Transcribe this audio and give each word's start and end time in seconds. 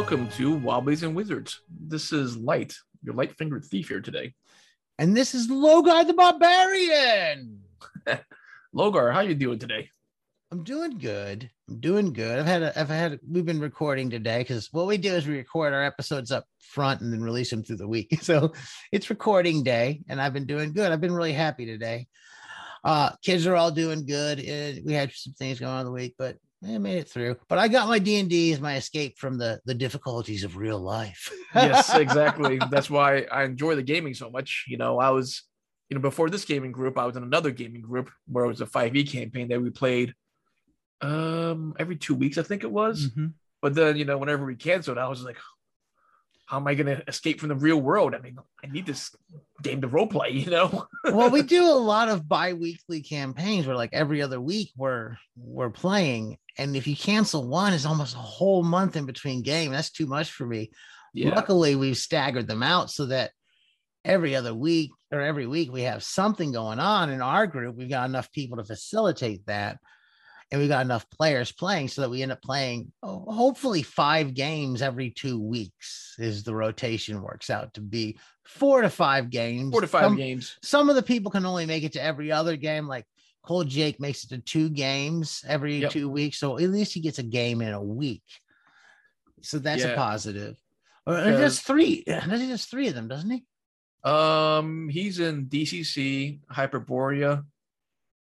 welcome 0.00 0.30
to 0.30 0.56
Wobblies 0.56 1.02
and 1.02 1.14
Wizards. 1.14 1.60
This 1.68 2.10
is 2.10 2.34
Light, 2.34 2.74
your 3.02 3.14
light 3.14 3.36
fingered 3.36 3.66
thief 3.66 3.88
here 3.90 4.00
today. 4.00 4.32
And 4.98 5.14
this 5.14 5.34
is 5.34 5.50
Logar 5.50 6.06
the 6.06 6.14
Barbarian. 6.14 7.60
Logar, 8.74 9.12
how 9.12 9.18
are 9.18 9.24
you 9.24 9.34
doing 9.34 9.58
today? 9.58 9.90
I'm 10.50 10.64
doing 10.64 10.96
good. 10.96 11.50
I'm 11.68 11.80
doing 11.80 12.14
good. 12.14 12.38
I've 12.38 12.46
had 12.46 12.62
a, 12.62 12.80
I've 12.80 12.88
had 12.88 13.20
we've 13.30 13.44
been 13.44 13.60
recording 13.60 14.08
today 14.08 14.38
because 14.38 14.70
what 14.72 14.86
we 14.86 14.96
do 14.96 15.12
is 15.12 15.26
we 15.26 15.36
record 15.36 15.74
our 15.74 15.84
episodes 15.84 16.32
up 16.32 16.46
front 16.62 17.02
and 17.02 17.12
then 17.12 17.20
release 17.20 17.50
them 17.50 17.62
through 17.62 17.76
the 17.76 17.86
week. 17.86 18.08
So 18.22 18.54
it's 18.92 19.10
recording 19.10 19.62
day, 19.62 20.00
and 20.08 20.18
I've 20.18 20.32
been 20.32 20.46
doing 20.46 20.72
good. 20.72 20.92
I've 20.92 21.02
been 21.02 21.12
really 21.12 21.34
happy 21.34 21.66
today. 21.66 22.06
Uh, 22.82 23.10
kids 23.22 23.46
are 23.46 23.54
all 23.54 23.70
doing 23.70 24.06
good. 24.06 24.38
Uh, 24.40 24.80
we 24.82 24.94
had 24.94 25.12
some 25.12 25.34
things 25.34 25.60
going 25.60 25.74
on 25.74 25.84
the 25.84 25.92
week, 25.92 26.14
but 26.16 26.38
I 26.62 26.78
made 26.78 26.98
it 26.98 27.08
through. 27.08 27.36
But 27.48 27.58
I 27.58 27.68
got 27.68 27.88
my 27.88 27.98
D 27.98 28.20
and 28.20 28.28
D 28.28 28.52
as 28.52 28.60
my 28.60 28.76
escape 28.76 29.18
from 29.18 29.38
the 29.38 29.60
the 29.64 29.74
difficulties 29.74 30.44
of 30.44 30.56
real 30.56 30.78
life. 30.78 31.32
yes, 31.54 31.94
exactly. 31.94 32.60
That's 32.70 32.90
why 32.90 33.22
I 33.32 33.44
enjoy 33.44 33.76
the 33.76 33.82
gaming 33.82 34.14
so 34.14 34.30
much. 34.30 34.64
You 34.68 34.76
know, 34.76 34.98
I 34.98 35.10
was, 35.10 35.42
you 35.88 35.94
know, 35.96 36.02
before 36.02 36.28
this 36.28 36.44
gaming 36.44 36.72
group, 36.72 36.98
I 36.98 37.06
was 37.06 37.16
in 37.16 37.22
another 37.22 37.50
gaming 37.50 37.80
group 37.80 38.10
where 38.26 38.44
it 38.44 38.48
was 38.48 38.60
a 38.60 38.66
5e 38.66 39.10
campaign 39.10 39.48
that 39.48 39.62
we 39.62 39.70
played 39.70 40.14
um 41.00 41.74
every 41.78 41.96
two 41.96 42.14
weeks, 42.14 42.36
I 42.36 42.42
think 42.42 42.62
it 42.62 42.70
was. 42.70 43.08
Mm-hmm. 43.08 43.26
But 43.62 43.74
then, 43.74 43.96
you 43.96 44.04
know, 44.04 44.18
whenever 44.18 44.44
we 44.44 44.56
canceled, 44.56 44.98
I 44.98 45.08
was 45.08 45.22
like, 45.22 45.36
how 46.50 46.56
am 46.56 46.66
I 46.66 46.74
going 46.74 46.86
to 46.86 47.08
escape 47.08 47.38
from 47.38 47.50
the 47.50 47.54
real 47.54 47.80
world? 47.80 48.12
I 48.12 48.18
mean, 48.18 48.36
I 48.64 48.66
need 48.66 48.84
this 48.84 49.14
game 49.62 49.82
to 49.82 49.86
role 49.86 50.08
play, 50.08 50.30
you 50.30 50.50
know? 50.50 50.88
well, 51.04 51.30
we 51.30 51.42
do 51.42 51.62
a 51.64 51.78
lot 51.78 52.08
of 52.08 52.28
bi-weekly 52.28 53.02
campaigns 53.02 53.68
where 53.68 53.76
like 53.76 53.90
every 53.92 54.20
other 54.20 54.40
week 54.40 54.72
we're 54.76 55.16
we're 55.36 55.70
playing. 55.70 56.38
And 56.60 56.76
if 56.76 56.86
you 56.86 56.94
cancel 56.94 57.48
one, 57.48 57.72
it's 57.72 57.86
almost 57.86 58.14
a 58.14 58.18
whole 58.18 58.62
month 58.62 58.94
in 58.94 59.06
between 59.06 59.40
game. 59.42 59.72
That's 59.72 59.90
too 59.90 60.06
much 60.06 60.30
for 60.30 60.46
me. 60.46 60.70
yeah. 61.14 61.34
Luckily, 61.34 61.74
we've 61.74 61.96
staggered 61.96 62.46
them 62.46 62.62
out 62.62 62.90
so 62.90 63.06
that 63.06 63.30
every 64.04 64.36
other 64.36 64.52
week 64.52 64.90
or 65.10 65.22
every 65.22 65.46
week 65.46 65.72
we 65.72 65.82
have 65.82 66.02
something 66.02 66.52
going 66.52 66.78
on 66.78 67.08
in 67.08 67.22
our 67.22 67.46
group. 67.46 67.76
We've 67.76 67.88
got 67.88 68.08
enough 68.10 68.30
people 68.32 68.58
to 68.58 68.64
facilitate 68.64 69.46
that. 69.46 69.78
And 70.52 70.60
we've 70.60 70.68
got 70.68 70.84
enough 70.84 71.08
players 71.10 71.50
playing 71.50 71.88
so 71.88 72.02
that 72.02 72.10
we 72.10 72.22
end 72.22 72.32
up 72.32 72.42
playing 72.42 72.92
oh, 73.02 73.24
hopefully 73.32 73.82
five 73.82 74.34
games 74.34 74.82
every 74.82 75.10
two 75.10 75.40
weeks 75.40 76.16
is 76.18 76.42
the 76.42 76.54
rotation 76.54 77.22
works 77.22 77.50
out 77.50 77.72
to 77.74 77.80
be 77.80 78.18
four 78.44 78.82
to 78.82 78.90
five 78.90 79.30
games. 79.30 79.70
Four 79.70 79.80
to 79.80 79.86
five 79.86 80.02
Some- 80.02 80.16
games. 80.16 80.58
some 80.62 80.90
of 80.90 80.96
the 80.96 81.02
people 81.02 81.30
can 81.30 81.46
only 81.46 81.64
make 81.66 81.84
it 81.84 81.92
to 81.92 82.02
every 82.02 82.32
other 82.32 82.56
game. 82.56 82.86
Like 82.86 83.06
Cole 83.42 83.64
Jake 83.64 84.00
makes 84.00 84.24
it 84.24 84.28
to 84.28 84.38
two 84.38 84.68
games 84.68 85.44
every 85.48 85.78
Yep. 85.78 85.90
two 85.92 86.08
weeks. 86.08 86.38
So 86.38 86.58
at 86.58 86.68
least 86.70 86.92
he 86.92 87.00
gets 87.00 87.18
a 87.18 87.22
game 87.22 87.62
in 87.62 87.72
a 87.72 87.82
week. 87.82 88.22
So 89.42 89.58
that's 89.58 89.82
Yeah. 89.82 89.88
a 89.90 89.96
positive. 89.96 90.56
Or 91.06 91.16
just 91.24 91.62
three. 91.62 92.04
Just 92.06 92.70
three 92.70 92.88
of 92.88 92.94
them, 92.94 93.08
doesn't 93.08 93.30
he? 93.30 93.44
Um, 94.08 94.88
he's 94.88 95.18
in 95.18 95.46
DCC, 95.46 96.40
Hyperborea, 96.52 97.44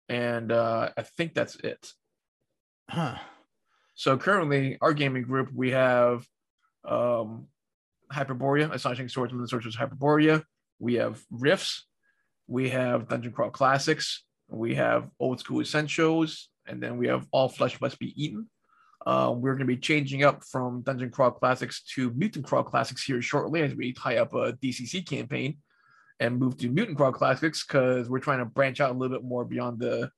and 0.08 0.50
uh, 0.50 0.90
I 0.96 1.02
think 1.02 1.34
that's 1.34 1.56
it. 1.56 1.92
Huh. 2.90 3.18
So 3.94 4.16
currently, 4.18 4.76
our 4.80 4.92
gaming 4.92 5.22
group 5.22 5.50
we 5.54 5.70
have 5.70 6.26
um, 6.84 7.46
Hyperborea, 8.12 8.72
Astonishing 8.72 9.08
Swordsman 9.08 9.40
and 9.40 9.48
Sorcerer's 9.48 9.76
Hyperborea. 9.76 10.42
We 10.78 10.94
have 10.94 11.22
Rifts. 11.30 11.86
We 12.46 12.70
have 12.70 13.08
Dungeon 13.08 13.32
Crawl 13.32 13.50
Classics. 13.50 14.23
We 14.48 14.74
have 14.74 15.08
Old 15.18 15.40
School 15.40 15.60
Essentials, 15.60 16.48
and 16.66 16.82
then 16.82 16.96
we 16.96 17.08
have 17.08 17.26
All 17.30 17.48
Flesh 17.48 17.80
Must 17.80 17.98
Be 17.98 18.12
Eaten. 18.22 18.48
Uh, 19.06 19.34
we're 19.36 19.52
going 19.52 19.66
to 19.66 19.74
be 19.74 19.76
changing 19.76 20.24
up 20.24 20.42
from 20.44 20.80
Dungeon 20.82 21.10
Crawl 21.10 21.30
Classics 21.30 21.82
to 21.94 22.10
Mutant 22.14 22.46
Crawl 22.46 22.62
Classics 22.62 23.04
here 23.04 23.20
shortly 23.20 23.62
as 23.62 23.74
we 23.74 23.92
tie 23.92 24.16
up 24.16 24.32
a 24.32 24.54
DCC 24.54 25.06
campaign 25.06 25.58
and 26.20 26.38
move 26.38 26.56
to 26.58 26.68
Mutant 26.68 26.96
Crawl 26.96 27.12
Classics 27.12 27.66
because 27.66 28.08
we're 28.08 28.18
trying 28.18 28.38
to 28.38 28.46
branch 28.46 28.80
out 28.80 28.90
a 28.90 28.94
little 28.94 29.14
bit 29.14 29.24
more 29.24 29.44
beyond 29.44 29.78
the 29.78 30.10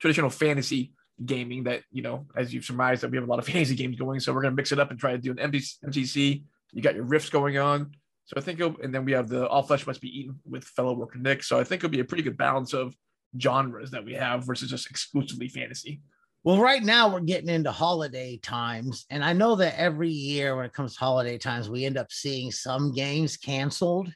traditional 0.00 0.28
fantasy 0.30 0.92
gaming 1.24 1.64
that 1.64 1.80
you 1.90 2.02
know 2.02 2.26
as 2.36 2.52
you've 2.52 2.66
surmised 2.66 3.02
that 3.02 3.10
we 3.10 3.16
have 3.16 3.26
a 3.26 3.30
lot 3.30 3.38
of 3.38 3.46
fantasy 3.52 3.74
games 3.74 3.96
going. 3.96 4.20
So 4.20 4.32
we're 4.32 4.42
going 4.42 4.52
to 4.52 4.56
mix 4.56 4.72
it 4.72 4.78
up 4.78 4.90
and 4.90 5.00
try 5.00 5.12
to 5.12 5.18
do 5.18 5.30
an 5.30 5.38
MCC, 5.38 6.42
you 6.72 6.82
got 6.82 6.94
your 6.94 7.04
Rifts 7.04 7.30
going 7.30 7.58
on. 7.58 7.92
So 8.26 8.34
i 8.36 8.40
think 8.40 8.60
and 8.60 8.92
then 8.92 9.04
we 9.04 9.12
have 9.12 9.28
the 9.28 9.46
all 9.46 9.62
flesh 9.62 9.86
must 9.86 10.00
be 10.00 10.08
eaten 10.08 10.40
with 10.44 10.64
fellow 10.64 10.92
worker 10.92 11.18
nick. 11.18 11.42
So 11.42 11.58
i 11.58 11.64
think 11.64 11.80
it'll 11.80 11.92
be 11.92 12.00
a 12.00 12.04
pretty 12.04 12.24
good 12.24 12.36
balance 12.36 12.74
of 12.74 12.94
genres 13.40 13.90
that 13.90 14.04
we 14.04 14.14
have 14.14 14.44
versus 14.44 14.70
just 14.70 14.90
exclusively 14.90 15.48
fantasy 15.48 16.00
Well, 16.44 16.58
right 16.58 16.82
now 16.82 17.12
we're 17.12 17.20
getting 17.20 17.48
into 17.48 17.72
holiday 17.72 18.36
times. 18.36 19.04
And 19.10 19.24
I 19.24 19.32
know 19.32 19.56
that 19.56 19.78
every 19.78 20.10
year 20.10 20.56
when 20.56 20.66
it 20.66 20.72
comes 20.72 20.94
to 20.94 21.00
holiday 21.00 21.38
times, 21.38 21.68
we 21.68 21.84
end 21.84 21.98
up 21.98 22.12
seeing 22.12 22.52
some 22.52 22.92
games 22.92 23.36
canceled. 23.36 24.12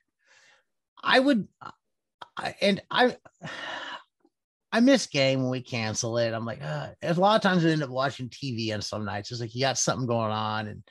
I 1.03 1.19
would, 1.19 1.49
and 2.61 2.81
I, 2.91 3.17
I 4.73 4.81
miss 4.81 5.07
game 5.07 5.43
when 5.43 5.51
we 5.51 5.61
cancel 5.61 6.19
it. 6.19 6.33
I'm 6.33 6.45
like, 6.45 6.63
uh, 6.63 6.91
a 7.03 7.15
lot 7.15 7.35
of 7.35 7.43
times 7.43 7.65
we 7.65 7.73
end 7.73 7.83
up 7.83 7.91
watching 7.91 8.29
TV 8.29 8.73
on 8.73 8.83
some 8.83 9.05
nights. 9.05 9.33
It's 9.33 9.41
like 9.41 9.55
you 9.55 9.63
got 9.63 9.79
something 9.79 10.07
going 10.07 10.31
on 10.31 10.69
and 10.69 10.83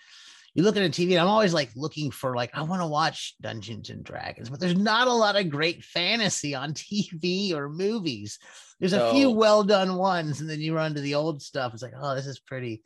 you 0.59 0.65
look 0.65 0.75
at 0.75 0.83
a 0.83 0.89
TV. 0.89 1.11
And 1.11 1.21
I'm 1.21 1.29
always 1.29 1.53
like 1.53 1.69
looking 1.73 2.11
for 2.11 2.35
like, 2.35 2.51
I 2.53 2.63
want 2.63 2.81
to 2.81 2.87
watch 2.87 3.35
Dungeons 3.39 3.89
and 3.89 4.03
Dragons, 4.03 4.49
but 4.49 4.59
there's 4.59 4.77
not 4.77 5.07
a 5.07 5.13
lot 5.13 5.37
of 5.37 5.49
great 5.49 5.85
fantasy 5.85 6.53
on 6.53 6.73
TV 6.73 7.53
or 7.53 7.69
movies. 7.69 8.39
There's 8.77 8.91
a 8.91 9.11
few 9.13 9.31
well 9.31 9.63
done 9.63 9.95
ones, 9.95 10.41
and 10.41 10.49
then 10.49 10.59
you 10.59 10.75
run 10.75 10.95
to 10.95 11.01
the 11.01 11.15
old 11.15 11.41
stuff. 11.41 11.73
It's 11.73 11.81
like, 11.81 11.93
oh, 11.97 12.13
this 12.13 12.27
is 12.27 12.39
pretty. 12.39 12.83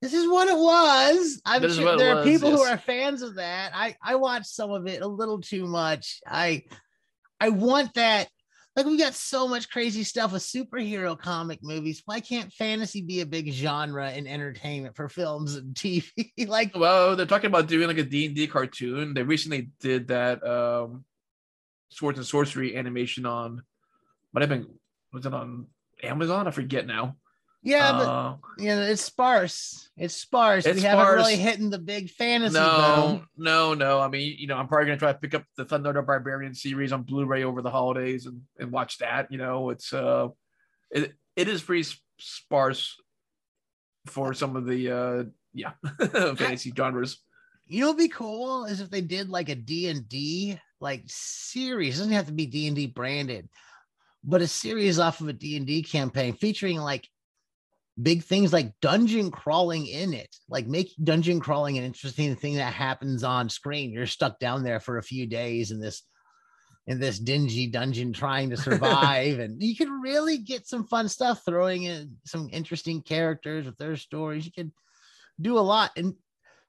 This 0.00 0.14
is 0.14 0.26
what 0.26 0.48
it 0.48 0.56
was. 0.56 1.42
I'm 1.44 1.60
This 1.60 1.76
sure 1.76 1.98
there 1.98 2.12
are 2.12 2.16
was, 2.16 2.26
people 2.26 2.50
who 2.50 2.62
are 2.62 2.78
fans 2.78 3.20
of 3.20 3.34
that. 3.34 3.72
I 3.74 3.96
I 4.02 4.14
watched 4.14 4.46
some 4.46 4.70
of 4.70 4.86
it 4.86 5.02
a 5.02 5.06
little 5.06 5.40
too 5.40 5.66
much. 5.66 6.20
I 6.26 6.64
I 7.38 7.50
want 7.50 7.92
that. 7.94 8.28
Like 8.76 8.86
we 8.86 8.96
got 8.96 9.14
so 9.14 9.48
much 9.48 9.68
crazy 9.68 10.04
stuff 10.04 10.32
with 10.32 10.42
superhero 10.42 11.18
comic 11.18 11.58
movies. 11.62 12.02
Why 12.04 12.20
can't 12.20 12.52
fantasy 12.52 13.02
be 13.02 13.20
a 13.20 13.26
big 13.26 13.50
genre 13.52 14.10
in 14.12 14.26
entertainment 14.26 14.94
for 14.94 15.08
films 15.08 15.56
and 15.56 15.74
TV? 15.74 16.08
like 16.48 16.70
well 16.76 17.16
they're 17.16 17.26
talking 17.26 17.48
about 17.48 17.66
doing 17.66 17.88
like 17.88 17.98
a 17.98 18.04
d&d 18.04 18.46
cartoon 18.46 19.14
they 19.14 19.22
recently 19.22 19.70
did 19.80 20.08
that 20.08 20.44
um 20.46 21.04
swords 21.90 22.18
and 22.18 22.26
sorcery 22.26 22.76
animation 22.76 23.26
on 23.26 23.62
might 24.32 24.40
have 24.40 24.48
been 24.48 24.66
was 25.12 25.26
it 25.26 25.34
on 25.34 25.66
amazon 26.02 26.46
i 26.46 26.50
forget 26.50 26.86
now 26.86 27.16
yeah, 27.62 27.92
but 27.92 28.08
Uh, 28.08 28.36
you 28.58 28.66
know, 28.66 28.82
it's 28.82 29.02
sparse. 29.02 29.90
It's 29.96 30.14
sparse. 30.14 30.66
It's 30.66 30.76
we 30.76 30.82
haven't 30.82 31.06
really 31.06 31.34
sparse. 31.34 31.50
hitting 31.50 31.70
the 31.70 31.78
big 31.78 32.10
fantasy. 32.10 32.54
No, 32.54 33.18
boom. 33.18 33.28
no, 33.36 33.74
no. 33.74 34.00
I 34.00 34.08
mean, 34.08 34.36
you 34.38 34.46
know, 34.46 34.56
I'm 34.56 34.66
probably 34.66 34.86
gonna 34.86 34.98
try 34.98 35.12
to 35.12 35.18
pick 35.18 35.34
up 35.34 35.44
the 35.56 35.64
Thundarr 35.64 35.94
the 35.94 36.02
Barbarian 36.02 36.54
series 36.54 36.92
on 36.92 37.02
Blu-ray 37.02 37.44
over 37.44 37.60
the 37.62 37.70
holidays 37.70 38.26
and, 38.26 38.42
and 38.58 38.72
watch 38.72 38.98
that. 38.98 39.30
You 39.30 39.38
know, 39.38 39.70
it's 39.70 39.92
uh, 39.92 40.28
it 40.90 41.12
it 41.36 41.48
is 41.48 41.62
pretty 41.62 41.88
sparse 42.18 42.96
for 44.06 44.32
some 44.34 44.56
of 44.56 44.66
the 44.66 44.90
uh, 44.90 45.24
yeah, 45.52 45.72
fantasy 46.36 46.72
genres. 46.74 47.18
You 47.66 47.80
know, 47.80 47.86
what'd 47.88 47.98
be 47.98 48.08
cool 48.08 48.64
is 48.64 48.80
if 48.80 48.90
they 48.90 49.00
did 49.00 49.28
like 49.28 49.48
a 49.48 49.54
D 49.54 49.88
and 49.88 50.08
D 50.08 50.58
like 50.80 51.02
series. 51.06 51.96
It 51.96 51.98
doesn't 51.98 52.14
have 52.14 52.26
to 52.26 52.32
be 52.32 52.46
D 52.46 52.66
and 52.66 52.74
D 52.74 52.86
branded, 52.86 53.48
but 54.24 54.42
a 54.42 54.48
series 54.48 54.98
off 54.98 55.20
of 55.20 55.28
a 55.28 55.32
D 55.32 55.56
and 55.56 55.66
D 55.66 55.82
campaign 55.82 56.32
featuring 56.32 56.78
like 56.78 57.06
big 58.02 58.22
things 58.22 58.52
like 58.52 58.72
dungeon 58.80 59.30
crawling 59.30 59.86
in 59.86 60.14
it. 60.14 60.34
Like 60.48 60.66
make 60.66 60.92
dungeon 61.02 61.40
crawling 61.40 61.78
an 61.78 61.84
interesting 61.84 62.36
thing 62.36 62.56
that 62.56 62.72
happens 62.72 63.24
on 63.24 63.48
screen. 63.48 63.90
You're 63.90 64.06
stuck 64.06 64.38
down 64.38 64.62
there 64.62 64.80
for 64.80 64.98
a 64.98 65.02
few 65.02 65.26
days 65.26 65.70
in 65.70 65.80
this 65.80 66.02
in 66.86 66.98
this 66.98 67.18
dingy 67.18 67.66
dungeon 67.66 68.12
trying 68.12 68.50
to 68.50 68.56
survive, 68.56 69.38
and 69.40 69.62
you 69.62 69.76
can 69.76 70.00
really 70.00 70.38
get 70.38 70.66
some 70.66 70.86
fun 70.86 71.08
stuff 71.08 71.42
throwing 71.44 71.84
in 71.84 72.16
some 72.24 72.48
interesting 72.52 73.02
characters 73.02 73.66
with 73.66 73.76
their 73.78 73.96
stories. 73.96 74.44
You 74.44 74.52
can 74.52 74.72
do 75.40 75.58
a 75.58 75.60
lot 75.60 75.92
and 75.96 76.14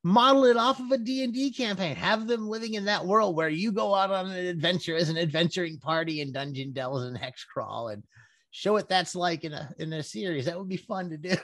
model 0.03 0.45
it 0.45 0.57
off 0.57 0.79
of 0.79 0.91
a 0.91 0.97
D&D 0.97 1.53
campaign. 1.53 1.95
Have 1.95 2.27
them 2.27 2.47
living 2.47 2.73
in 2.73 2.85
that 2.85 3.06
world 3.06 3.35
where 3.35 3.50
you 3.50 3.71
go 3.71 3.94
out 3.94 4.11
on 4.11 4.31
an 4.31 4.45
adventure 4.45 4.95
as 4.95 5.09
an 5.09 5.17
adventuring 5.17 5.79
party 5.79 6.21
in 6.21 6.31
Dungeon 6.31 6.71
Dells 6.71 7.03
and 7.03 7.17
Hex 7.17 7.44
Crawl 7.44 7.89
and 7.89 8.03
show 8.51 8.74
what 8.74 8.89
that's 8.89 9.15
like 9.15 9.44
in 9.44 9.53
a 9.53 9.74
in 9.80 9.92
a 9.94 10.03
series. 10.03 10.45
That 10.45 10.57
would 10.59 10.69
be 10.69 10.77
fun 10.77 11.09
to 11.09 11.18
do. 11.18 11.36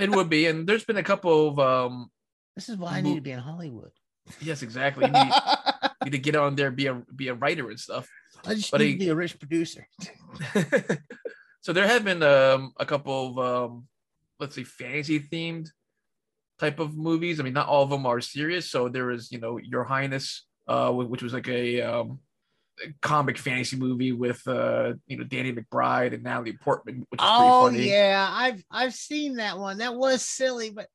It 0.00 0.10
would 0.10 0.28
be, 0.28 0.46
and 0.46 0.66
there's 0.66 0.84
been 0.84 0.98
a 0.98 1.02
couple 1.02 1.48
of 1.48 1.58
um, 1.58 2.10
this 2.54 2.68
is 2.68 2.76
why 2.76 2.98
I 2.98 3.00
need 3.00 3.16
to 3.16 3.20
be 3.20 3.32
in 3.32 3.38
Hollywood. 3.40 3.90
yes, 4.40 4.62
exactly. 4.62 5.06
You 5.06 5.12
need, 5.12 5.32
need 6.04 6.10
to 6.12 6.18
get 6.18 6.36
on 6.36 6.54
there, 6.54 6.70
be 6.70 6.86
a 6.86 6.94
be 7.14 7.28
a 7.28 7.34
writer 7.34 7.68
and 7.70 7.80
stuff. 7.80 8.08
I 8.46 8.54
just 8.54 8.70
But 8.70 8.80
need 8.80 8.86
he- 8.86 8.92
to 8.92 8.98
be 8.98 9.08
a 9.08 9.14
rich 9.14 9.38
producer. 9.38 9.88
so 11.60 11.72
there 11.72 11.86
have 11.86 12.04
been 12.04 12.22
um, 12.22 12.72
a 12.78 12.86
couple 12.86 13.30
of 13.30 13.38
um, 13.38 13.86
let's 14.38 14.54
say 14.54 14.64
fantasy 14.64 15.20
themed 15.20 15.68
type 16.58 16.78
of 16.78 16.96
movies. 16.96 17.40
I 17.40 17.42
mean, 17.42 17.54
not 17.54 17.68
all 17.68 17.82
of 17.84 17.90
them 17.90 18.06
are 18.06 18.20
serious. 18.20 18.70
So 18.70 18.88
there 18.88 19.10
is, 19.10 19.30
you 19.32 19.38
know, 19.40 19.58
Your 19.58 19.84
Highness, 19.84 20.46
uh, 20.68 20.90
which 20.92 21.22
was 21.22 21.32
like 21.32 21.48
a, 21.48 21.82
um, 21.82 22.18
a 22.18 22.18
comic 23.02 23.38
fantasy 23.38 23.76
movie 23.76 24.12
with 24.12 24.46
uh, 24.46 24.94
you 25.06 25.16
know 25.18 25.24
Danny 25.24 25.52
McBride 25.52 26.14
and 26.14 26.22
Natalie 26.22 26.56
Portman, 26.58 27.06
which 27.10 27.22
is 27.22 27.30
Oh 27.30 27.68
pretty 27.68 27.84
funny. 27.84 27.90
yeah, 27.90 28.28
I've 28.30 28.64
I've 28.70 28.94
seen 28.94 29.36
that 29.36 29.58
one. 29.58 29.78
That 29.78 29.94
was 29.94 30.22
silly, 30.22 30.70
but 30.70 30.88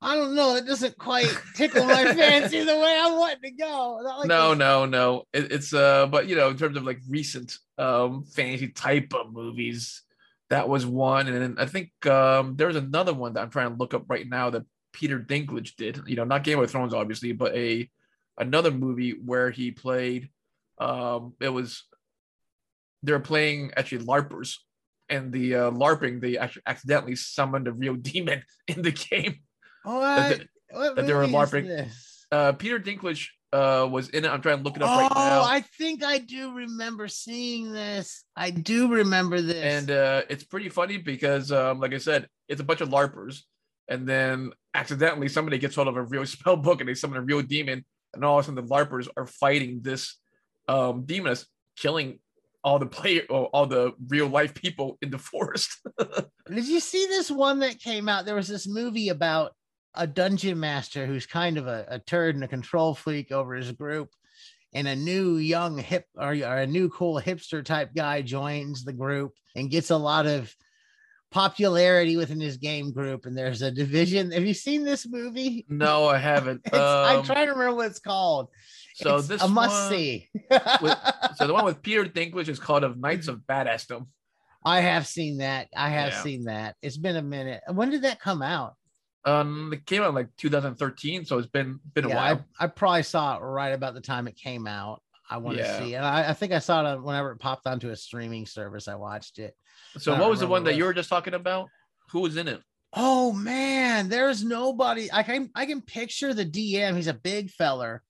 I 0.00 0.16
don't 0.16 0.34
know. 0.34 0.56
It 0.56 0.66
doesn't 0.66 0.98
quite 0.98 1.34
tickle 1.54 1.84
my 1.84 2.04
fancy 2.14 2.58
the 2.62 2.78
way 2.78 2.98
I 3.00 3.10
want 3.16 3.42
to 3.42 3.50
go. 3.50 4.00
Like 4.18 4.28
no, 4.28 4.50
this. 4.50 4.58
no, 4.58 4.84
no. 4.86 5.24
It, 5.32 5.50
it's 5.52 5.72
uh, 5.72 6.06
but 6.06 6.28
you 6.28 6.36
know, 6.36 6.48
in 6.50 6.56
terms 6.58 6.76
of 6.76 6.84
like 6.84 7.00
recent 7.08 7.56
um 7.78 8.24
fantasy 8.26 8.68
type 8.68 9.14
of 9.14 9.32
movies, 9.32 10.02
that 10.50 10.68
was 10.68 10.84
one, 10.86 11.26
and 11.26 11.36
then 11.40 11.56
I 11.58 11.66
think 11.66 11.90
um 12.06 12.56
there 12.56 12.66
was 12.66 12.76
another 12.76 13.14
one 13.14 13.32
that 13.34 13.40
I'm 13.42 13.50
trying 13.50 13.70
to 13.70 13.76
look 13.76 13.94
up 13.94 14.04
right 14.08 14.28
now 14.28 14.50
that 14.50 14.64
Peter 14.92 15.18
Dinklage 15.18 15.74
did. 15.76 16.00
You 16.06 16.16
know, 16.16 16.24
not 16.24 16.44
Game 16.44 16.58
of 16.60 16.70
Thrones, 16.70 16.94
obviously, 16.94 17.32
but 17.32 17.54
a 17.56 17.88
another 18.38 18.70
movie 18.70 19.12
where 19.12 19.50
he 19.50 19.70
played. 19.70 20.28
Um, 20.78 21.34
it 21.40 21.48
was 21.48 21.84
they're 23.02 23.20
playing 23.20 23.72
actually 23.76 24.04
LARPers, 24.04 24.56
and 25.08 25.32
the 25.32 25.54
uh, 25.54 25.70
LARPing 25.70 26.20
they 26.20 26.38
actually 26.38 26.62
accidentally 26.66 27.16
summoned 27.16 27.68
a 27.68 27.72
real 27.72 27.94
demon 28.10 28.42
in 28.68 28.82
the 28.82 28.92
game. 28.92 29.40
What? 29.82 30.00
That, 30.00 30.38
they, 30.38 30.46
what 30.70 30.96
that 30.96 31.06
they 31.06 31.12
were 31.12 31.26
LARPing. 31.26 31.90
Uh, 32.32 32.52
Peter 32.52 32.80
Dinklage 32.80 33.28
uh, 33.54 33.86
was 33.86 34.08
in 34.08 34.24
it. 34.24 34.28
I'm 34.28 34.42
trying 34.42 34.58
to 34.58 34.64
look 34.64 34.76
it 34.76 34.82
up 34.82 34.90
oh, 34.90 35.00
right 35.00 35.10
now. 35.14 35.40
Oh, 35.40 35.44
I 35.44 35.60
think 35.60 36.02
I 36.02 36.18
do 36.18 36.54
remember 36.54 37.06
seeing 37.06 37.72
this. 37.72 38.24
I 38.36 38.50
do 38.50 38.92
remember 38.92 39.40
this. 39.40 39.62
And 39.62 39.90
uh, 39.92 40.22
it's 40.28 40.42
pretty 40.42 40.68
funny 40.68 40.96
because, 40.96 41.52
um, 41.52 41.78
like 41.78 41.94
I 41.94 41.98
said, 41.98 42.26
it's 42.48 42.60
a 42.60 42.64
bunch 42.64 42.80
of 42.80 42.88
LARPers. 42.88 43.42
And 43.86 44.08
then 44.08 44.50
accidentally 44.74 45.28
somebody 45.28 45.58
gets 45.58 45.76
hold 45.76 45.86
of 45.86 45.96
a 45.96 46.02
real 46.02 46.26
spell 46.26 46.56
book 46.56 46.80
and 46.80 46.88
they 46.88 46.94
summon 46.94 47.18
a 47.18 47.22
real 47.22 47.42
demon. 47.42 47.84
And 48.12 48.24
all 48.24 48.38
of 48.38 48.44
a 48.44 48.46
sudden 48.46 48.66
the 48.66 48.74
LARPers 48.74 49.06
are 49.16 49.26
fighting 49.26 49.80
this 49.82 50.16
um, 50.68 51.04
demon 51.04 51.36
killing 51.76 52.18
all 52.62 52.78
the 52.78 52.86
play 52.86 53.20
all 53.26 53.66
the 53.66 53.92
real 54.08 54.26
life 54.26 54.54
people 54.54 54.98
in 55.02 55.10
the 55.10 55.18
forest. 55.18 55.78
Did 55.98 56.66
you 56.66 56.80
see 56.80 57.06
this 57.06 57.30
one 57.30 57.58
that 57.60 57.78
came 57.78 58.08
out? 58.08 58.24
There 58.24 58.34
was 58.34 58.48
this 58.48 58.66
movie 58.66 59.10
about 59.10 59.52
a 59.94 60.06
dungeon 60.06 60.58
master 60.58 61.06
who's 61.06 61.26
kind 61.26 61.58
of 61.58 61.66
a, 61.66 61.84
a 61.88 61.98
turd 61.98 62.34
and 62.34 62.44
a 62.44 62.48
control 62.48 62.94
freak 62.94 63.30
over 63.30 63.54
his 63.54 63.70
group 63.72 64.08
and 64.72 64.88
a 64.88 64.96
new 64.96 65.36
young 65.36 65.78
hip 65.78 66.06
or, 66.16 66.30
or, 66.32 66.56
a 66.56 66.66
new 66.66 66.88
cool 66.88 67.20
hipster 67.20 67.64
type 67.64 67.94
guy 67.94 68.22
joins 68.22 68.82
the 68.82 68.92
group 68.92 69.32
and 69.54 69.70
gets 69.70 69.90
a 69.90 69.96
lot 69.96 70.26
of 70.26 70.52
popularity 71.34 72.16
within 72.16 72.40
his 72.40 72.56
game 72.56 72.92
group 72.92 73.26
and 73.26 73.36
there's 73.36 73.60
a 73.60 73.68
division. 73.68 74.30
Have 74.30 74.46
you 74.46 74.54
seen 74.54 74.84
this 74.84 75.04
movie? 75.04 75.66
No 75.68 76.06
i 76.06 76.16
haven't. 76.16 76.62
Um, 76.72 76.80
i'm 76.80 77.22
trying 77.24 77.46
to 77.46 77.52
remember 77.52 77.74
what 77.74 77.86
it's 77.88 77.98
called. 77.98 78.48
so 78.94 79.16
it's 79.16 79.26
this 79.26 79.42
a 79.42 79.48
must 79.48 79.88
see. 79.88 80.28
with, 80.80 80.96
so 81.36 81.48
the 81.48 81.52
one 81.52 81.64
with 81.64 81.82
peter 81.82 82.04
dinklage 82.04 82.48
is 82.48 82.60
called 82.60 82.84
of 82.84 82.96
knights 82.96 83.26
of 83.26 83.40
badassdom 83.40 84.06
i 84.64 84.80
have 84.80 85.06
seen 85.06 85.38
that. 85.38 85.68
I 85.76 85.90
have 85.90 86.12
yeah. 86.12 86.22
seen 86.22 86.44
that. 86.44 86.76
It's 86.80 86.96
been 86.96 87.16
a 87.16 87.22
minute. 87.22 87.62
When 87.70 87.90
did 87.90 88.02
that 88.02 88.20
come 88.20 88.40
out? 88.40 88.74
Um, 89.26 89.72
it 89.72 89.84
came 89.86 90.02
out 90.02 90.14
like 90.14 90.28
2013, 90.36 91.24
so 91.24 91.38
it's 91.38 91.48
been 91.48 91.80
been 91.94 92.08
yeah, 92.08 92.14
a 92.14 92.16
while. 92.16 92.44
I, 92.60 92.64
I, 92.64 92.66
probably 92.68 93.02
saw 93.02 93.36
it 93.36 93.40
right 93.40 93.72
about 93.72 93.94
the 93.94 94.00
time 94.00 94.28
it 94.28 94.36
came 94.36 94.66
out. 94.66 95.02
I 95.30 95.38
want 95.38 95.56
to 95.56 95.62
yeah. 95.62 95.78
see, 95.78 95.94
and 95.94 96.04
I, 96.04 96.30
I, 96.30 96.32
think 96.34 96.52
I 96.52 96.58
saw 96.58 96.92
it 96.92 97.02
whenever 97.02 97.32
it 97.32 97.38
popped 97.38 97.66
onto 97.66 97.90
a 97.90 97.96
streaming 97.96 98.44
service. 98.44 98.88
I 98.88 98.94
watched 98.94 99.38
it. 99.38 99.56
So, 99.96 100.18
what 100.18 100.28
was 100.28 100.40
the 100.40 100.46
one 100.46 100.64
that 100.64 100.76
you 100.76 100.84
were 100.84 100.92
just 100.92 101.08
talking 101.08 101.34
about? 101.34 101.68
Who 102.10 102.20
was 102.20 102.36
in 102.36 102.46
it? 102.48 102.60
Oh 102.92 103.32
man, 103.32 104.08
there's 104.08 104.44
nobody. 104.44 105.08
I 105.12 105.22
can 105.22 105.50
I 105.54 105.66
can 105.66 105.80
picture 105.80 106.34
the 106.34 106.44
DM. 106.44 106.94
He's 106.94 107.08
a 107.08 107.14
big 107.14 107.50
feller. 107.50 108.02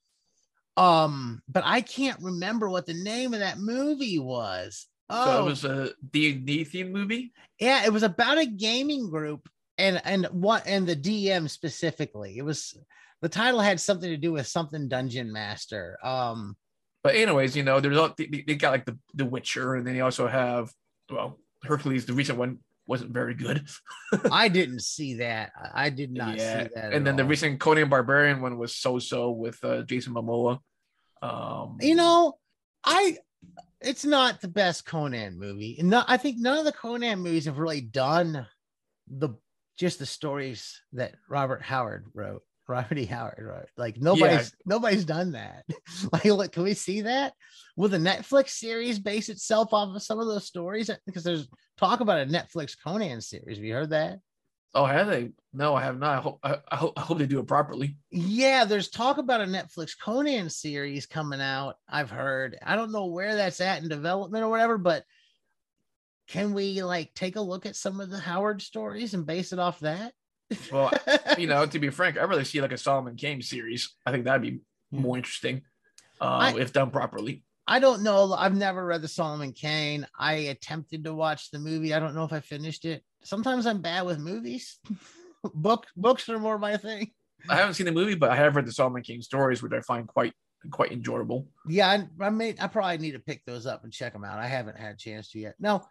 Um, 0.76 1.40
but 1.48 1.62
I 1.64 1.80
can't 1.80 2.20
remember 2.20 2.68
what 2.68 2.86
the 2.86 2.94
name 2.94 3.32
of 3.32 3.40
that 3.40 3.58
movie 3.58 4.18
was. 4.18 4.88
Oh, 5.08 5.24
so 5.24 5.30
it 5.30 5.40
oh. 5.40 5.44
was 5.44 5.64
a 5.64 5.90
D&D 6.10 6.64
theme 6.64 6.92
movie. 6.92 7.32
Yeah, 7.60 7.84
it 7.84 7.92
was 7.92 8.02
about 8.02 8.38
a 8.38 8.46
gaming 8.46 9.08
group 9.08 9.48
and 9.78 10.00
and 10.04 10.26
what 10.26 10.66
and 10.66 10.86
the 10.86 10.96
DM 10.96 11.48
specifically. 11.48 12.38
It 12.38 12.44
was 12.44 12.76
the 13.22 13.28
title 13.28 13.60
had 13.60 13.80
something 13.80 14.10
to 14.10 14.16
do 14.16 14.32
with 14.32 14.46
something 14.46 14.88
dungeon 14.88 15.32
master. 15.32 15.98
Um, 16.02 16.56
but 17.04 17.14
anyways, 17.14 17.54
you 17.54 17.62
know, 17.62 17.80
there's 17.80 17.98
all 17.98 18.12
they, 18.16 18.26
they 18.26 18.54
got 18.56 18.72
like 18.72 18.86
the 18.86 18.98
the 19.14 19.26
Witcher, 19.26 19.74
and 19.74 19.86
then 19.86 19.94
they 19.94 20.00
also 20.00 20.26
have 20.26 20.72
well 21.10 21.38
Hercules. 21.62 22.06
The 22.06 22.14
recent 22.14 22.38
one 22.38 22.58
wasn't 22.86 23.12
very 23.12 23.34
good. 23.34 23.66
I 24.32 24.48
didn't 24.48 24.80
see 24.80 25.14
that. 25.14 25.52
I 25.74 25.90
did 25.90 26.12
not 26.12 26.38
yeah. 26.38 26.62
see 26.62 26.68
that. 26.74 26.94
And 26.94 27.06
then 27.06 27.14
all. 27.14 27.18
the 27.18 27.24
recent 27.26 27.60
Conan 27.60 27.90
Barbarian 27.90 28.40
one 28.40 28.58
was 28.58 28.74
so 28.74 28.98
so 28.98 29.30
with 29.30 29.62
uh, 29.62 29.82
Jason 29.82 30.14
Momoa. 30.14 30.58
Um, 31.20 31.76
you 31.80 31.94
know, 31.94 32.38
I 32.82 33.18
it's 33.82 34.06
not 34.06 34.40
the 34.40 34.48
best 34.48 34.86
Conan 34.86 35.38
movie. 35.38 35.78
No, 35.82 36.02
I 36.08 36.16
think 36.16 36.38
none 36.38 36.58
of 36.58 36.64
the 36.64 36.72
Conan 36.72 37.20
movies 37.20 37.44
have 37.44 37.58
really 37.58 37.82
done 37.82 38.46
the 39.08 39.30
just 39.78 39.98
the 39.98 40.06
stories 40.06 40.80
that 40.94 41.14
Robert 41.28 41.60
Howard 41.60 42.06
wrote. 42.14 42.42
Robert 42.68 42.98
E. 42.98 43.04
Howard 43.04 43.38
wrote. 43.40 43.68
Like 43.76 43.98
nobody's 43.98 44.52
yeah. 44.52 44.62
nobody's 44.64 45.04
done 45.04 45.32
that. 45.32 45.64
like, 46.12 46.24
look, 46.24 46.52
can 46.52 46.62
we 46.62 46.74
see 46.74 47.02
that? 47.02 47.34
Will 47.76 47.88
the 47.88 47.98
Netflix 47.98 48.50
series 48.50 48.98
base 48.98 49.28
itself 49.28 49.72
off 49.72 49.94
of 49.94 50.02
some 50.02 50.18
of 50.18 50.26
those 50.26 50.46
stories? 50.46 50.90
Uh, 50.90 50.96
because 51.06 51.24
there's 51.24 51.48
talk 51.76 52.00
about 52.00 52.20
a 52.20 52.26
Netflix 52.26 52.76
Conan 52.82 53.20
series. 53.20 53.58
Have 53.58 53.64
you 53.64 53.74
heard 53.74 53.90
that? 53.90 54.18
Oh, 54.76 54.86
have 54.86 55.06
they? 55.06 55.30
No, 55.52 55.74
I 55.74 55.82
have 55.82 55.98
not. 55.98 56.18
I 56.18 56.20
hope 56.20 56.38
I, 56.42 56.58
I 56.68 56.76
hope 56.76 56.94
I 56.96 57.02
hope 57.02 57.18
they 57.18 57.26
do 57.26 57.38
it 57.38 57.46
properly. 57.46 57.96
Yeah, 58.10 58.64
there's 58.64 58.88
talk 58.88 59.18
about 59.18 59.40
a 59.40 59.46
Netflix 59.46 59.92
Conan 60.00 60.50
series 60.50 61.06
coming 61.06 61.40
out. 61.40 61.76
I've 61.88 62.10
heard. 62.10 62.58
I 62.62 62.74
don't 62.76 62.92
know 62.92 63.06
where 63.06 63.36
that's 63.36 63.60
at 63.60 63.82
in 63.82 63.88
development 63.88 64.42
or 64.42 64.48
whatever, 64.48 64.78
but 64.78 65.04
can 66.28 66.54
we 66.54 66.82
like 66.82 67.12
take 67.14 67.36
a 67.36 67.40
look 67.40 67.66
at 67.66 67.76
some 67.76 68.00
of 68.00 68.10
the 68.10 68.18
Howard 68.18 68.62
stories 68.62 69.14
and 69.14 69.26
base 69.26 69.52
it 69.52 69.58
off 69.58 69.80
that? 69.80 70.12
Well, 70.72 70.92
you 71.38 71.46
know, 71.46 71.66
to 71.66 71.78
be 71.78 71.90
frank, 71.90 72.18
I 72.18 72.22
really 72.24 72.44
see 72.44 72.60
like 72.60 72.72
a 72.72 72.78
Solomon 72.78 73.16
Kane 73.16 73.42
series. 73.42 73.94
I 74.06 74.12
think 74.12 74.24
that'd 74.24 74.42
be 74.42 74.60
hmm. 74.92 75.02
more 75.02 75.16
interesting 75.16 75.62
uh, 76.20 76.24
I, 76.54 76.58
if 76.58 76.72
done 76.72 76.90
properly. 76.90 77.42
I 77.66 77.78
don't 77.78 78.02
know. 78.02 78.32
I've 78.32 78.54
never 78.54 78.84
read 78.84 79.02
the 79.02 79.08
Solomon 79.08 79.52
Kane. 79.52 80.06
I 80.18 80.34
attempted 80.34 81.04
to 81.04 81.14
watch 81.14 81.50
the 81.50 81.58
movie. 81.58 81.94
I 81.94 81.98
don't 81.98 82.14
know 82.14 82.24
if 82.24 82.32
I 82.32 82.40
finished 82.40 82.84
it. 82.84 83.02
Sometimes 83.22 83.66
I'm 83.66 83.80
bad 83.80 84.04
with 84.04 84.18
movies. 84.18 84.78
Book 85.54 85.86
books 85.94 86.28
are 86.30 86.38
more 86.38 86.58
my 86.58 86.78
thing. 86.78 87.10
I 87.50 87.56
haven't 87.56 87.74
seen 87.74 87.84
the 87.84 87.92
movie, 87.92 88.14
but 88.14 88.30
I 88.30 88.36
have 88.36 88.56
read 88.56 88.66
the 88.66 88.72
Solomon 88.72 89.02
Kane 89.02 89.20
stories, 89.20 89.62
which 89.62 89.72
I 89.74 89.80
find 89.80 90.08
quite 90.08 90.32
quite 90.70 90.92
enjoyable. 90.92 91.46
Yeah, 91.68 91.90
I, 91.90 92.24
I 92.24 92.30
may 92.30 92.54
I 92.58 92.66
probably 92.66 92.96
need 92.96 93.12
to 93.12 93.18
pick 93.18 93.44
those 93.44 93.66
up 93.66 93.84
and 93.84 93.92
check 93.92 94.14
them 94.14 94.24
out. 94.24 94.38
I 94.38 94.46
haven't 94.46 94.78
had 94.78 94.94
a 94.94 94.96
chance 94.96 95.30
to 95.30 95.38
yet. 95.38 95.54
Now, 95.58 95.86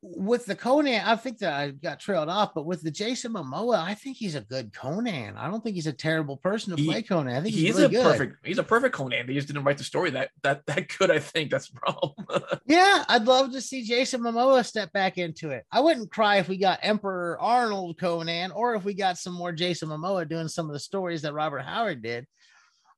with 0.00 0.46
the 0.46 0.54
Conan, 0.54 1.02
I 1.04 1.16
think 1.16 1.38
that 1.38 1.52
I 1.52 1.70
got 1.70 1.98
trailed 1.98 2.28
off, 2.28 2.52
but 2.54 2.66
with 2.66 2.82
the 2.82 2.90
Jason 2.90 3.32
Momoa, 3.32 3.78
I 3.78 3.94
think 3.94 4.16
he's 4.16 4.36
a 4.36 4.42
good 4.42 4.72
Conan. 4.72 5.36
I 5.36 5.50
don't 5.50 5.62
think 5.62 5.74
he's 5.74 5.88
a 5.88 5.92
terrible 5.92 6.36
person 6.36 6.76
to 6.76 6.80
he, 6.80 6.88
play 6.88 7.02
Conan. 7.02 7.34
I 7.36 7.40
think 7.40 7.54
he's, 7.54 7.64
he's 7.64 7.74
really 7.74 7.86
a 7.86 7.88
good. 7.88 8.04
perfect. 8.04 8.46
He's 8.46 8.58
a 8.58 8.62
perfect 8.62 8.94
Conan. 8.94 9.26
They 9.26 9.34
just 9.34 9.48
didn't 9.48 9.64
write 9.64 9.78
the 9.78 9.84
story 9.84 10.10
that 10.10 10.30
that 10.42 10.64
that 10.66 10.88
good. 10.98 11.10
I 11.10 11.18
think 11.18 11.50
that's 11.50 11.68
the 11.70 11.80
problem. 11.80 12.12
yeah, 12.66 13.04
I'd 13.08 13.24
love 13.24 13.52
to 13.52 13.60
see 13.60 13.82
Jason 13.82 14.20
Momoa 14.20 14.64
step 14.64 14.92
back 14.92 15.18
into 15.18 15.50
it. 15.50 15.64
I 15.72 15.80
wouldn't 15.80 16.12
cry 16.12 16.36
if 16.36 16.48
we 16.48 16.58
got 16.58 16.78
Emperor 16.82 17.36
Arnold 17.40 17.98
Conan, 17.98 18.52
or 18.52 18.76
if 18.76 18.84
we 18.84 18.94
got 18.94 19.18
some 19.18 19.34
more 19.34 19.52
Jason 19.52 19.88
Momoa 19.88 20.28
doing 20.28 20.48
some 20.48 20.66
of 20.66 20.72
the 20.72 20.80
stories 20.80 21.22
that 21.22 21.34
Robert 21.34 21.60
Howard 21.60 22.02
did. 22.02 22.26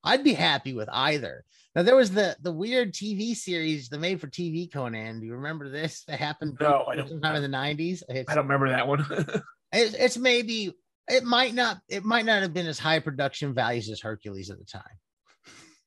I'd 0.02 0.24
be 0.24 0.34
happy 0.34 0.74
with 0.74 0.88
either. 0.92 1.44
Now 1.74 1.82
there 1.82 1.96
was 1.96 2.10
the 2.10 2.36
the 2.40 2.52
weird 2.52 2.92
TV 2.92 3.34
series, 3.34 3.88
the 3.88 3.98
made 3.98 4.20
for 4.20 4.26
TV 4.26 4.72
Conan. 4.72 5.20
Do 5.20 5.26
you 5.26 5.34
remember 5.34 5.68
this? 5.68 6.04
That 6.04 6.18
happened 6.18 6.56
no, 6.60 6.84
I 6.88 6.96
don't, 6.96 7.08
sometime 7.08 7.36
in 7.36 7.42
the 7.42 7.48
nineties. 7.48 8.02
I 8.10 8.22
don't 8.22 8.48
remember 8.48 8.70
that 8.70 8.88
one. 8.88 9.04
it's, 9.72 9.94
it's 9.94 10.16
maybe 10.16 10.74
it 11.08 11.24
might 11.24 11.54
not 11.54 11.78
it 11.88 12.04
might 12.04 12.24
not 12.24 12.42
have 12.42 12.52
been 12.52 12.66
as 12.66 12.78
high 12.78 12.98
production 12.98 13.54
values 13.54 13.88
as 13.90 14.00
Hercules 14.00 14.50
at 14.50 14.58
the 14.58 14.64
time. 14.64 14.82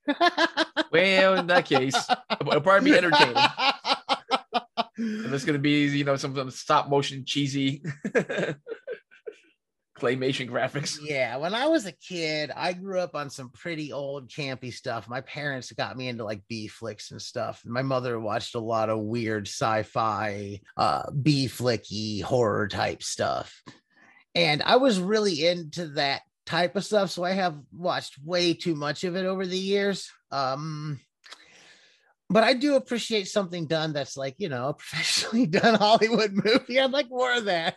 well, 0.91 1.35
in 1.35 1.47
that 1.47 1.65
case, 1.65 1.95
it'll 2.41 2.61
probably 2.61 2.91
be 2.91 2.97
entertaining. 2.97 3.35
and 4.97 5.33
it's 5.33 5.45
going 5.45 5.53
to 5.53 5.59
be, 5.59 5.85
you 5.87 6.03
know, 6.03 6.15
some, 6.17 6.35
some 6.35 6.51
stop 6.51 6.89
motion 6.89 7.23
cheesy 7.25 7.81
claymation 9.99 10.49
graphics. 10.49 10.99
Yeah, 11.03 11.37
when 11.37 11.53
I 11.53 11.67
was 11.67 11.85
a 11.85 11.91
kid, 11.91 12.51
I 12.55 12.73
grew 12.73 12.99
up 12.99 13.15
on 13.15 13.29
some 13.29 13.49
pretty 13.49 13.91
old 13.91 14.29
campy 14.29 14.73
stuff. 14.73 15.09
My 15.09 15.21
parents 15.21 15.71
got 15.71 15.97
me 15.97 16.07
into 16.07 16.23
like 16.23 16.43
B 16.47 16.67
flicks 16.67 17.11
and 17.11 17.21
stuff. 17.21 17.61
My 17.65 17.81
mother 17.81 18.19
watched 18.19 18.55
a 18.55 18.59
lot 18.59 18.89
of 18.89 18.99
weird 18.99 19.47
sci-fi, 19.47 20.61
uh, 20.77 21.11
B 21.11 21.47
flicky 21.47 22.21
horror 22.21 22.67
type 22.67 23.03
stuff. 23.03 23.61
And 24.35 24.63
I 24.63 24.77
was 24.77 24.99
really 24.99 25.45
into 25.45 25.89
that 25.89 26.21
type 26.45 26.75
of 26.75 26.85
stuff. 26.85 27.11
So 27.11 27.23
I 27.23 27.31
have 27.31 27.57
watched 27.71 28.17
way 28.23 28.53
too 28.53 28.75
much 28.75 29.03
of 29.03 29.15
it 29.15 29.25
over 29.25 29.45
the 29.45 29.57
years. 29.57 30.09
Um, 30.31 30.99
but 32.29 32.43
I 32.43 32.53
do 32.53 32.75
appreciate 32.75 33.27
something 33.27 33.67
done 33.67 33.93
that's 33.93 34.17
like, 34.17 34.35
you 34.37 34.49
know, 34.49 34.69
a 34.69 34.73
professionally 34.73 35.45
done 35.47 35.75
Hollywood 35.75 36.31
movie. 36.33 36.79
I'd 36.79 36.91
like 36.91 37.09
more 37.09 37.33
of 37.33 37.45
that. 37.45 37.75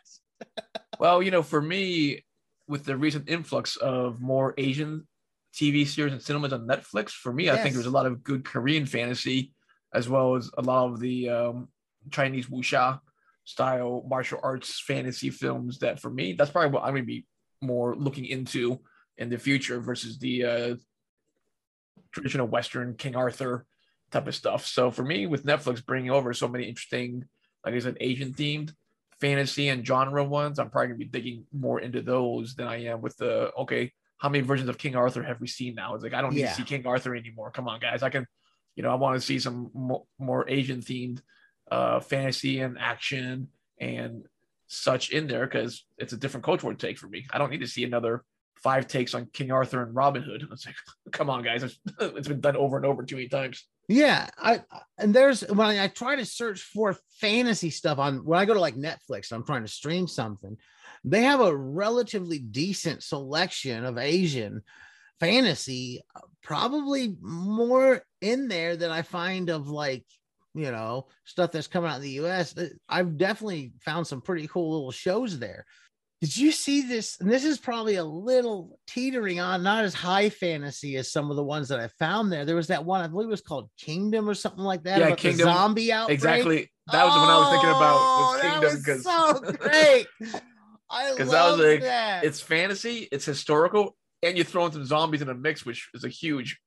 well, 0.98 1.22
you 1.22 1.30
know, 1.30 1.42
for 1.42 1.60
me, 1.60 2.24
with 2.68 2.84
the 2.84 2.96
recent 2.96 3.28
influx 3.28 3.76
of 3.76 4.20
more 4.20 4.54
Asian 4.58 5.06
TV 5.54 5.86
series 5.86 6.12
and 6.12 6.22
cinemas 6.22 6.52
on 6.52 6.66
Netflix, 6.66 7.10
for 7.10 7.32
me, 7.32 7.44
yes. 7.44 7.58
I 7.58 7.62
think 7.62 7.74
there's 7.74 7.86
a 7.86 7.90
lot 7.90 8.06
of 8.06 8.22
good 8.22 8.44
Korean 8.44 8.86
fantasy, 8.86 9.52
as 9.94 10.08
well 10.08 10.36
as 10.36 10.50
a 10.58 10.62
lot 10.62 10.92
of 10.92 11.00
the 11.00 11.28
um, 11.28 11.68
Chinese 12.10 12.46
wuxia 12.46 13.00
style 13.44 14.04
martial 14.08 14.40
arts 14.42 14.80
fantasy 14.80 15.30
films. 15.30 15.78
That 15.78 16.00
for 16.00 16.10
me, 16.10 16.32
that's 16.32 16.50
probably 16.50 16.70
what 16.70 16.84
I'm 16.84 16.94
gonna 16.94 17.04
be 17.04 17.26
more 17.60 17.94
looking 17.94 18.26
into 18.26 18.80
in 19.16 19.28
the 19.28 19.38
future 19.38 19.80
versus 19.80 20.18
the 20.18 20.44
uh, 20.44 20.74
traditional 22.12 22.46
Western 22.46 22.94
King 22.94 23.16
Arthur 23.16 23.64
type 24.10 24.26
of 24.26 24.34
stuff. 24.34 24.66
So 24.66 24.90
for 24.90 25.02
me, 25.02 25.26
with 25.26 25.44
Netflix 25.44 25.84
bringing 25.84 26.10
over 26.10 26.34
so 26.34 26.48
many 26.48 26.64
interesting, 26.64 27.24
like 27.64 27.74
I 27.74 27.78
said, 27.78 27.96
Asian 28.00 28.32
themed 28.32 28.72
fantasy 29.20 29.68
and 29.68 29.86
genre 29.86 30.24
ones, 30.24 30.58
I'm 30.58 30.70
probably 30.70 30.88
gonna 30.88 30.98
be 30.98 31.04
digging 31.06 31.44
more 31.52 31.80
into 31.80 32.02
those 32.02 32.54
than 32.54 32.66
I 32.66 32.84
am 32.84 33.00
with 33.00 33.16
the 33.16 33.52
okay. 33.54 33.92
How 34.18 34.30
many 34.30 34.42
versions 34.42 34.68
of 34.70 34.78
King 34.78 34.96
Arthur 34.96 35.22
have 35.22 35.40
we 35.40 35.46
seen 35.46 35.74
now? 35.74 35.94
It's 35.94 36.02
like 36.02 36.14
I 36.14 36.22
don't 36.22 36.34
need 36.34 36.40
Yeah. 36.40 36.50
to 36.50 36.54
see 36.56 36.62
King 36.64 36.86
Arthur 36.86 37.14
anymore. 37.14 37.50
Come 37.50 37.68
on, 37.68 37.80
guys. 37.80 38.02
I 38.02 38.08
can, 38.08 38.26
you 38.74 38.82
know, 38.82 38.90
I 38.90 38.94
want 38.94 39.14
to 39.14 39.20
see 39.20 39.38
some 39.38 39.70
more, 39.74 40.04
more 40.18 40.48
Asian 40.48 40.80
themed 40.80 41.20
uh 41.70 42.00
fantasy 42.00 42.60
and 42.60 42.78
action 42.78 43.48
and 43.80 44.24
such 44.68 45.10
in 45.10 45.26
there 45.26 45.46
because 45.46 45.84
it's 45.98 46.12
a 46.12 46.16
different 46.16 46.44
cultural 46.44 46.74
take 46.74 46.98
for 46.98 47.08
me. 47.08 47.26
I 47.32 47.38
don't 47.38 47.50
need 47.50 47.60
to 47.60 47.66
see 47.66 47.84
another 47.84 48.24
five 48.56 48.88
takes 48.88 49.14
on 49.14 49.26
King 49.32 49.52
Arthur 49.52 49.82
and 49.82 49.94
Robin 49.94 50.22
Hood. 50.22 50.46
It's 50.52 50.66
like, 50.66 50.74
come 51.12 51.28
on, 51.30 51.42
guys. 51.42 51.62
It's, 51.62 51.78
it's 52.00 52.28
been 52.28 52.40
done 52.40 52.56
over 52.56 52.76
and 52.76 52.86
over 52.86 53.02
too 53.02 53.16
many 53.16 53.28
times. 53.28 53.66
Yeah, 53.88 54.28
I 54.36 54.62
and 54.98 55.14
there's 55.14 55.42
when 55.42 55.60
I, 55.60 55.86
try 55.88 56.16
to 56.16 56.24
search 56.24 56.60
for 56.62 56.96
fantasy 57.20 57.70
stuff 57.70 57.98
on 57.98 58.24
when 58.24 58.38
I 58.38 58.44
go 58.44 58.54
to 58.54 58.60
like 58.60 58.74
Netflix, 58.74 59.32
I'm 59.32 59.44
trying 59.44 59.62
to 59.62 59.68
stream 59.68 60.08
something. 60.08 60.56
They 61.04 61.22
have 61.22 61.40
a 61.40 61.56
relatively 61.56 62.40
decent 62.40 63.04
selection 63.04 63.84
of 63.84 63.96
Asian 63.96 64.62
fantasy, 65.20 66.02
probably 66.42 67.16
more 67.20 68.02
in 68.20 68.48
there 68.48 68.76
than 68.76 68.90
I 68.90 69.02
find 69.02 69.50
of 69.50 69.68
like 69.68 70.04
you 70.54 70.72
know 70.72 71.06
stuff 71.24 71.52
that's 71.52 71.68
coming 71.68 71.88
out 71.88 71.96
in 71.96 72.02
the 72.02 72.10
U.S. 72.10 72.56
I've 72.88 73.16
definitely 73.16 73.72
found 73.80 74.06
some 74.06 74.20
pretty 74.20 74.48
cool 74.48 74.72
little 74.72 74.90
shows 74.90 75.38
there. 75.38 75.64
Did 76.22 76.34
you 76.36 76.50
see 76.50 76.80
this? 76.82 77.20
And 77.20 77.30
this 77.30 77.44
is 77.44 77.58
probably 77.58 77.96
a 77.96 78.04
little 78.04 78.78
teetering 78.86 79.38
on, 79.38 79.62
not 79.62 79.84
as 79.84 79.92
high 79.92 80.30
fantasy 80.30 80.96
as 80.96 81.12
some 81.12 81.30
of 81.30 81.36
the 81.36 81.44
ones 81.44 81.68
that 81.68 81.78
I 81.78 81.88
found 81.98 82.32
there. 82.32 82.44
There 82.46 82.56
was 82.56 82.68
that 82.68 82.84
one, 82.84 83.02
I 83.02 83.06
believe 83.06 83.28
it 83.28 83.30
was 83.30 83.42
called 83.42 83.68
Kingdom 83.78 84.28
or 84.28 84.32
something 84.34 84.64
like 84.64 84.84
that. 84.84 84.98
Yeah, 84.98 85.14
Kingdom. 85.14 85.44
zombie 85.44 85.92
outbreak. 85.92 86.14
Exactly. 86.14 86.70
That 86.90 87.04
was 87.04 87.14
the 87.14 87.20
one 87.20 87.28
I 87.28 87.38
was 87.38 87.50
thinking 87.50 87.68
about 87.70 87.96
Oh, 88.00 88.32
with 88.32 88.42
that 88.42 88.52
Kingdom 88.52 88.72
was 88.72 88.82
because 88.82 89.02
so 89.04 89.40
great. 89.68 90.06
I 90.88 91.08
love 91.18 91.18
that 91.18 91.50
was 91.50 91.58
like- 91.60 91.80
that. 91.82 92.24
it's 92.24 92.40
fantasy, 92.40 93.08
it's 93.12 93.24
historical, 93.26 93.94
and 94.22 94.36
you're 94.38 94.44
throwing 94.46 94.72
some 94.72 94.84
zombies 94.86 95.20
in 95.20 95.28
a 95.28 95.34
mix, 95.34 95.66
which 95.66 95.90
is 95.94 96.04
a 96.04 96.08
huge 96.08 96.58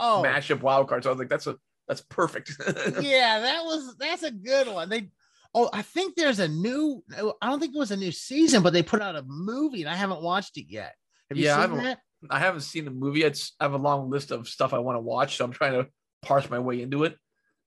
oh 0.00 0.22
mashup 0.26 0.62
wild 0.62 0.88
card. 0.88 1.04
So 1.04 1.10
I 1.10 1.12
was 1.12 1.18
like, 1.20 1.28
that's 1.28 1.46
a 1.46 1.56
that's 1.86 2.00
perfect. 2.00 2.52
yeah, 3.00 3.38
that 3.40 3.62
was 3.64 3.94
that's 3.98 4.24
a 4.24 4.30
good 4.32 4.66
one. 4.66 4.88
They 4.88 5.10
oh, 5.54 5.70
I 5.72 5.82
think 5.82 6.14
there's 6.16 6.38
a 6.38 6.48
new 6.48 7.02
I 7.42 7.48
don't 7.48 7.60
think 7.60 7.74
it 7.74 7.78
was 7.78 7.90
a 7.90 7.96
new 7.96 8.12
season, 8.12 8.62
but 8.62 8.72
they 8.72 8.82
put 8.82 9.02
out 9.02 9.16
a 9.16 9.22
movie 9.26 9.82
and 9.82 9.90
I 9.90 9.94
haven't 9.96 10.22
watched 10.22 10.56
it 10.56 10.66
yet. 10.68 10.94
Have 11.30 11.38
you 11.38 11.44
Yeah, 11.44 11.52
I 11.58 11.62
seen 11.62 11.70
haven't- 11.70 11.84
that? 11.84 11.98
I 12.30 12.38
haven't 12.38 12.62
seen 12.62 12.84
the 12.86 12.90
movie. 12.90 13.20
Yet. 13.20 13.40
I 13.60 13.64
have 13.64 13.74
a 13.74 13.78
long 13.78 14.10
list 14.10 14.30
of 14.30 14.48
stuff 14.48 14.72
I 14.72 14.78
want 14.78 14.96
to 14.96 15.00
watch, 15.00 15.36
so 15.36 15.44
I'm 15.44 15.52
trying 15.52 15.72
to 15.74 15.86
parse 16.22 16.48
my 16.48 16.58
way 16.58 16.80
into 16.82 17.04
it. 17.04 17.16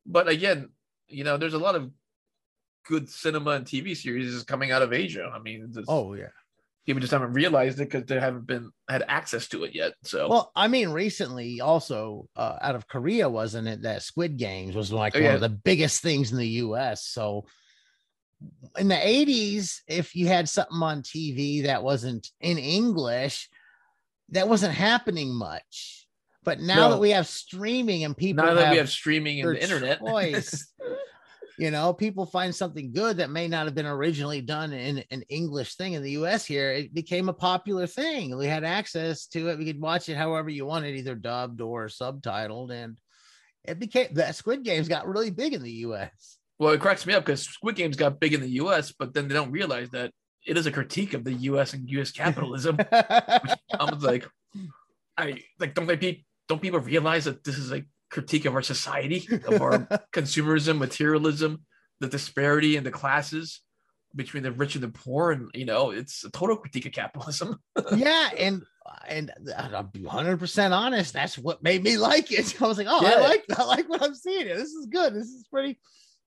But 0.06 0.28
again, 0.28 0.70
you 1.08 1.24
know, 1.24 1.38
there's 1.38 1.54
a 1.54 1.60
lot 1.60 1.76
of 1.76 1.92
good 2.88 3.10
cinema 3.10 3.52
and 3.52 3.66
TV 3.66 3.96
series 3.96 4.44
coming 4.44 4.72
out 4.72 4.82
of 4.82 4.92
Asia. 4.92 5.32
I 5.34 5.40
mean, 5.40 5.72
Oh 5.88 6.14
yeah. 6.16 6.30
people 6.86 7.00
just 7.00 7.12
haven't 7.12 7.34
realized 7.34 7.80
it 7.80 7.90
because 7.92 8.06
they 8.06 8.20
haven't 8.20 8.48
been 8.48 8.72
had 8.90 9.04
access 9.08 9.48
to 9.50 9.64
it 9.66 9.76
yet. 9.76 9.94
So 10.04 10.28
Well, 10.28 10.52
I 10.56 10.68
mean, 10.68 10.90
recently 10.90 11.62
also 11.62 12.28
uh, 12.36 12.58
out 12.62 12.76
of 12.76 12.88
Korea, 12.88 13.30
wasn't 13.30 13.68
it? 13.68 13.84
That 13.84 14.02
Squid 14.02 14.38
Games 14.38 14.76
was 14.76 14.92
like 14.92 15.16
Oh, 15.16 15.20
one 15.20 15.26
yeah. 15.26 15.36
of 15.36 15.42
the 15.42 15.50
biggest 15.50 16.02
things 16.02 16.32
in 16.32 16.38
the 16.40 16.48
US. 16.66 17.06
So 17.06 17.46
in 18.78 18.88
the 18.88 18.96
80s, 18.96 19.82
if 19.88 20.16
you 20.16 20.28
had 20.28 20.48
something 20.48 20.82
on 20.82 21.02
TV 21.02 21.64
that 21.64 21.84
wasn't 21.84 22.28
in 22.40 22.58
English, 22.58 23.50
that 24.30 24.48
wasn't 24.48 24.74
happening 24.74 25.34
much. 25.34 26.08
But 26.44 26.60
now 26.60 26.88
No. 26.88 26.90
that 26.92 27.00
we 27.00 27.12
have 27.12 27.28
streaming 27.28 28.04
and 28.04 28.16
people 28.16 28.46
now 28.46 28.54
that 28.54 28.72
we 28.72 28.78
have 28.78 28.90
streaming 28.90 29.42
and 29.42 29.56
the 29.56 29.62
internet, 29.62 30.00
choice, 30.00 30.72
you 31.58 31.70
know, 31.70 31.94
people 31.94 32.26
find 32.26 32.56
something 32.56 32.94
good 32.94 33.18
that 33.18 33.30
may 33.30 33.48
not 33.48 33.66
have 33.66 33.76
been 33.76 33.86
originally 33.86 34.42
done 34.42 34.72
in 34.72 35.04
an 35.12 35.24
English 35.28 35.76
thing 35.76 35.94
in 35.94 36.02
the 36.02 36.12
US 36.12 36.46
here. 36.46 36.72
It 36.72 36.94
became 36.94 37.28
a 37.28 37.34
popular 37.34 37.86
thing. 37.86 38.38
We 38.38 38.48
had 38.48 38.64
access 38.64 39.28
to 39.28 39.50
it. 39.50 39.58
We 39.58 39.66
could 39.66 39.82
watch 39.82 40.08
it 40.08 40.16
however 40.16 40.50
you 40.50 40.66
wanted, 40.66 40.96
either 40.96 41.16
dubbed 41.16 41.60
or 41.60 41.88
subtitled. 41.88 42.72
And 42.72 42.98
it 43.66 43.78
became 43.78 44.14
that 44.14 44.36
Squid 44.36 44.64
Games 44.64 44.88
got 44.88 45.08
really 45.08 45.32
big 45.32 45.54
in 45.54 45.62
the 45.62 45.72
US. 45.72 46.39
Well, 46.60 46.74
it 46.74 46.82
cracks 46.82 47.06
me 47.06 47.14
up 47.14 47.26
because 47.26 47.44
Squid 47.44 47.76
Games 47.76 47.96
got 47.96 48.20
big 48.20 48.34
in 48.34 48.42
the 48.42 48.50
U.S., 48.50 48.92
but 48.92 49.14
then 49.14 49.28
they 49.28 49.34
don't 49.34 49.52
realize 49.52 49.90
that 49.92 50.12
it 50.46 50.58
is 50.58 50.66
a 50.66 50.72
critique 50.72 51.14
of 51.14 51.24
the 51.24 51.34
U.S. 51.34 51.74
and 51.74 51.90
U.S. 51.90 52.12
capitalism. 52.12 52.78
I'm 52.92 54.00
like, 54.00 54.28
I 55.18 55.44
like 55.60 55.74
don't 55.74 55.88
they 55.88 56.26
don't 56.48 56.62
people 56.62 56.80
realize 56.80 57.26
that 57.26 57.44
this 57.44 57.58
is 57.58 57.72
a 57.72 57.84
critique 58.10 58.46
of 58.46 58.56
our 58.56 58.62
society, 58.62 59.28
of 59.48 59.62
our 59.62 59.80
consumerism, 60.14 60.78
materialism, 60.78 61.66
the 62.00 62.08
disparity 62.08 62.76
in 62.76 62.84
the 62.84 62.92
classes 62.92 63.62
between 64.16 64.44
the 64.44 64.52
rich 64.52 64.76
and 64.76 64.84
the 64.84 64.90
poor, 64.90 65.32
and 65.32 65.50
you 65.54 65.66
know, 65.66 65.92
it's 65.92 66.24
a 66.24 66.32
total 66.32 66.58
critique 66.58 66.86
of 66.86 66.92
capitalism. 66.92 67.60
yeah, 67.96 68.30
and 68.38 68.64
and 69.08 69.32
I'll 69.56 69.84
be 69.84 70.02
100 70.02 70.40
percent 70.40 70.74
honest. 70.74 71.14
That's 71.14 71.38
what 71.38 71.64
made 71.64 71.84
me 71.84 71.98
like 71.98 72.32
it. 72.32 72.62
I 72.62 72.68
was 72.68 72.78
like, 72.78 72.88
oh, 72.90 73.06
I 73.06 73.20
like 73.22 73.46
I 73.58 73.64
like 73.64 73.88
what 73.88 74.02
I'm 74.02 74.16
seeing. 74.16 74.46
Here. 74.46 74.58
This 74.58 74.72
is 74.72 74.88
good. 74.88 75.14
This 75.14 75.28
is 75.28 75.46
pretty. 75.52 75.80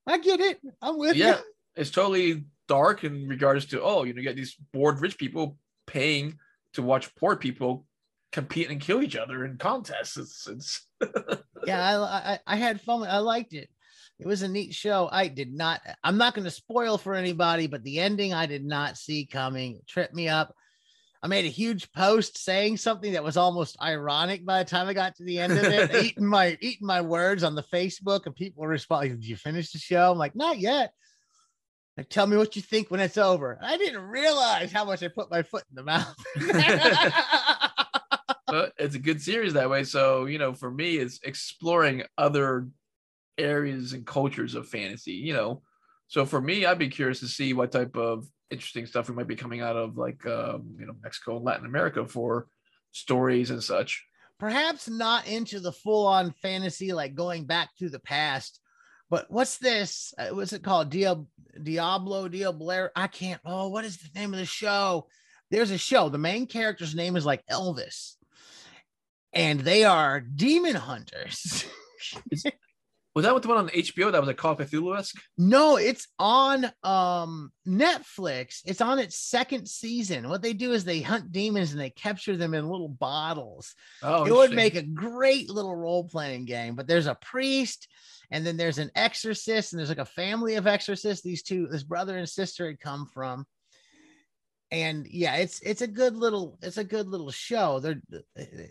I 0.07 0.17
get 0.17 0.39
it. 0.39 0.59
I'm 0.81 0.97
with 0.97 1.15
yeah, 1.15 1.37
you. 1.37 1.43
it's 1.75 1.91
totally 1.91 2.45
dark 2.67 3.03
in 3.03 3.27
regards 3.27 3.65
to 3.67 3.81
oh, 3.81 4.03
you 4.03 4.13
know, 4.13 4.21
you 4.21 4.27
got 4.27 4.35
these 4.35 4.55
bored 4.73 5.01
rich 5.01 5.17
people 5.17 5.57
paying 5.87 6.37
to 6.73 6.81
watch 6.81 7.13
poor 7.15 7.35
people 7.35 7.85
compete 8.31 8.69
and 8.69 8.81
kill 8.81 9.01
each 9.01 9.15
other 9.15 9.45
in 9.45 9.57
contests. 9.57 10.17
It's 10.17 10.47
it's 10.47 10.87
yeah, 11.65 11.99
I, 11.99 12.33
I 12.33 12.39
I 12.47 12.55
had 12.55 12.81
fun. 12.81 13.03
I 13.03 13.19
liked 13.19 13.53
it. 13.53 13.69
It 14.19 14.27
was 14.27 14.41
a 14.41 14.47
neat 14.47 14.73
show. 14.73 15.09
I 15.11 15.27
did 15.27 15.53
not. 15.53 15.81
I'm 16.03 16.17
not 16.17 16.33
going 16.33 16.45
to 16.45 16.51
spoil 16.51 16.97
for 16.97 17.13
anybody, 17.13 17.67
but 17.67 17.83
the 17.83 17.99
ending 17.99 18.33
I 18.33 18.45
did 18.45 18.65
not 18.65 18.97
see 18.97 19.25
coming. 19.25 19.75
It 19.75 19.87
tripped 19.87 20.13
me 20.13 20.29
up. 20.29 20.53
I 21.23 21.27
made 21.27 21.45
a 21.45 21.49
huge 21.49 21.89
post 21.93 22.37
saying 22.37 22.77
something 22.77 23.13
that 23.13 23.23
was 23.23 23.37
almost 23.37 23.81
ironic 23.81 24.45
by 24.45 24.61
the 24.61 24.69
time 24.69 24.89
I 24.89 24.93
got 24.93 25.15
to 25.15 25.23
the 25.23 25.39
end 25.39 25.53
of 25.53 25.63
it. 25.63 25.95
eating 26.03 26.25
my 26.25 26.57
eating 26.59 26.85
my 26.85 26.99
words 26.99 27.43
on 27.43 27.55
the 27.55 27.63
Facebook, 27.63 28.25
and 28.25 28.35
people 28.35 28.61
were 28.61 28.67
responding. 28.67 29.13
Did 29.13 29.25
you 29.25 29.37
finish 29.37 29.71
the 29.71 29.79
show? 29.79 30.11
I'm 30.11 30.17
like, 30.17 30.35
not 30.35 30.59
yet. 30.59 30.91
Like, 31.95 32.09
tell 32.09 32.27
me 32.27 32.35
what 32.35 32.57
you 32.57 32.61
think 32.61 32.91
when 32.91 32.99
it's 32.99 33.17
over. 33.17 33.57
I 33.61 33.77
didn't 33.77 34.01
realize 34.01 34.73
how 34.73 34.83
much 34.83 35.01
I 35.01 35.07
put 35.07 35.31
my 35.31 35.43
foot 35.43 35.63
in 35.69 35.75
the 35.75 35.83
mouth. 35.83 36.13
uh, 38.47 38.67
it's 38.77 38.95
a 38.95 38.99
good 38.99 39.21
series 39.21 39.53
that 39.53 39.69
way. 39.69 39.85
So, 39.85 40.25
you 40.25 40.39
know, 40.39 40.53
for 40.53 40.71
me, 40.71 40.97
it's 40.97 41.21
exploring 41.23 42.03
other 42.17 42.67
areas 43.37 43.93
and 43.93 44.05
cultures 44.05 44.55
of 44.55 44.67
fantasy, 44.67 45.13
you 45.13 45.33
know. 45.33 45.61
So 46.07 46.25
for 46.25 46.41
me, 46.41 46.65
I'd 46.65 46.79
be 46.79 46.89
curious 46.89 47.21
to 47.21 47.27
see 47.27 47.53
what 47.53 47.71
type 47.71 47.95
of 47.95 48.27
interesting 48.51 48.85
stuff 48.85 49.09
we 49.09 49.15
might 49.15 49.27
be 49.27 49.35
coming 49.35 49.61
out 49.61 49.75
of 49.75 49.97
like 49.97 50.25
um, 50.25 50.75
you 50.79 50.85
know, 50.85 50.93
Mexico 51.01 51.37
and 51.37 51.45
Latin 51.45 51.65
America 51.65 52.05
for 52.07 52.47
stories 52.91 53.49
and 53.51 53.63
such. 53.63 54.05
perhaps 54.39 54.89
not 54.89 55.27
into 55.27 55.59
the 55.59 55.71
full 55.71 56.05
on 56.07 56.31
fantasy, 56.41 56.91
like 56.93 57.15
going 57.15 57.45
back 57.45 57.69
to 57.79 57.89
the 57.89 57.99
past. 57.99 58.59
But 59.09 59.25
what's 59.29 59.57
this? 59.57 60.13
Uh, 60.17 60.29
What's 60.29 60.53
it 60.53 60.63
called? 60.63 60.91
Diab- 60.91 61.27
Diablo, 61.61 62.27
Diablo. 62.27 62.89
I 62.95 63.07
can't. 63.07 63.39
Oh, 63.45 63.69
what 63.69 63.85
is 63.85 63.97
the 63.97 64.19
name 64.19 64.33
of 64.33 64.39
the 64.39 64.45
show? 64.45 65.07
There's 65.51 65.71
a 65.71 65.77
show. 65.77 66.09
The 66.09 66.17
main 66.17 66.47
character's 66.47 66.95
name 66.95 67.15
is 67.15 67.25
like 67.25 67.45
Elvis, 67.45 68.15
and 69.33 69.59
they 69.59 69.83
are 69.83 70.19
demon 70.19 70.75
hunters. 70.75 71.65
Was 73.15 73.25
that 73.25 73.33
with 73.33 73.43
the 73.43 73.49
one 73.49 73.59
on 73.59 73.69
HBO 73.69 74.11
that 74.11 74.19
was 74.19 74.29
a 74.29 74.33
Call 74.33 74.53
of 74.53 74.57
Cthulhu 74.57 74.97
esque? 74.97 75.21
no, 75.37 75.77
it's 75.77 76.07
on 76.17 76.65
um 76.83 77.51
Netflix. 77.67 78.61
It's 78.65 78.81
on 78.81 78.97
its 78.97 79.19
second 79.19 79.67
season. 79.67 80.29
What 80.29 80.41
they 80.41 80.53
do 80.53 80.71
is 80.71 80.83
they 80.83 81.01
hunt 81.01 81.31
demons 81.31 81.71
and 81.71 81.79
they 81.79 81.91
capture 81.91 82.35
them 82.35 82.55
in 82.55 82.69
little 82.69 82.89
bottles. 82.89 83.75
Oh, 84.01 84.25
it 84.25 84.33
would 84.33 84.53
make 84.53 84.75
a 84.75 84.81
great 84.81 85.49
little 85.49 85.75
role 85.75 86.05
playing 86.05 86.45
game. 86.45 86.75
But 86.75 86.87
there's 86.87 87.07
a 87.07 87.15
priest, 87.15 87.87
and 88.31 88.45
then 88.45 88.57
there's 88.57 88.79
an 88.79 88.89
exorcist, 88.95 89.73
and 89.73 89.79
there's 89.79 89.89
like 89.89 89.99
a 89.99 90.05
family 90.05 90.55
of 90.55 90.65
exorcists. 90.65 91.23
These 91.23 91.43
two, 91.43 91.67
this 91.67 91.83
brother 91.83 92.17
and 92.17 92.27
sister, 92.27 92.65
had 92.67 92.79
come 92.79 93.05
from. 93.05 93.45
And 94.71 95.05
yeah, 95.05 95.35
it's 95.35 95.59
it's 95.59 95.83
a 95.83 95.87
good 95.87 96.15
little 96.15 96.57
it's 96.63 96.79
a 96.79 96.83
good 96.83 97.07
little 97.07 97.29
show. 97.29 97.79
They're 97.79 98.01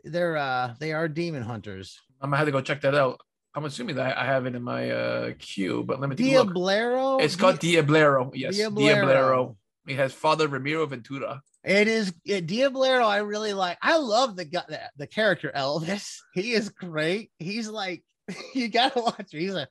they're 0.03 0.37
uh 0.37 0.75
they 0.81 0.93
are 0.93 1.07
demon 1.07 1.45
hunters. 1.45 1.97
I'm 2.21 2.31
gonna 2.31 2.39
have 2.39 2.47
to 2.47 2.53
go 2.53 2.61
check 2.61 2.81
that 2.81 2.97
out. 2.97 3.21
I'm 3.55 3.65
assuming 3.65 3.97
that 3.97 4.17
I 4.17 4.25
have 4.25 4.47
it 4.47 4.55
in 4.55 4.63
my 4.63 4.91
uh 4.91 5.33
queue, 5.39 5.83
but 5.85 6.01
let 6.01 6.09
me 6.09 6.17
take. 6.17 6.27
Diablero. 6.27 7.21
It's 7.21 7.37
called 7.37 7.59
Diablero. 7.59 8.33
Yes, 8.35 8.59
Diablero. 8.59 9.05
Diablero. 9.05 9.57
It 9.87 9.97
has 9.97 10.13
Father 10.13 10.49
Ramiro 10.49 10.87
Ventura. 10.87 11.43
It 11.65 11.87
is 11.89 12.13
yeah, 12.25 12.41
Diablero. 12.41 13.05
I 13.05 13.19
really 13.19 13.53
like. 13.53 13.79
I 13.83 13.99
love 13.99 14.37
the 14.37 14.45
guy, 14.45 14.63
the, 14.69 14.81
the 14.97 15.07
character 15.07 15.53
Elvis. 15.55 16.17
He 16.35 16.53
is 16.53 16.71
great. 16.71 17.31
He's 17.39 17.69
like 17.69 18.05
you 18.55 18.69
gotta 18.69 19.01
watch. 19.01 19.33
him. 19.33 19.41
He's 19.41 19.55
a 19.55 19.69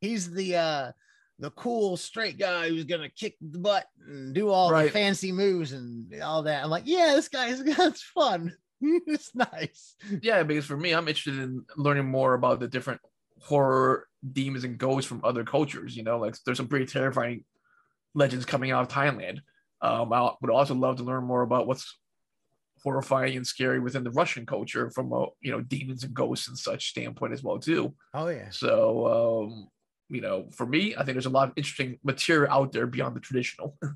he's 0.00 0.30
the 0.30 0.56
uh 0.56 0.92
the 1.38 1.50
cool 1.52 1.96
straight 1.96 2.38
guy 2.38 2.68
who's 2.68 2.84
gonna 2.84 3.08
kick 3.08 3.36
the 3.40 3.58
butt 3.58 3.86
and 4.06 4.34
do 4.34 4.50
all 4.50 4.70
the 4.70 4.90
fancy 4.90 5.32
moves 5.32 5.72
and 5.72 6.12
all 6.22 6.42
that. 6.42 6.64
I'm 6.64 6.70
like, 6.70 6.84
yeah, 6.86 7.14
this 7.14 7.28
guy's 7.28 7.62
that's 7.76 8.02
fun. 8.02 8.52
it's 9.06 9.34
nice. 9.34 9.96
Yeah, 10.22 10.42
because 10.42 10.66
for 10.66 10.76
me, 10.76 10.92
I'm 10.92 11.08
interested 11.08 11.38
in 11.38 11.64
learning 11.76 12.06
more 12.06 12.34
about 12.34 12.60
the 12.60 12.68
different 12.68 13.00
horror 13.40 14.06
demons 14.32 14.64
and 14.64 14.78
ghosts 14.78 15.08
from 15.08 15.20
other 15.24 15.44
cultures. 15.44 15.96
You 15.96 16.04
know, 16.04 16.18
like 16.18 16.36
there's 16.44 16.56
some 16.56 16.68
pretty 16.68 16.86
terrifying 16.86 17.44
legends 18.14 18.44
coming 18.44 18.70
out 18.70 18.82
of 18.82 18.88
Thailand. 18.88 19.40
Um, 19.80 20.12
I 20.12 20.32
would 20.40 20.50
also 20.50 20.74
love 20.74 20.96
to 20.96 21.04
learn 21.04 21.24
more 21.24 21.42
about 21.42 21.66
what's 21.66 21.98
horrifying 22.82 23.36
and 23.36 23.46
scary 23.46 23.80
within 23.80 24.04
the 24.04 24.10
Russian 24.10 24.46
culture 24.46 24.90
from 24.90 25.12
a 25.12 25.26
you 25.40 25.50
know 25.50 25.60
demons 25.60 26.04
and 26.04 26.14
ghosts 26.14 26.48
and 26.48 26.58
such 26.58 26.90
standpoint 26.90 27.32
as 27.32 27.42
well 27.42 27.58
too. 27.58 27.94
Oh 28.14 28.28
yeah. 28.28 28.50
So 28.50 29.44
um, 29.46 29.68
you 30.08 30.20
know, 30.20 30.48
for 30.52 30.66
me, 30.66 30.94
I 30.96 31.04
think 31.04 31.14
there's 31.14 31.26
a 31.26 31.30
lot 31.30 31.48
of 31.48 31.54
interesting 31.56 31.98
material 32.02 32.52
out 32.52 32.72
there 32.72 32.86
beyond 32.86 33.16
the 33.16 33.20
traditional. 33.20 33.76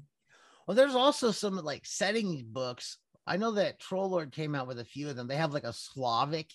Well, 0.64 0.76
there's 0.76 0.94
also 0.94 1.32
some 1.32 1.56
like 1.56 1.84
setting 1.84 2.46
books. 2.46 2.98
I 3.26 3.36
know 3.36 3.52
that 3.52 3.78
Troll 3.78 4.10
Lord 4.10 4.32
came 4.32 4.54
out 4.54 4.66
with 4.66 4.78
a 4.78 4.84
few 4.84 5.08
of 5.08 5.16
them. 5.16 5.28
They 5.28 5.36
have 5.36 5.54
like 5.54 5.64
a 5.64 5.72
Slavic. 5.72 6.50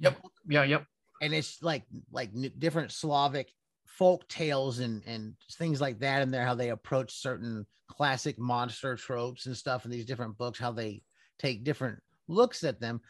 Yep. 0.00 0.18
yeah, 0.48 0.62
yep. 0.64 0.86
and 1.20 1.34
it's 1.34 1.62
like 1.62 1.84
like 2.10 2.30
different 2.58 2.90
Slavic 2.90 3.52
folk 3.86 4.26
tales 4.28 4.78
and 4.78 5.02
and 5.06 5.34
things 5.52 5.80
like 5.80 5.98
that 6.00 6.22
in 6.22 6.30
there. 6.30 6.44
How 6.44 6.54
they 6.54 6.70
approach 6.70 7.12
certain 7.12 7.66
classic 7.88 8.38
monster 8.38 8.96
tropes 8.96 9.46
and 9.46 9.56
stuff 9.56 9.84
in 9.84 9.90
these 9.90 10.06
different 10.06 10.38
books. 10.38 10.58
How 10.58 10.72
they 10.72 11.02
take 11.38 11.64
different 11.64 12.00
looks 12.28 12.64
at 12.64 12.80
them. 12.80 13.00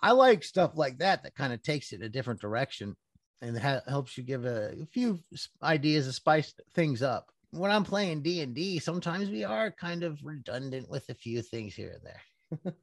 I 0.00 0.12
like 0.12 0.44
stuff 0.44 0.72
like 0.74 0.98
that 0.98 1.22
that 1.22 1.34
kind 1.34 1.52
of 1.52 1.62
takes 1.62 1.92
it 1.92 2.02
a 2.02 2.08
different 2.08 2.40
direction 2.40 2.96
and 3.40 3.58
ha- 3.58 3.82
helps 3.86 4.16
you 4.16 4.24
give 4.24 4.44
a, 4.44 4.72
a 4.82 4.86
few 4.86 5.20
ideas 5.62 6.06
to 6.06 6.12
spice 6.12 6.54
things 6.74 7.02
up. 7.02 7.30
When 7.50 7.70
I'm 7.70 7.84
playing 7.84 8.22
D 8.22 8.40
and 8.40 8.54
D, 8.54 8.78
sometimes 8.78 9.30
we 9.30 9.44
are 9.44 9.70
kind 9.70 10.02
of 10.02 10.22
redundant 10.22 10.88
with 10.88 11.08
a 11.08 11.14
few 11.14 11.42
things 11.42 11.74
here 11.74 11.92
and 11.92 12.04
there. 12.04 12.74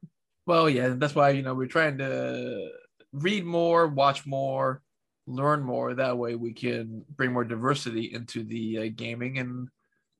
Well, 0.46 0.70
yeah, 0.70 0.90
that's 0.96 1.14
why 1.14 1.30
you 1.30 1.42
know 1.42 1.54
we're 1.54 1.66
trying 1.66 1.98
to 1.98 2.70
read 3.12 3.44
more, 3.44 3.88
watch 3.88 4.26
more, 4.26 4.82
learn 5.26 5.62
more. 5.62 5.94
That 5.94 6.18
way, 6.18 6.34
we 6.36 6.52
can 6.52 7.04
bring 7.10 7.32
more 7.32 7.44
diversity 7.44 8.12
into 8.12 8.44
the 8.44 8.78
uh, 8.78 8.88
gaming, 8.94 9.38
and 9.38 9.68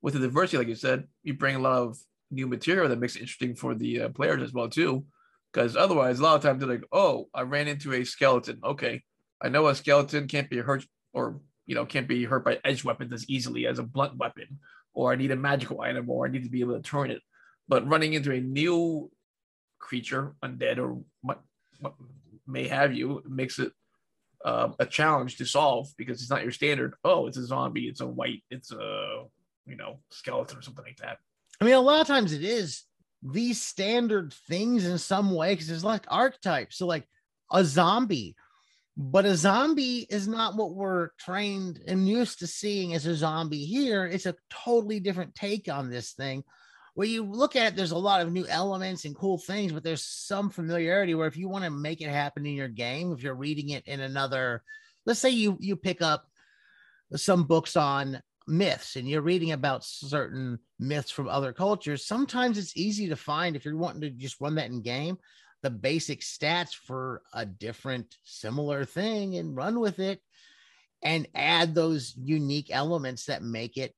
with 0.03 0.15
the 0.15 0.21
diversity, 0.21 0.59
like 0.59 0.69
you 0.69 0.75
said, 0.75 1.09
you 1.23 1.35
bring 1.35 1.57
a 1.57 1.61
lot 1.61 1.83
of 1.83 1.99
new 2.31 2.47
material 2.49 2.89
that 2.89 2.99
makes 2.99 3.15
it 3.17 3.21
interesting 3.21 3.55
for 3.55 3.75
the 3.75 4.03
uh, 4.03 4.09
players 4.11 4.43
as 4.43 4.53
well 4.53 4.69
too. 4.69 5.07
Because 5.53 5.77
otherwise, 5.77 6.19
a 6.19 6.23
lot 6.23 6.37
of 6.37 6.43
times 6.43 6.61
they're 6.61 6.69
like, 6.69 6.85
"Oh, 6.93 7.29
I 7.33 7.43
ran 7.43 7.69
into 7.69 7.93
a 7.93 8.05
skeleton. 8.05 8.61
Okay, 8.65 9.03
I 9.41 9.49
know 9.49 9.69
a 9.69 9.75
skeleton 9.77 10.27
can't 10.29 10.51
be 10.51 10.59
hurt 10.59 10.85
or 11.13 11.41
you 11.67 11.75
know 11.75 11.85
can't 11.85 12.09
be 12.09 12.25
hurt 12.25 12.45
by 12.45 12.59
edge 12.65 12.85
weapons 12.85 13.13
as 13.13 13.29
easily 13.29 13.67
as 13.67 13.79
a 13.79 13.83
blunt 13.83 14.17
weapon, 14.17 14.59
or 14.95 15.13
I 15.13 15.17
need 15.17 15.31
a 15.31 15.37
magical 15.37 15.81
item, 15.81 16.09
or 16.09 16.27
I 16.27 16.31
need 16.31 16.45
to 16.45 16.51
be 16.51 16.61
able 16.61 16.75
to 16.75 16.83
turn 16.83 17.11
it." 17.11 17.23
But 17.69 17.89
running 17.89 18.13
into 18.13 18.33
a 18.33 18.41
new 18.41 19.11
creature, 19.79 20.35
undead, 20.43 20.79
or 20.79 21.03
what, 21.23 21.43
what 21.81 21.95
may 22.47 22.69
have 22.69 22.93
you, 22.93 23.23
makes 23.29 23.59
it 23.59 23.73
uh, 24.45 24.71
a 24.79 24.87
challenge 24.87 25.37
to 25.37 25.45
solve 25.45 25.89
because 25.97 26.21
it's 26.21 26.31
not 26.31 26.43
your 26.43 26.53
standard. 26.53 26.95
Oh, 27.05 27.27
it's 27.27 27.37
a 27.37 27.45
zombie. 27.45 27.89
It's 27.89 28.01
a 28.01 28.07
wight. 28.07 28.43
It's 28.51 28.73
a 28.73 29.25
you 29.67 29.77
know 29.77 30.01
skeleton 30.11 30.59
or 30.59 30.63
something 30.63 30.85
like 30.85 30.99
that. 30.99 31.19
I 31.61 31.65
mean, 31.65 31.75
a 31.75 31.81
lot 31.81 32.01
of 32.01 32.07
times 32.07 32.33
it 32.33 32.45
is 32.45 32.85
these 33.23 33.63
standard 33.63 34.33
things 34.49 34.87
in 34.87 34.99
some 34.99 35.35
way 35.35 35.55
because 35.55 35.71
it's 35.71 35.85
like 35.85 36.05
archetypes. 36.09 36.77
So, 36.77 36.87
like 36.87 37.09
a 37.53 37.65
zombie, 37.65 38.37
but 38.97 39.27
a 39.27 39.37
zombie 39.37 40.07
is 40.09 40.27
not 40.27 40.57
what 40.57 40.75
we're 40.75 41.11
trained 41.19 41.81
and 41.87 42.09
used 42.09 42.39
to 42.39 42.47
seeing 42.47 42.95
as 42.95 43.05
a 43.05 43.15
zombie 43.15 43.65
here. 43.65 44.07
It's 44.07 44.25
a 44.25 44.37
totally 44.49 45.01
different 45.01 45.35
take 45.35 45.69
on 45.69 45.91
this 45.91 46.13
thing. 46.13 46.45
Where 46.95 47.07
you 47.07 47.23
look 47.25 47.57
at 47.57 47.67
it, 47.67 47.77
there's 47.77 47.91
a 47.91 47.99
lot 47.99 48.23
of 48.23 48.33
new 48.33 48.47
elements 48.47 49.05
and 49.05 49.15
cool 49.15 49.37
things, 49.37 49.71
but 49.71 49.85
there's 49.85 50.03
some 50.03 50.49
familiarity 50.49 51.15
where 51.15 51.29
if 51.29 51.37
you 51.37 51.47
want 51.47 51.65
to 51.65 51.71
make 51.71 52.01
it 52.01 52.09
happen 52.09 52.47
in 52.47 52.55
your 52.55 52.69
game, 52.69 53.13
if 53.13 53.23
you're 53.23 53.35
reading 53.35 53.69
it 53.69 53.87
in 53.87 54.01
another, 54.01 54.63
let's 55.05 55.21
say 55.21 55.29
you 55.29 55.59
you 55.61 55.77
pick 55.77 56.01
up 56.01 56.25
some 57.15 57.45
books 57.45 57.77
on 57.77 58.23
myths 58.49 58.97
and 58.97 59.07
you're 59.07 59.21
reading 59.21 59.53
about 59.53 59.85
certain 59.85 60.59
myths 60.79 61.11
from 61.11 61.29
other 61.29 61.53
cultures, 61.53 62.07
sometimes 62.07 62.57
it's 62.57 62.79
easy 62.79 63.09
to 63.09 63.17
find 63.17 63.57
if 63.57 63.67
you're 63.67 63.77
wanting 63.77 64.01
to 64.01 64.11
just 64.11 64.41
run 64.41 64.55
that 64.55 64.71
in 64.71 64.81
game, 64.81 65.19
the 65.63 65.71
basic 65.71 66.21
stats 66.21 66.75
for 66.75 67.23
a 67.33 67.45
different 67.47 68.15
similar 68.25 68.85
thing 68.85 69.37
and 69.37 69.57
run 69.57 69.81
with 69.81 69.99
it 69.99 70.21
and 71.03 71.27
add 71.35 71.75
those 71.75 72.15
unique 72.17 72.69
elements 72.71 73.27
that 73.27 73.43
make 73.43 73.77
it, 73.77 73.95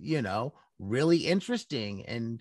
you 0.00 0.22
know, 0.22 0.54
really 0.78 1.18
interesting 1.18 2.04
and 2.06 2.40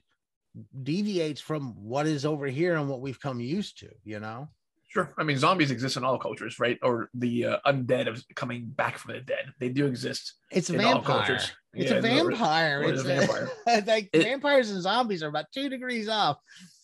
deviates 0.84 1.42
from 1.42 1.74
what 1.82 2.06
is 2.08 2.26
over 2.26 2.48
here 2.48 2.76
and 2.76 2.90
what 2.90 3.02
we've 3.02 3.20
come 3.22 3.40
used 3.40 3.80
to, 3.80 3.90
you 4.04 4.20
know? 4.20 4.48
Sure. 4.90 5.14
I 5.18 5.24
mean, 5.24 5.38
zombies 5.38 5.72
exist 5.72 5.96
in 5.96 6.04
all 6.04 6.18
cultures, 6.20 6.60
right? 6.60 6.78
Or 6.84 7.10
the 7.14 7.46
uh, 7.46 7.58
undead 7.66 8.08
of 8.10 8.22
coming 8.36 8.66
back 8.66 8.98
from 8.98 9.14
the 9.14 9.22
dead. 9.22 9.54
They 9.58 9.70
do 9.70 9.86
exist. 9.86 10.34
It's 10.52 10.70
In 10.70 10.82
all 10.82 10.96
vampire. 10.96 11.18
cultures. 11.18 11.52
It's 11.74 11.92
Yeah, 11.92 11.98
a 11.98 12.02
vampire. 12.02 12.84
It's 12.84 13.00
it's 13.00 13.02
a 13.04 13.06
vampire. 13.06 13.52
Like 13.88 14.10
It- 14.12 14.24
vampires 14.24 14.70
and 14.72 14.82
zombies 14.82 15.24
are 15.24 15.30
about 15.30 15.46
two 15.54 15.70
degrees 15.70 16.10
off. 16.10 16.38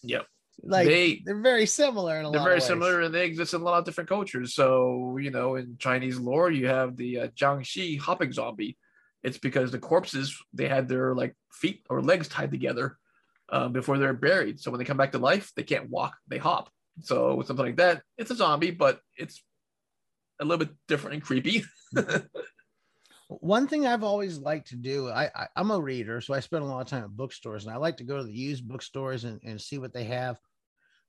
Yep. 0.04 0.26
Like 0.64 0.88
They- 0.88 1.22
they, 1.26 1.32
are 1.32 1.42
very 1.42 1.66
similar 1.66 2.20
in 2.20 2.26
a 2.26 2.32
They're 2.32 2.44
very 2.44 2.62
similar 2.62 3.02
and 3.02 3.14
they 3.14 3.26
exist 3.26 3.54
in 3.54 3.62
a 3.62 3.64
lot 3.64 3.80
of 3.80 3.86
different 3.86 4.10
cultures. 4.10 4.54
So, 4.54 5.18
you 5.18 5.32
know, 5.32 5.56
in 5.56 5.78
Chinese 5.78 6.18
lore, 6.20 6.52
you 6.52 6.68
have 6.68 6.98
the 6.98 7.20
uh, 7.20 7.28
jiangshi 7.30 8.00
hopping 8.00 8.32
zombie. 8.32 8.78
It's 9.24 9.38
because 9.38 9.72
the 9.72 9.80
corpses, 9.80 10.38
they 10.54 10.68
had 10.68 10.88
their 10.88 11.14
like 11.14 11.36
feet 11.52 11.86
or 11.90 12.02
legs 12.02 12.28
tied 12.28 12.52
together 12.52 12.98
um, 13.50 13.72
before 13.72 13.98
they're 13.98 14.14
buried. 14.14 14.60
So 14.60 14.72
when 14.72 14.80
they 14.80 14.86
come 14.86 14.98
back 14.98 15.12
to 15.14 15.20
life, 15.20 15.52
they 15.56 15.64
can't 15.64 15.90
walk, 15.90 16.16
they 16.28 16.38
hop. 16.38 16.70
So 17.02 17.36
with 17.36 17.48
something 17.48 17.66
like 17.66 17.78
that, 17.78 18.02
it's 18.18 18.32
a 18.32 18.36
zombie, 18.36 18.72
but 18.72 19.00
it's 19.16 19.44
a 20.40 20.46
little 20.46 20.66
bit 20.66 20.76
different 20.88 21.16
and 21.16 21.24
creepy. 21.24 21.64
One 23.30 23.68
thing 23.68 23.86
I've 23.86 24.04
always 24.04 24.38
liked 24.38 24.70
to 24.70 24.76
do, 24.76 25.10
I, 25.10 25.30
I 25.36 25.48
I'm 25.56 25.72
a 25.72 25.80
reader, 25.80 26.22
so 26.22 26.34
I 26.34 26.40
spend 26.40 26.64
a 26.64 26.68
lot 26.68 26.82
of 26.82 26.88
time 26.88 27.04
at 27.04 27.16
bookstores, 27.16 27.66
and 27.66 27.74
I 27.74 27.78
like 27.78 27.98
to 27.98 28.06
go 28.06 28.18
to 28.18 28.24
the 28.24 28.32
used 28.32 28.68
bookstores 28.68 29.26
and, 29.26 29.42
and 29.44 29.60
see 29.60 29.78
what 29.78 29.94
they 29.94 30.06
have. 30.06 30.40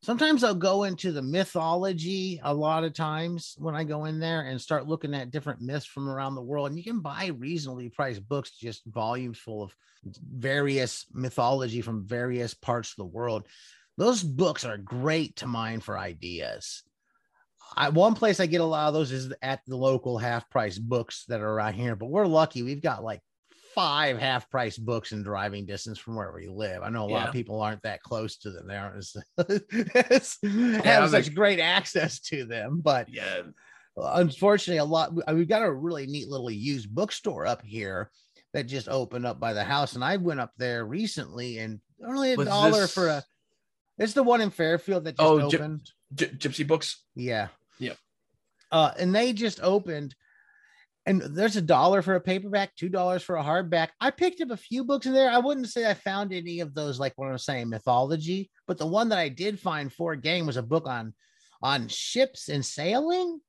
Sometimes 0.02 0.44
I'll 0.44 0.54
go 0.54 0.85
into 0.85 1.11
the 1.11 1.22
mythology 1.22 2.40
a 2.44 2.54
lot 2.54 2.85
of 2.85 2.92
times 2.92 3.57
when 3.59 3.74
I 3.74 3.83
go 3.83 4.04
in 4.04 4.20
there 4.20 4.42
and 4.42 4.61
start 4.61 4.87
looking 4.87 5.12
at 5.12 5.33
different 5.33 5.61
myths 5.61 5.87
from 5.87 6.09
around 6.09 6.37
the 6.37 6.42
world. 6.42 6.68
And 6.68 6.78
you 6.78 6.85
can 6.85 7.00
buy 7.00 7.33
reasonably 7.37 7.88
priced 7.88 8.26
books, 8.28 8.52
just 8.52 8.85
volumes 8.87 9.38
full 9.38 9.62
of 9.62 9.74
various 10.04 11.07
mythology 11.12 11.81
from 11.81 12.07
various 12.07 12.54
parts 12.54 12.90
of 12.90 12.96
the 12.96 13.07
world. 13.07 13.46
Those 13.96 14.22
books 14.22 14.64
are 14.64 14.78
great 14.78 15.35
to 15.37 15.48
mine 15.48 15.81
for 15.81 15.98
ideas. 15.98 16.85
I, 17.76 17.88
one 17.90 18.14
place 18.14 18.40
I 18.40 18.46
get 18.46 18.61
a 18.61 18.64
lot 18.64 18.88
of 18.88 18.94
those 18.94 19.12
is 19.12 19.33
at 19.42 19.61
the 19.66 19.76
local 19.76 20.18
half 20.18 20.48
price 20.50 20.78
books 20.78 21.24
that 21.28 21.40
are 21.40 21.50
around 21.50 21.74
here, 21.74 21.94
but 21.96 22.07
we're 22.11 22.26
lucky. 22.26 22.62
We've 22.62 22.83
got 22.83 23.04
like 23.04 23.20
five 23.74 24.18
half 24.18 24.50
price 24.50 24.76
books 24.76 25.12
in 25.12 25.22
driving 25.22 25.64
distance 25.66 25.98
from 25.98 26.16
where 26.16 26.33
we 26.33 26.48
live. 26.48 26.83
I 26.83 26.88
know 26.88 27.04
a 27.04 27.11
lot 27.11 27.22
Yeah. 27.22 27.26
of 27.28 27.33
people 27.33 27.61
aren't 27.61 27.83
that 27.83 28.02
close 28.02 28.37
to 28.38 28.50
them. 28.50 28.66
They 28.66 28.76
aren't 28.76 28.96
as, 28.96 29.16
as- 30.11 30.38
I 30.44 30.48
have 30.85 31.11
such 31.11 31.26
like- 31.26 31.35
great 31.35 31.61
access 31.61 32.18
to 32.20 32.44
them, 32.44 32.81
but 32.83 33.09
yeah. 33.09 33.42
unfortunately, 33.96 34.78
a 34.78 34.85
lot 34.85 35.12
we've 35.33 35.48
got 35.48 35.62
a 35.62 35.72
really 35.72 36.07
neat 36.07 36.28
little 36.28 36.50
used 36.50 36.92
bookstore 36.92 37.46
up 37.46 37.62
here 37.64 38.11
that 38.54 38.66
just 38.66 38.88
opened 38.88 39.26
up 39.26 39.38
by 39.38 39.52
the 39.52 39.62
house. 39.64 39.94
And 39.94 40.02
I 40.02 40.16
went 40.16 40.40
up 40.40 40.52
there 40.57 40.85
recently 40.85 41.59
and 41.59 41.81
only 42.04 42.33
a 42.33 42.37
dollar 42.37 42.81
this- 42.83 42.94
for 42.94 43.09
a 43.09 43.22
it's 43.98 44.12
the 44.12 44.22
one 44.22 44.40
in 44.40 44.50
Fairfield 44.50 45.04
that 45.04 45.16
just 45.16 45.28
Oh, 45.28 45.40
opened. 45.40 45.90
Gy- 46.14 46.27
gypsy 46.27 46.66
books. 46.66 47.05
Yeah. 47.14 47.49
Yep. 47.79 47.97
Uh, 48.71 48.92
and 48.99 49.14
they 49.14 49.33
just 49.33 49.61
opened, 49.62 50.14
and 51.07 51.23
there's 51.23 51.57
a 51.57 51.62
dollar 51.62 52.03
for 52.03 52.16
a 52.16 52.21
paperback, 52.21 52.75
two 52.77 52.88
dollars 52.88 53.23
for 53.23 53.37
a 53.37 53.42
hardback. 53.42 53.88
I 54.01 54.11
picked 54.11 54.40
up 54.40 54.51
a 54.51 54.57
few 54.57 54.85
books 54.85 55.07
in 55.07 55.14
there. 55.14 55.31
I 55.31 55.38
wouldn't 55.38 55.68
say 55.68 55.88
I 55.88 55.94
found 55.94 56.33
any 56.33 56.61
of 56.61 56.75
those, 56.75 57.01
like 57.01 57.14
what 57.16 57.31
I'm 57.31 57.38
saying, 57.38 57.71
mythology, 57.71 58.51
but 58.66 58.77
the 58.77 58.87
one 58.87 59.09
that 59.09 59.18
I 59.18 59.29
did 59.29 59.59
find 59.59 59.92
for 59.92 60.12
a 60.12 60.21
game 60.21 60.47
was 60.47 60.59
a 60.59 60.62
book 60.62 60.87
on 60.87 61.14
on 61.62 61.88
ships 61.88 62.49
and 62.49 62.64
sailing. 62.64 63.40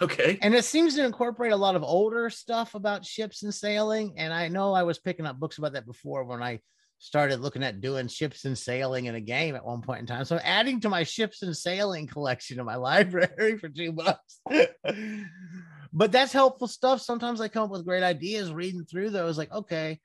Okay. 0.00 0.38
And 0.42 0.54
it 0.54 0.64
seems 0.64 0.94
to 0.96 1.04
incorporate 1.04 1.52
a 1.52 1.56
lot 1.56 1.74
of 1.74 1.82
older 1.82 2.28
stuff 2.28 2.74
about 2.74 3.04
ships 3.04 3.42
and 3.42 3.54
sailing. 3.54 4.14
And 4.18 4.32
I 4.32 4.48
know 4.48 4.74
I 4.74 4.82
was 4.82 4.98
picking 4.98 5.26
up 5.26 5.40
books 5.40 5.58
about 5.58 5.72
that 5.72 5.86
before 5.86 6.24
when 6.24 6.42
I 6.42 6.60
started 6.98 7.40
looking 7.40 7.62
at 7.62 7.80
doing 7.80 8.08
ships 8.08 8.44
and 8.44 8.56
sailing 8.56 9.06
in 9.06 9.14
a 9.14 9.20
game 9.20 9.54
at 9.54 9.64
one 9.64 9.82
point 9.82 10.00
in 10.00 10.06
time. 10.06 10.24
So 10.24 10.36
adding 10.42 10.80
to 10.80 10.88
my 10.88 11.02
ships 11.02 11.42
and 11.42 11.56
sailing 11.56 12.06
collection 12.06 12.58
in 12.58 12.66
my 12.66 12.76
library 12.76 13.58
for 13.58 13.68
two 13.68 13.92
bucks. 13.92 14.40
but 15.92 16.12
that's 16.12 16.32
helpful 16.32 16.68
stuff. 16.68 17.02
Sometimes 17.02 17.40
I 17.40 17.48
come 17.48 17.64
up 17.64 17.70
with 17.70 17.84
great 17.86 18.02
ideas 18.02 18.52
reading 18.52 18.84
through 18.84 19.10
those, 19.10 19.36
like, 19.38 19.52
okay. 19.52 20.00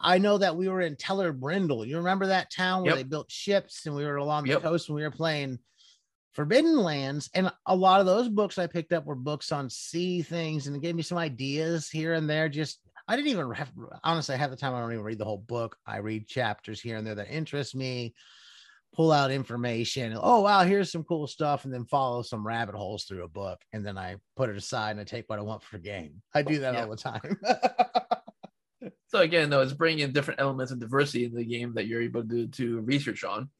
I 0.00 0.18
know 0.18 0.38
that 0.38 0.56
we 0.56 0.68
were 0.68 0.80
in 0.80 0.96
Teller 0.96 1.32
Brindle. 1.32 1.84
You 1.84 1.98
remember 1.98 2.26
that 2.26 2.50
town 2.50 2.82
where 2.82 2.90
Yep. 2.90 2.96
they 2.96 3.08
built 3.08 3.30
ships 3.30 3.86
and 3.86 3.94
we 3.94 4.04
were 4.04 4.16
along 4.16 4.46
Yep. 4.46 4.62
the 4.62 4.68
coast 4.68 4.88
and 4.88 4.96
we 4.96 5.02
were 5.02 5.10
playing 5.12 5.58
Forbidden 6.32 6.76
Lands, 6.76 7.28
and 7.34 7.50
a 7.66 7.74
lot 7.74 8.00
of 8.00 8.06
those 8.06 8.28
books 8.28 8.56
I 8.56 8.68
picked 8.68 8.92
up 8.92 9.04
were 9.04 9.16
books 9.16 9.50
on 9.50 9.68
sea 9.68 10.22
things, 10.22 10.66
and 10.66 10.76
it 10.76 10.82
gave 10.82 10.94
me 10.94 11.02
some 11.02 11.18
ideas 11.18 11.88
here 11.90 12.14
and 12.14 12.30
there. 12.30 12.48
Just 12.48 12.80
I 13.10 13.16
didn't 13.16 13.32
even 13.32 13.50
have 13.52 13.72
honestly 14.04 14.36
half 14.36 14.50
the 14.50 14.56
time 14.56 14.72
I 14.72 14.80
don't 14.80 14.92
even 14.92 15.04
read 15.04 15.18
the 15.18 15.24
whole 15.24 15.38
book. 15.38 15.76
I 15.84 15.96
read 15.96 16.28
chapters 16.28 16.80
here 16.80 16.96
and 16.96 17.04
there 17.04 17.16
that 17.16 17.28
interest 17.28 17.74
me, 17.74 18.14
pull 18.94 19.10
out 19.10 19.32
information. 19.32 20.16
Oh 20.16 20.42
wow, 20.42 20.62
here's 20.62 20.92
some 20.92 21.02
cool 21.02 21.26
stuff, 21.26 21.64
and 21.64 21.74
then 21.74 21.84
follow 21.86 22.22
some 22.22 22.46
rabbit 22.46 22.76
holes 22.76 23.04
through 23.04 23.24
a 23.24 23.28
book, 23.28 23.60
and 23.72 23.84
then 23.84 23.98
I 23.98 24.16
put 24.36 24.48
it 24.48 24.56
aside 24.56 24.92
and 24.92 25.00
I 25.00 25.04
take 25.04 25.28
what 25.28 25.40
I 25.40 25.42
want 25.42 25.64
for 25.64 25.76
the 25.78 25.82
game. 25.82 26.22
I 26.34 26.42
do 26.42 26.60
that 26.60 26.74
Yeah. 26.74 26.84
all 26.84 26.90
the 26.90 26.96
time. 26.96 27.40
So 29.08 29.18
again, 29.18 29.50
though, 29.50 29.60
it's 29.60 29.72
bringing 29.72 30.04
in 30.04 30.12
different 30.12 30.40
elements 30.40 30.70
of 30.70 30.78
diversity 30.78 31.24
in 31.24 31.34
the 31.34 31.44
game 31.44 31.74
that 31.74 31.86
you're 31.88 32.00
able 32.00 32.22
to 32.26 32.46
to 32.46 32.80
research 32.80 33.24
on. 33.24 33.50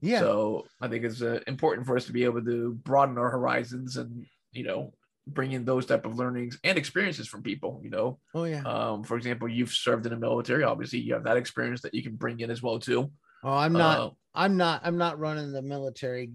yeah. 0.00 0.20
So 0.20 0.66
I 0.80 0.86
think 0.86 1.04
it's 1.04 1.20
uh, 1.20 1.40
important 1.48 1.84
for 1.86 1.96
us 1.96 2.06
to 2.06 2.12
be 2.12 2.22
able 2.24 2.42
to 2.44 2.74
broaden 2.84 3.18
our 3.18 3.28
horizons 3.28 3.96
and 3.96 4.24
you 4.52 4.62
know 4.62 4.94
bring 5.26 5.52
in 5.52 5.64
those 5.64 5.86
type 5.86 6.06
of 6.06 6.18
learnings 6.18 6.58
and 6.64 6.78
experiences 6.78 7.28
from 7.28 7.42
people. 7.42 7.80
You 7.82 7.90
know, 7.90 8.18
oh 8.34 8.44
yeah. 8.44 8.62
um, 8.62 9.04
for 9.04 9.16
example, 9.16 9.48
you've 9.48 9.72
served 9.72 10.06
in 10.06 10.12
the 10.12 10.18
military. 10.18 10.64
Obviously, 10.64 11.00
you 11.00 11.14
have 11.14 11.24
that 11.24 11.36
experience 11.36 11.82
that 11.82 11.94
you 11.94 12.02
can 12.02 12.16
bring 12.16 12.40
in 12.40 12.50
as 12.50 12.62
well 12.62 12.78
too. 12.78 13.10
oh, 13.44 13.52
I'm 13.52 13.72
not. 13.72 13.98
Uh, 13.98 14.10
I'm 14.32 14.56
not. 14.56 14.82
I'm 14.84 14.96
not 14.96 15.18
running 15.18 15.50
the 15.50 15.60
military 15.60 16.30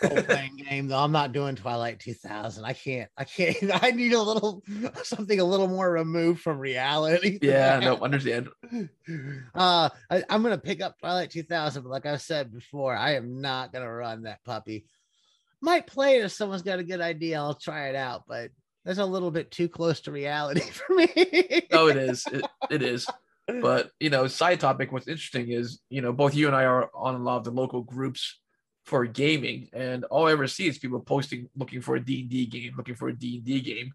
playing 0.00 0.56
game 0.68 0.88
though. 0.88 0.98
I'm 0.98 1.12
not 1.12 1.32
doing 1.32 1.54
Twilight 1.54 2.00
2000. 2.00 2.64
I 2.64 2.72
can't. 2.72 3.10
I 3.16 3.24
can't. 3.24 3.56
I 3.82 3.90
need 3.90 4.14
a 4.14 4.22
little 4.22 4.62
something 5.02 5.38
a 5.38 5.44
little 5.44 5.68
more 5.68 5.90
removed 5.90 6.40
from 6.40 6.58
reality. 6.58 7.38
yeah, 7.42 7.78
no, 7.78 7.98
understand. 7.98 8.48
uh 9.54 9.88
I, 10.10 10.24
i'm 10.28 10.42
gonna 10.42 10.58
pick 10.58 10.82
up 10.82 10.98
twilight 10.98 11.30
2000 11.30 11.82
but 11.82 11.90
like 11.90 12.06
i 12.06 12.16
said 12.16 12.52
before 12.52 12.96
i 12.96 13.14
am 13.14 13.40
not 13.40 13.72
gonna 13.72 13.92
run 13.92 14.22
that 14.22 14.42
puppy 14.44 14.84
might 15.60 15.86
play 15.86 16.16
it 16.16 16.24
if 16.24 16.32
someone's 16.32 16.62
got 16.62 16.78
a 16.78 16.84
good 16.84 17.00
idea 17.00 17.38
i'll 17.38 17.54
try 17.54 17.88
it 17.88 17.96
out 17.96 18.24
but 18.28 18.50
that's 18.84 18.98
a 18.98 19.04
little 19.04 19.32
bit 19.32 19.50
too 19.50 19.68
close 19.68 20.00
to 20.00 20.12
reality 20.12 20.60
for 20.70 20.94
me 20.94 21.08
oh, 21.72 21.88
it 21.88 21.96
is. 21.96 22.24
It, 22.32 22.44
it 22.70 22.82
is. 22.82 23.06
But 23.46 23.90
you 24.00 24.10
know, 24.10 24.26
side 24.26 24.60
topic. 24.60 24.90
What's 24.90 25.08
interesting 25.08 25.50
is 25.50 25.80
you 25.88 26.02
know 26.02 26.12
both 26.12 26.34
you 26.34 26.46
and 26.46 26.56
I 26.56 26.64
are 26.64 26.90
on 26.94 27.14
a 27.14 27.18
lot 27.18 27.38
of 27.38 27.44
the 27.44 27.50
local 27.52 27.82
groups 27.82 28.40
for 28.84 29.06
gaming, 29.06 29.68
and 29.72 30.04
all 30.04 30.26
I 30.26 30.32
ever 30.32 30.46
see 30.48 30.66
is 30.66 30.78
people 30.78 31.00
posting 31.00 31.48
looking 31.56 31.80
for 31.80 31.96
a 31.96 32.04
D 32.04 32.22
and 32.22 32.30
D 32.30 32.46
game, 32.46 32.74
looking 32.76 32.96
for 32.96 33.08
a 33.08 33.16
D 33.16 33.36
and 33.36 33.44
D 33.44 33.60
game, 33.60 33.92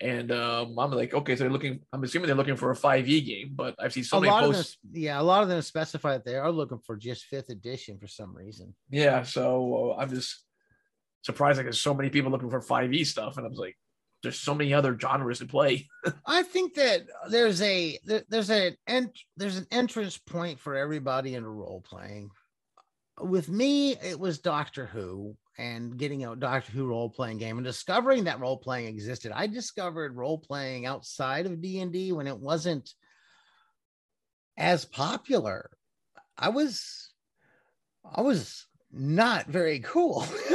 and 0.00 0.30
um, 0.32 0.78
I'm 0.78 0.90
like, 0.90 1.14
okay, 1.14 1.36
so 1.36 1.44
they're 1.44 1.52
looking. 1.52 1.80
I'm 1.92 2.04
assuming 2.04 2.26
they're 2.26 2.36
looking 2.36 2.56
for 2.56 2.70
a 2.70 2.76
5e 2.76 3.24
game, 3.26 3.52
but 3.54 3.74
I've 3.78 3.92
seen 3.92 4.04
so 4.04 4.18
a 4.18 4.20
many 4.20 4.30
lot 4.30 4.44
of 4.44 4.52
posts. 4.52 4.76
them 4.82 4.92
yeah 4.94 5.20
a 5.20 5.22
lot 5.22 5.42
of 5.42 5.48
them 5.48 5.62
specify 5.62 6.12
that 6.12 6.24
they 6.24 6.36
are 6.36 6.52
looking 6.52 6.78
for 6.78 6.96
just 6.96 7.24
fifth 7.24 7.48
edition 7.48 7.98
for 7.98 8.06
some 8.06 8.34
reason 8.34 8.74
Yeah, 8.90 9.22
so 9.22 9.94
uh, 9.96 10.00
I'm 10.00 10.10
just 10.10 10.44
surprised. 11.22 11.56
Like, 11.56 11.66
there's 11.66 11.80
so 11.80 11.94
many 11.94 12.10
people 12.10 12.30
looking 12.30 12.50
for 12.50 12.60
5e 12.60 13.06
stuff, 13.06 13.36
and 13.36 13.46
I 13.46 13.48
was 13.48 13.58
like, 13.58 13.76
there's 14.22 14.38
so 14.38 14.54
many 14.54 14.72
other 14.72 14.98
genres 14.98 15.40
to 15.40 15.46
play. 15.46 15.88
i 16.26 16.42
think 16.42 16.74
that 16.74 17.02
there's 17.28 17.60
a 17.62 17.98
there, 18.04 18.22
there's 18.28 18.50
an 18.50 18.76
ent, 18.86 19.18
there's 19.36 19.56
an 19.56 19.66
entrance 19.70 20.18
point 20.18 20.58
for 20.58 20.76
everybody 20.76 21.34
into 21.34 21.48
role 21.48 21.82
playing 21.84 22.30
with 23.20 23.48
me 23.48 23.92
it 24.02 24.18
was 24.18 24.38
doctor 24.38 24.86
who 24.86 25.36
and 25.58 25.98
getting 25.98 26.24
a 26.24 26.34
doctor 26.34 26.72
who 26.72 26.86
role 26.86 27.10
playing 27.10 27.38
game 27.38 27.58
and 27.58 27.64
discovering 27.64 28.24
that 28.24 28.40
role 28.40 28.56
playing 28.56 28.86
existed 28.86 29.32
i 29.34 29.46
discovered 29.46 30.16
role 30.16 30.38
playing 30.38 30.86
outside 30.86 31.46
of 31.46 31.60
d&d 31.60 32.12
when 32.12 32.26
it 32.26 32.38
wasn't 32.38 32.94
as 34.56 34.84
popular 34.84 35.70
i 36.38 36.48
was 36.48 37.12
i 38.14 38.22
was 38.22 38.66
not 38.92 39.46
very 39.46 39.80
cool. 39.80 40.24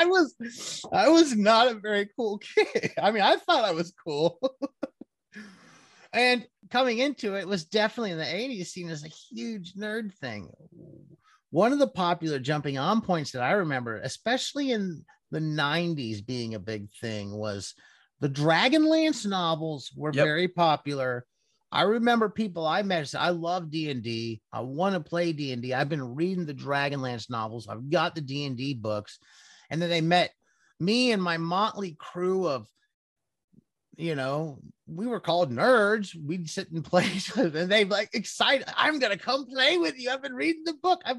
I 0.00 0.04
was 0.06 0.34
i 0.92 1.08
was 1.08 1.34
not 1.36 1.68
a 1.68 1.74
very 1.74 2.08
cool 2.16 2.38
kid. 2.38 2.92
I 3.02 3.10
mean 3.10 3.22
i 3.22 3.36
thought 3.36 3.64
i 3.64 3.72
was 3.72 3.92
cool. 4.04 4.38
And 6.12 6.46
coming 6.70 6.98
into 6.98 7.36
it 7.36 7.46
was 7.46 7.64
definitely 7.64 8.12
in 8.12 8.18
the 8.18 8.24
80s 8.24 8.66
seen 8.66 8.88
as 8.90 9.04
a 9.04 9.08
huge 9.08 9.74
nerd 9.74 10.14
thing. 10.14 10.50
One 11.50 11.72
of 11.72 11.78
the 11.78 11.88
popular 11.88 12.38
jumping 12.38 12.78
on 12.78 13.00
points 13.00 13.32
that 13.32 13.42
i 13.42 13.52
remember 13.52 13.96
especially 13.98 14.72
in 14.72 15.04
the 15.30 15.40
90s 15.40 16.24
being 16.24 16.54
a 16.54 16.58
big 16.60 16.88
thing 17.00 17.36
was 17.36 17.74
the 18.20 18.28
dragonlance 18.30 19.26
novels 19.26 19.90
were 19.94 20.12
Yep. 20.12 20.24
very 20.24 20.48
popular 20.48 21.26
i 21.70 21.82
remember 21.82 22.28
people 22.28 22.66
i 22.66 22.82
met 22.82 23.06
said 23.08 23.20
i 23.20 23.28
love 23.30 23.70
d&d 23.70 24.40
i 24.52 24.60
want 24.60 24.94
to 24.94 25.00
play 25.00 25.32
d&d 25.32 25.74
i've 25.74 25.88
been 25.88 26.14
reading 26.14 26.46
the 26.46 26.54
dragonlance 26.54 27.28
novels. 27.30 27.68
I've 27.68 27.90
got 27.90 28.14
the 28.14 28.20
d&d 28.20 28.74
books. 28.74 29.18
And 29.70 29.82
then 29.82 29.90
they 29.90 30.00
met 30.00 30.30
me 30.80 31.12
and 31.12 31.22
my 31.22 31.36
motley 31.36 31.94
crew 31.98 32.46
of 32.48 32.66
you 33.96 34.14
know 34.14 34.60
we 34.86 35.06
were 35.06 35.20
called 35.20 35.52
nerds. 35.52 36.14
We'd 36.14 36.48
sit 36.48 36.70
and 36.70 36.84
play 36.84 37.10
and 37.36 37.52
they 37.52 37.84
like 37.84 38.10
excited 38.14 38.66
i'm 38.76 38.98
gonna 38.98 39.18
come 39.18 39.46
play 39.46 39.76
with 39.76 39.98
you. 39.98 40.10
I've 40.10 40.22
been 40.22 40.34
reading 40.34 40.64
the 40.64 40.74
book. 40.74 41.02
I 41.04 41.16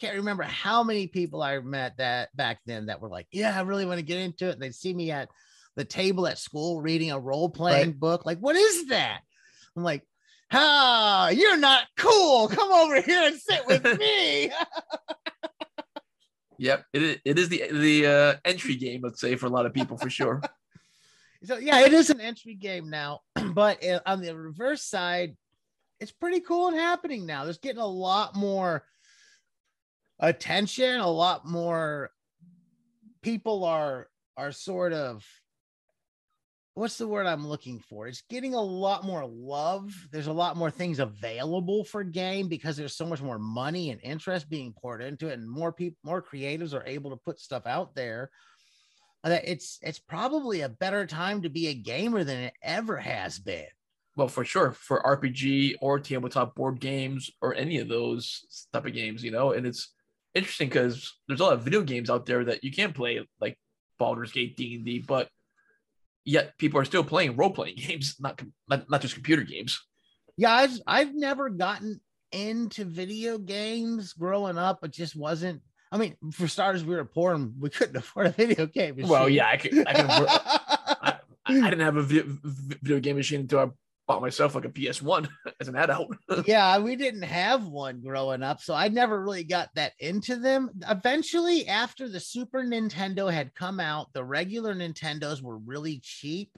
can't 0.00 0.16
remember 0.16 0.42
how 0.42 0.82
many 0.82 1.06
people 1.06 1.40
i 1.40 1.56
met 1.60 1.96
that 1.98 2.34
back 2.36 2.58
then 2.66 2.86
that 2.86 3.00
were 3.00 3.08
like 3.08 3.28
yeah 3.30 3.56
i 3.56 3.62
really 3.62 3.86
want 3.86 3.98
to 3.98 4.04
get 4.04 4.18
into 4.18 4.48
it. 4.48 4.54
And 4.54 4.62
they'd 4.62 4.74
see 4.74 4.92
me 4.92 5.12
at 5.12 5.28
the 5.76 5.84
table 5.84 6.26
at 6.26 6.38
school 6.38 6.80
reading 6.80 7.12
a 7.12 7.18
role-playing 7.18 7.88
Right. 7.90 8.00
book 8.00 8.26
like 8.26 8.38
what 8.38 8.56
is 8.56 8.86
that 8.88 9.20
i'm 9.76 9.82
like 9.82 10.06
ah 10.52 11.28
you're 11.30 11.56
not 11.56 11.84
cool 11.96 12.48
come 12.48 12.72
over 12.72 13.00
here 13.00 13.22
and 13.24 13.38
sit 13.40 13.66
with 13.66 13.84
me 13.98 14.50
Yep, 16.58 16.84
it 16.92 17.02
is, 17.02 17.16
it 17.24 17.38
is 17.38 17.48
the 17.48 17.62
the 17.72 18.06
uh, 18.06 18.34
entry 18.44 18.76
game, 18.76 19.00
let's 19.02 19.20
say, 19.20 19.36
for 19.36 19.46
a 19.46 19.50
lot 19.50 19.66
of 19.66 19.74
people 19.74 19.96
for 19.96 20.10
sure. 20.10 20.42
So 21.46 21.58
yeah, 21.58 21.80
it 21.80 21.92
is 21.92 22.08
an 22.08 22.22
entry 22.22 22.54
game 22.54 22.88
now, 22.88 23.20
but 23.52 23.84
uh, 23.84 24.00
on 24.06 24.22
the 24.22 24.34
reverse 24.34 24.82
side, 24.82 25.36
it's 26.00 26.10
pretty 26.10 26.40
cool 26.40 26.68
and 26.68 26.76
happening 26.78 27.26
now. 27.26 27.44
There's 27.44 27.58
getting 27.58 27.82
a 27.82 27.86
lot 27.86 28.34
more 28.34 28.82
attention, 30.18 31.00
a 31.00 31.10
lot 31.10 31.46
more 31.46 32.08
people 33.20 33.64
are 33.64 34.08
are 34.38 34.52
sort 34.52 34.94
of 34.94 35.22
what's 36.74 36.98
the 36.98 37.08
word 37.08 37.26
I'm 37.26 37.46
looking 37.46 37.78
for? 37.78 38.06
It's 38.06 38.22
getting 38.28 38.54
a 38.54 38.60
lot 38.60 39.04
more 39.04 39.24
love. 39.26 39.94
There's 40.10 40.26
a 40.26 40.32
lot 40.32 40.56
more 40.56 40.70
things 40.70 40.98
available 40.98 41.84
for 41.84 42.02
game 42.02 42.48
because 42.48 42.76
there's 42.76 42.96
so 42.96 43.06
much 43.06 43.22
more 43.22 43.38
money 43.38 43.90
and 43.90 44.00
interest 44.02 44.50
being 44.50 44.72
poured 44.72 45.02
into 45.02 45.28
it, 45.28 45.38
and 45.38 45.48
more 45.48 45.72
people, 45.72 45.96
more 46.02 46.22
creatives 46.22 46.74
are 46.74 46.86
able 46.86 47.10
to 47.10 47.16
put 47.16 47.40
stuff 47.40 47.66
out 47.66 47.94
there. 47.94 48.30
Uh, 49.22 49.30
that 49.30 49.50
it's 49.50 49.78
it's 49.82 49.98
probably 49.98 50.60
a 50.60 50.68
better 50.68 51.06
time 51.06 51.42
to 51.42 51.48
be 51.48 51.68
a 51.68 51.74
gamer 51.74 52.24
than 52.24 52.40
it 52.40 52.54
ever 52.62 52.96
has 52.96 53.38
been. 53.38 53.66
Well, 54.16 54.28
for 54.28 54.44
sure, 54.44 54.72
for 54.72 55.02
RPG 55.02 55.76
or 55.80 55.98
tabletop 55.98 56.54
board 56.54 56.78
games 56.78 57.30
or 57.40 57.54
any 57.54 57.78
of 57.78 57.88
those 57.88 58.66
type 58.72 58.86
of 58.86 58.92
games, 58.92 59.24
you 59.24 59.32
know, 59.32 59.52
and 59.52 59.66
it's 59.66 59.92
interesting 60.34 60.68
because 60.68 61.14
there's 61.26 61.40
a 61.40 61.44
lot 61.44 61.54
of 61.54 61.62
video 61.62 61.82
games 61.82 62.10
out 62.10 62.26
there 62.26 62.44
that 62.44 62.62
you 62.62 62.70
can't 62.70 62.94
play, 62.94 63.26
like 63.40 63.58
Baldur's 63.98 64.30
Gate, 64.30 64.56
D 64.56 64.76
and 64.76 64.84
D, 64.84 64.98
but 65.00 65.28
yet 66.24 66.56
people 66.58 66.80
are 66.80 66.84
still 66.84 67.04
playing 67.04 67.36
role 67.36 67.50
playing 67.50 67.76
games, 67.78 68.16
not, 68.20 68.40
not 68.68 68.88
not 68.90 69.00
just 69.00 69.14
computer 69.14 69.42
games. 69.42 69.80
Yeah, 70.36 70.52
I've 70.52 70.80
I've 70.86 71.14
never 71.14 71.48
gotten 71.50 72.00
into 72.32 72.84
video 72.84 73.38
games 73.38 74.12
growing 74.12 74.58
up. 74.58 74.84
It 74.84 74.92
just 74.92 75.16
wasn't. 75.16 75.62
I 75.92 75.96
mean, 75.96 76.16
for 76.32 76.48
starters, 76.48 76.84
we 76.84 76.96
were 76.96 77.04
poor 77.04 77.34
and 77.34 77.52
we 77.60 77.70
couldn't 77.70 77.96
afford 78.02 78.26
a 78.26 78.30
video 78.30 78.66
game. 78.66 78.96
Well, 78.98 79.28
yeah, 79.28 79.48
I 79.48 79.56
can. 79.56 79.86
I 79.86 79.92
can. 79.92 80.06
I, 81.06 81.14
I 81.46 81.70
didn't 81.70 81.80
have 81.80 81.96
a 81.96 82.02
vi- 82.02 82.22
vi- 82.24 82.76
video 82.82 83.00
game 83.00 83.16
machine 83.16 83.40
until 83.40 83.58
I 83.60 83.66
bought 84.06 84.22
myself 84.22 84.54
like 84.54 84.64
a 84.64 84.68
PS 84.68 85.00
One 85.00 85.28
as 85.60 85.68
an 85.68 85.76
adult. 85.76 86.14
yeah, 86.46 86.78
we 86.78 86.96
didn't 86.96 87.22
have 87.22 87.66
one 87.66 88.00
growing 88.00 88.42
up, 88.42 88.60
so 88.60 88.74
I 88.74 88.88
never 88.88 89.22
really 89.22 89.44
got 89.44 89.70
that 89.74 89.92
into 89.98 90.36
them. 90.36 90.70
Eventually, 90.88 91.66
after 91.68 92.08
the 92.08 92.20
Super 92.20 92.62
Nintendo 92.62 93.32
had 93.32 93.54
come 93.54 93.80
out, 93.80 94.12
the 94.12 94.24
regular 94.24 94.74
Nintendos 94.74 95.42
were 95.42 95.58
really 95.58 96.00
cheap. 96.02 96.50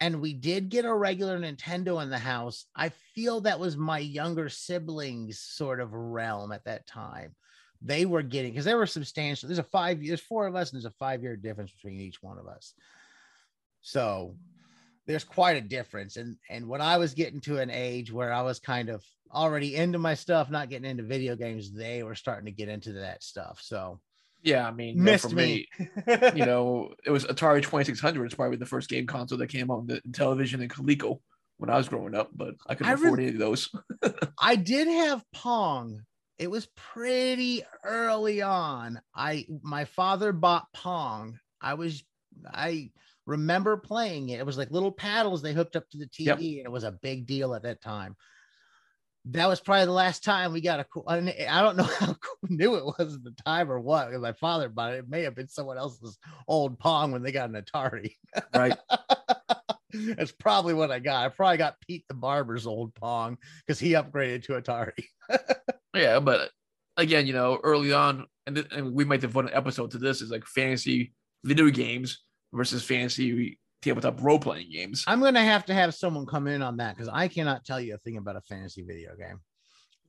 And 0.00 0.20
we 0.20 0.32
did 0.32 0.68
get 0.68 0.84
a 0.84 0.94
regular 0.94 1.40
Nintendo 1.40 2.00
in 2.00 2.08
the 2.08 2.18
house. 2.18 2.66
I 2.76 2.90
feel 3.16 3.40
that 3.40 3.58
was 3.58 3.76
my 3.76 3.98
younger 3.98 4.48
siblings' 4.48 5.40
sort 5.40 5.80
of 5.80 5.92
realm 5.92 6.52
at 6.52 6.64
that 6.66 6.86
time. 6.86 7.34
They 7.82 8.06
were 8.06 8.22
getting 8.22 8.52
because 8.52 8.64
they 8.64 8.76
were 8.76 8.86
substantial. 8.86 9.48
There's 9.48 9.58
a 9.58 9.64
five, 9.64 10.04
there's 10.04 10.20
four 10.20 10.46
of 10.46 10.54
us, 10.54 10.70
and 10.70 10.76
there's 10.76 10.92
a 10.92 10.96
five 10.98 11.22
year 11.22 11.36
difference 11.36 11.72
between 11.72 12.00
each 12.00 12.22
one 12.22 12.38
of 12.38 12.46
us. 12.46 12.74
So 13.80 14.36
there's 15.08 15.24
quite 15.24 15.56
a 15.56 15.62
difference. 15.62 16.16
And 16.16 16.36
and 16.48 16.68
when 16.68 16.80
I 16.80 16.98
was 16.98 17.14
getting 17.14 17.40
to 17.40 17.58
an 17.58 17.70
age 17.70 18.12
where 18.12 18.32
I 18.32 18.42
was 18.42 18.60
kind 18.60 18.90
of 18.90 19.02
already 19.32 19.74
into 19.74 19.98
my 19.98 20.14
stuff, 20.14 20.50
not 20.50 20.68
getting 20.68 20.88
into 20.88 21.02
video 21.02 21.34
games, 21.34 21.72
they 21.72 22.02
were 22.02 22.14
starting 22.14 22.44
to 22.44 22.52
get 22.52 22.68
into 22.68 22.92
that 22.92 23.24
stuff. 23.24 23.58
So 23.62 24.00
yeah, 24.42 24.68
I 24.68 24.70
mean, 24.70 24.98
you 24.98 25.02
know, 25.02 25.10
missed 25.10 25.30
for 25.30 25.34
me. 25.34 25.66
you 26.34 26.46
know, 26.46 26.94
it 27.04 27.10
was 27.10 27.24
Atari 27.24 27.62
2600. 27.62 28.26
It's 28.26 28.34
probably 28.34 28.58
the 28.58 28.66
first 28.66 28.90
game 28.90 29.06
console 29.06 29.38
that 29.38 29.48
came 29.48 29.70
on 29.70 29.86
the 29.86 30.00
television 30.12 30.60
in 30.60 30.68
Coleco 30.68 31.20
when 31.56 31.70
I 31.70 31.78
was 31.78 31.88
growing 31.88 32.14
up, 32.14 32.28
but 32.34 32.54
I 32.66 32.74
couldn't 32.74 32.90
I 32.90 32.94
afford 32.94 33.18
re- 33.18 33.24
any 33.24 33.32
of 33.32 33.38
those. 33.38 33.70
I 34.38 34.56
did 34.56 34.88
have 34.88 35.24
Pong. 35.32 36.02
It 36.38 36.50
was 36.50 36.68
pretty 36.76 37.62
early 37.82 38.42
on. 38.42 39.00
I 39.14 39.46
my 39.62 39.86
father 39.86 40.32
bought 40.32 40.66
Pong. 40.74 41.38
I 41.60 41.74
was 41.74 42.04
I 42.46 42.90
remember 43.28 43.76
playing 43.76 44.30
it. 44.30 44.40
It 44.40 44.46
was 44.46 44.56
like 44.58 44.70
little 44.70 44.90
paddles 44.90 45.42
they 45.42 45.52
hooked 45.52 45.76
up 45.76 45.88
to 45.90 45.98
the 45.98 46.06
TV, 46.06 46.26
Yep. 46.26 46.38
and 46.38 46.66
it 46.66 46.72
was 46.72 46.84
a 46.84 46.92
big 46.92 47.26
deal 47.26 47.54
at 47.54 47.62
that 47.62 47.80
time. 47.82 48.16
That 49.26 49.46
was 49.46 49.60
probably 49.60 49.84
the 49.84 49.92
last 49.92 50.24
time 50.24 50.52
we 50.52 50.62
got 50.62 50.80
a 50.80 50.84
cool. 50.84 51.04
I 51.06 51.18
I 51.50 51.60
don't 51.60 51.76
know 51.76 51.82
how 52.00 52.16
new 52.48 52.76
it 52.76 52.84
was 52.84 53.14
at 53.14 53.22
the 53.24 53.34
time 53.44 53.70
or 53.70 53.78
what. 53.78 54.06
Because 54.06 54.22
my 54.22 54.32
father 54.32 54.68
bought 54.70 54.94
it. 54.94 55.00
It 55.00 55.08
may 55.08 55.22
have 55.22 55.34
been 55.34 55.48
someone 55.48 55.76
else's 55.76 56.16
old 56.48 56.78
Pong 56.78 57.12
when 57.12 57.22
they 57.22 57.30
got 57.30 57.50
an 57.50 57.60
Atari. 57.62 58.12
Right. 58.54 58.76
That's 59.92 60.32
probably 60.32 60.74
what 60.74 60.90
I 60.90 60.98
got. 60.98 61.24
I 61.24 61.28
probably 61.28 61.56
got 61.58 61.80
Pete 61.86 62.04
the 62.08 62.14
Barber's 62.14 62.66
old 62.66 62.94
Pong 62.94 63.38
because 63.66 63.78
he 63.78 63.92
upgraded 63.92 64.44
to 64.44 64.52
Atari. 64.60 65.04
Yeah, 65.94 66.20
but 66.20 66.50
again, 66.96 67.26
you 67.26 67.32
know, 67.32 67.58
early 67.62 67.92
on, 67.92 68.26
and, 68.46 68.56
th- 68.56 68.68
and 68.70 68.92
we 68.92 69.04
might 69.04 69.20
devote 69.22 69.46
an 69.46 69.54
episode 69.54 69.90
to 69.92 69.98
this 69.98 70.20
is 70.20 70.30
like 70.30 70.44
fantasy 70.44 71.12
video 71.44 71.70
games 71.70 72.22
versus 72.52 72.82
fantasy 72.82 73.58
tabletop 73.82 74.22
role 74.22 74.38
playing 74.38 74.70
games. 74.72 75.04
I'm 75.06 75.20
gonna 75.20 75.44
have 75.44 75.64
to 75.66 75.74
have 75.74 75.94
someone 75.94 76.26
come 76.26 76.46
in 76.46 76.62
on 76.62 76.78
that 76.78 76.96
because 76.96 77.08
I 77.12 77.28
cannot 77.28 77.64
tell 77.64 77.80
you 77.80 77.94
a 77.94 77.98
thing 77.98 78.16
about 78.16 78.36
a 78.36 78.40
fantasy 78.40 78.82
video 78.82 79.14
game. 79.16 79.40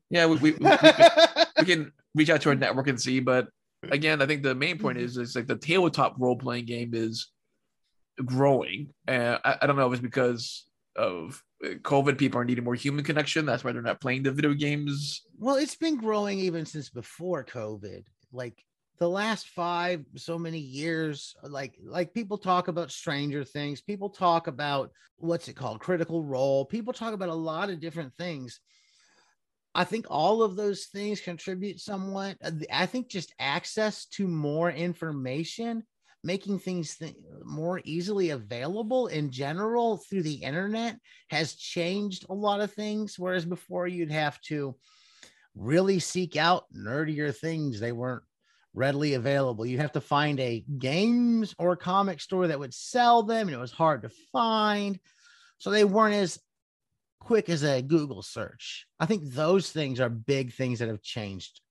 Yeah, 0.10 0.25
we, 0.25 0.38
we, 0.38 0.52
we, 0.52 0.69
we 0.71 0.78
can, 0.78 1.12
we 1.60 1.65
can 1.65 1.91
reach 2.15 2.30
out 2.30 2.41
to 2.41 2.49
our 2.49 2.56
network 2.56 2.88
and 2.88 2.99
see. 2.99 3.19
But 3.19 3.47
again, 3.91 4.21
I 4.21 4.25
think 4.25 4.41
the 4.41 4.56
main 4.56 4.80
point 4.80 4.97
is 4.97 5.17
it's 5.17 5.36
like 5.36 5.47
the 5.47 5.56
tabletop 5.56 6.15
role 6.17 6.36
playing 6.36 6.65
game 6.65 6.91
is 6.93 7.28
growing. 8.25 8.93
And 9.08 9.39
I, 9.45 9.58
I 9.62 9.67
don't 9.67 9.75
know 9.75 9.88
if 9.88 9.93
it's 9.93 10.02
because 10.02 10.65
of 10.95 11.41
uh, 11.63 11.75
COVID, 11.84 12.17
people 12.17 12.39
are 12.39 12.45
needing 12.45 12.63
more 12.63 12.75
human 12.75 13.06
connection. 13.06 13.45
That's 13.45 13.63
why 13.63 13.71
they're 13.71 13.82
not 13.82 14.02
playing 14.02 14.23
the 14.23 14.32
video 14.32 14.54
games. 14.54 15.21
Well, 15.38 15.56
it's 15.56 15.75
been 15.75 15.97
growing 15.97 16.39
even 16.39 16.65
since 16.65 16.89
before 16.89 17.45
COVID. 17.45 18.04
Like 18.32 18.63
the 18.99 19.09
last 19.09 19.47
five 19.49 20.03
so 20.15 20.38
many 20.38 20.59
years, 20.59 21.35
like 21.41 21.77
like 21.83 22.13
people 22.13 22.38
talk 22.38 22.67
about 22.67 22.91
Stranger 22.91 23.43
Things, 23.43 23.81
people 23.81 24.09
talk 24.09 24.47
about 24.47 24.91
what's 25.17 25.47
it 25.47 25.55
called, 25.55 25.79
Critical 25.79 26.23
Role. 26.23 26.65
People 26.65 26.93
talk 26.93 27.13
about 27.13 27.29
a 27.29 27.33
lot 27.33 27.69
of 27.69 27.79
different 27.79 28.13
things. 28.15 28.59
I 29.73 29.85
think 29.85 30.07
all 30.09 30.41
of 30.41 30.55
those 30.55 30.85
things 30.88 31.21
contribute 31.21 31.79
somewhat. 31.79 32.38
Uh, 32.43 32.51
I 32.73 32.85
think 32.85 33.07
just 33.07 33.33
access 33.39 34.05
to 34.07 34.27
more 34.27 34.71
information, 34.71 35.83
making 36.23 36.59
things 36.59 36.97
th- 36.97 37.15
more 37.45 37.81
easily 37.85 38.31
available 38.31 39.07
in 39.07 39.31
general 39.31 39.97
through 39.97 40.23
the 40.23 40.43
internet 40.43 40.97
has 41.29 41.53
changed 41.53 42.25
a 42.29 42.33
lot 42.33 42.59
of 42.59 42.73
things. 42.73 43.17
Whereas 43.17 43.45
before 43.45 43.88
you'd 43.88 44.12
have 44.12 44.41
to 44.41 44.75
really 45.55 45.99
seek 45.99 46.35
out 46.35 46.65
nerdier 46.75 47.33
things, 47.33 47.79
they 47.79 47.91
weren't 47.91 48.23
readily 48.73 49.13
available. 49.15 49.65
You'd 49.65 49.79
have 49.82 49.93
to 49.93 50.01
find 50.01 50.39
a 50.39 50.63
games 50.77 51.55
or 51.58 51.75
comic 51.75 52.21
store 52.21 52.47
that 52.47 52.60
would 52.60 52.73
sell 52.73 53.23
them, 53.23 53.47
and 53.47 53.55
it 53.55 53.60
was 53.60 53.71
hard 53.71 54.03
to 54.03 54.10
find. 54.32 54.99
So 55.58 55.71
they 55.71 55.84
weren't 55.86 56.15
as 56.15 56.39
quick 57.19 57.49
as 57.49 57.63
a 57.63 57.82
Google 57.82 58.21
search. 58.21 58.88
I 58.99 59.05
think 59.05 59.23
those 59.34 59.71
things 59.71 59.99
are 59.99 60.10
big 60.10 60.53
things 60.53 60.79
that 60.79 60.88
have 60.88 61.01
changed. 61.01 61.62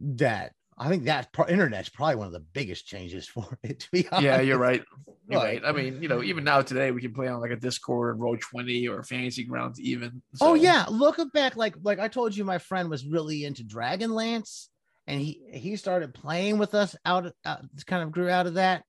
That 0.00 0.52
I 0.76 0.88
think 0.88 1.04
that 1.04 1.32
pro- 1.32 1.46
internet's 1.46 1.88
probably 1.88 2.16
one 2.16 2.26
of 2.26 2.32
the 2.32 2.40
biggest 2.40 2.86
changes 2.86 3.28
for 3.28 3.58
it. 3.62 3.80
To 3.80 3.90
be 3.92 4.08
honest, 4.08 4.24
Yeah, 4.24 4.40
you're 4.40 4.58
right. 4.58 4.82
You're 5.26 5.40
Right. 5.40 5.62
right. 5.62 5.68
I 5.68 5.72
mean, 5.72 6.02
you 6.02 6.08
know, 6.08 6.22
even 6.22 6.44
now 6.44 6.60
today, 6.60 6.90
we 6.90 7.00
can 7.00 7.14
play 7.14 7.28
on 7.28 7.40
like 7.40 7.50
a 7.50 7.56
Discord, 7.56 8.20
Roll 8.20 8.36
Twenty, 8.36 8.86
or 8.88 9.02
Fantasy 9.02 9.42
Grounds, 9.44 9.80
even. 9.80 10.22
Oh 10.42 10.48
So, 10.48 10.54
yeah, 10.54 10.84
look 10.90 11.18
back 11.32 11.56
like 11.56 11.76
like 11.82 11.98
I 11.98 12.08
told 12.08 12.36
you, 12.36 12.44
my 12.44 12.58
friend 12.58 12.90
was 12.90 13.06
really 13.06 13.46
into 13.46 13.64
Dragonlance, 13.64 14.68
and 15.06 15.20
he 15.20 15.42
he 15.52 15.76
started 15.76 16.14
playing 16.14 16.58
with 16.58 16.74
us 16.74 16.96
out. 17.04 17.32
Uh, 17.44 17.56
kind 17.86 18.02
of 18.02 18.12
grew 18.12 18.28
out 18.30 18.46
of 18.46 18.54
that, 18.54 18.84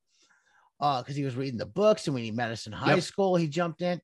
uh, 0.80 1.02
because 1.02 1.16
he 1.16 1.24
was 1.24 1.36
reading 1.36 1.58
the 1.58 1.66
books, 1.66 2.08
and 2.08 2.14
when 2.14 2.24
he 2.24 2.32
met 2.32 2.52
us 2.52 2.68
in 2.68 2.74
high 2.74 2.96
Yep. 2.96 3.04
school, 3.04 3.36
he 3.36 3.48
jumped 3.48 3.82
in. 3.82 4.02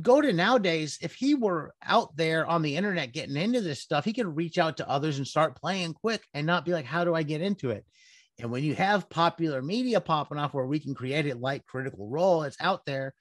Go 0.00 0.22
to 0.22 0.32
nowadays, 0.32 0.98
if 1.02 1.14
he 1.14 1.34
were 1.34 1.74
out 1.82 2.16
there 2.16 2.46
on 2.46 2.62
the 2.62 2.74
internet 2.74 3.12
getting 3.12 3.36
into 3.36 3.60
this 3.60 3.82
stuff, 3.82 4.04
he 4.04 4.14
could 4.14 4.34
reach 4.34 4.56
out 4.56 4.78
to 4.78 4.88
others 4.88 5.18
and 5.18 5.26
start 5.26 5.60
playing 5.60 5.92
quick 5.92 6.22
and 6.32 6.46
not 6.46 6.64
be 6.64 6.72
like, 6.72 6.86
"How 6.86 7.04
do 7.04 7.14
I 7.14 7.22
get 7.22 7.42
into 7.42 7.70
it?" 7.70 7.84
And 8.38 8.50
when 8.50 8.64
you 8.64 8.74
have 8.76 9.10
popular 9.10 9.60
media 9.60 10.00
popping 10.00 10.38
off 10.38 10.54
where 10.54 10.64
we 10.64 10.80
can 10.80 10.94
create 10.94 11.26
it 11.26 11.40
like 11.40 11.66
Critical 11.66 12.08
Role, 12.08 12.44
it's 12.44 12.56
out 12.60 12.86
there, 12.86 13.12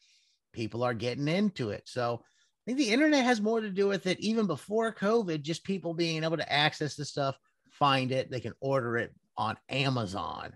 people 0.53 0.83
are 0.83 0.93
getting 0.93 1.27
into 1.27 1.71
it. 1.71 1.83
So 1.85 2.23
think 2.67 2.77
the 2.77 2.91
internet 2.91 3.23
has 3.23 3.39
more 3.39 3.61
to 3.61 3.69
do 3.69 3.87
with 3.87 4.07
it 4.07 4.19
even 4.19 4.45
before 4.45 4.93
COVID, 4.93 5.41
just 5.41 5.63
people 5.63 5.93
being 5.93 6.23
able 6.23 6.37
to 6.37 6.51
access 6.51 6.95
the 6.95 7.05
stuff, 7.05 7.37
find 7.71 8.11
it, 8.11 8.29
they 8.29 8.41
can 8.41 8.53
order 8.59 8.97
it 8.97 9.13
on 9.37 9.55
Amazon. 9.69 10.53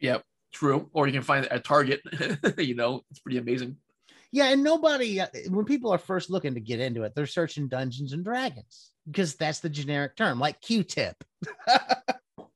Yep. 0.00 0.22
True. 0.52 0.90
Or 0.92 1.06
you 1.06 1.12
can 1.14 1.22
find 1.22 1.46
it 1.46 1.52
at 1.52 1.64
Target. 1.64 2.00
you 2.58 2.74
know, 2.74 3.02
it's 3.10 3.20
pretty 3.20 3.38
amazing. 3.38 3.76
Yeah, 4.32 4.48
and 4.48 4.62
nobody, 4.62 5.20
uh, 5.20 5.28
when 5.48 5.64
people 5.64 5.90
are 5.92 5.98
first 5.98 6.30
looking 6.30 6.54
to 6.54 6.60
get 6.60 6.80
into 6.80 7.04
it, 7.04 7.14
they're 7.14 7.26
searching 7.26 7.68
Dungeons 7.68 8.12
and 8.12 8.24
Dragons 8.24 8.90
because 9.06 9.34
that's 9.34 9.60
the 9.60 9.70
generic 9.70 10.14
term, 10.14 10.38
like 10.38 10.60
Q 10.60 10.82
tip. 10.82 11.16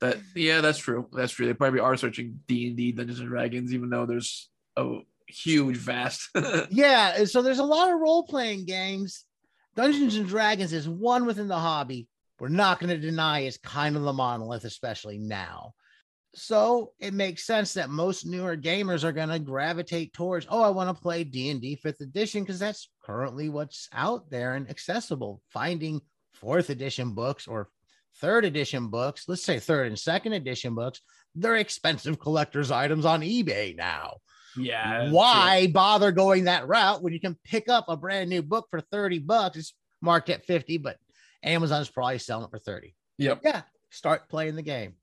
That 0.00 0.18
yeah, 0.34 0.62
that's 0.62 0.78
true. 0.78 1.08
That's 1.12 1.32
true. 1.32 1.46
They 1.46 1.52
probably 1.52 1.80
are 1.80 1.96
searching 1.96 2.40
D 2.48 2.68
and 2.68 2.76
D 2.76 2.92
Dungeons 2.92 3.20
and 3.20 3.28
Dragons, 3.28 3.74
even 3.74 3.90
though 3.90 4.06
there's 4.06 4.48
a 4.76 5.00
huge, 5.30 5.76
vast. 5.76 6.30
yeah, 6.70 7.24
so 7.24 7.42
there's 7.42 7.58
a 7.58 7.64
lot 7.64 7.92
of 7.92 8.00
role 8.00 8.24
playing 8.24 8.64
games. 8.64 9.24
Dungeons 9.76 10.16
and 10.16 10.26
Dragons 10.26 10.72
is 10.72 10.88
one 10.88 11.26
within 11.26 11.48
the 11.48 11.58
hobby. 11.58 12.08
We're 12.38 12.48
not 12.48 12.80
going 12.80 12.90
to 12.90 12.98
deny 12.98 13.40
it's 13.40 13.58
kind 13.58 13.96
of 13.96 14.02
the 14.02 14.12
monolith, 14.12 14.64
especially 14.64 15.18
now. 15.18 15.74
So 16.34 16.92
it 16.98 17.12
makes 17.12 17.44
sense 17.44 17.74
that 17.74 17.90
most 17.90 18.24
newer 18.24 18.56
gamers 18.56 19.04
are 19.04 19.12
going 19.12 19.28
to 19.28 19.38
gravitate 19.38 20.12
towards, 20.12 20.46
oh, 20.48 20.62
I 20.62 20.70
want 20.70 20.94
to 20.94 21.02
play 21.02 21.24
D 21.24 21.50
and 21.50 21.60
D 21.60 21.76
Fifth 21.76 22.00
Edition 22.00 22.42
because 22.42 22.58
that's 22.58 22.88
currently 23.04 23.48
what's 23.48 23.88
out 23.92 24.30
there 24.30 24.54
and 24.54 24.70
accessible. 24.70 25.42
Finding 25.50 26.00
Fourth 26.32 26.70
Edition 26.70 27.14
books 27.14 27.46
or 27.48 27.68
Third 28.20 28.44
Edition 28.44 28.88
books, 28.88 29.24
let's 29.28 29.42
say 29.42 29.58
Third 29.58 29.88
and 29.88 29.98
Second 29.98 30.34
Edition 30.34 30.74
books, 30.74 31.00
they're 31.34 31.56
expensive 31.56 32.18
collector's 32.18 32.70
items 32.70 33.04
on 33.04 33.22
eBay 33.22 33.76
now 33.76 34.16
yeah. 34.56 35.10
why 35.10 35.66
bother 35.68 36.12
going 36.12 36.44
that 36.44 36.66
route 36.68 37.02
when 37.02 37.12
you 37.12 37.20
can 37.20 37.36
pick 37.44 37.68
up 37.68 37.84
a 37.88 37.96
brand 37.96 38.28
new 38.30 38.42
book 38.42 38.66
for 38.70 38.80
30 38.80 39.18
bucks 39.20 39.56
it's 39.56 39.74
marked 40.00 40.28
at 40.30 40.44
50 40.46 40.78
but 40.78 40.96
amazon's 41.42 41.88
probably 41.90 42.18
selling 42.18 42.44
it 42.44 42.50
for 42.50 42.58
30 42.58 42.94
Yep. 43.18 43.40
yeah 43.44 43.62
start 43.90 44.28
playing 44.28 44.56
the 44.56 44.62
game 44.62 44.94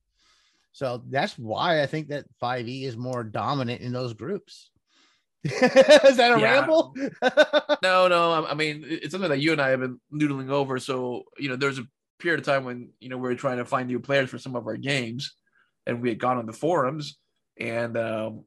so 0.71 1.01
that's 1.09 1.37
why 1.37 1.81
i 1.81 1.85
think 1.85 2.07
that 2.09 2.25
5e 2.41 2.83
is 2.83 2.97
more 2.97 3.23
dominant 3.23 3.81
in 3.81 3.91
those 3.93 4.13
groups 4.13 4.69
is 5.43 6.17
that 6.17 6.35
a 6.35 6.39
Yeah. 6.39 6.59
ramble 6.59 6.95
No, 7.83 8.07
no. 8.07 8.45
I 8.45 8.53
mean, 8.55 8.83
it's 8.85 9.11
something 9.11 9.29
that 9.29 9.39
you 9.39 9.51
and 9.51 9.61
I 9.61 9.69
have 9.69 9.79
been 9.79 9.99
noodling 10.11 10.49
over. 10.49 10.79
So, 10.79 11.23
you 11.37 11.47
know, 11.47 11.55
there's 11.55 11.77
a 11.77 11.83
period 12.19 12.39
of 12.39 12.45
time 12.45 12.65
when, 12.65 12.89
you 12.99 13.07
know, 13.07 13.17
we 13.17 13.29
were 13.29 13.35
trying 13.35 13.57
to 13.59 13.65
find 13.65 13.87
new 13.87 13.99
players 13.99 14.29
for 14.31 14.39
some 14.39 14.55
of 14.55 14.65
our 14.65 14.75
games 14.77 15.35
and 15.85 16.01
we 16.01 16.09
had 16.09 16.17
gone 16.17 16.37
on 16.37 16.47
the 16.47 16.53
forums 16.53 17.17
and, 17.59 17.95
um, 17.95 18.45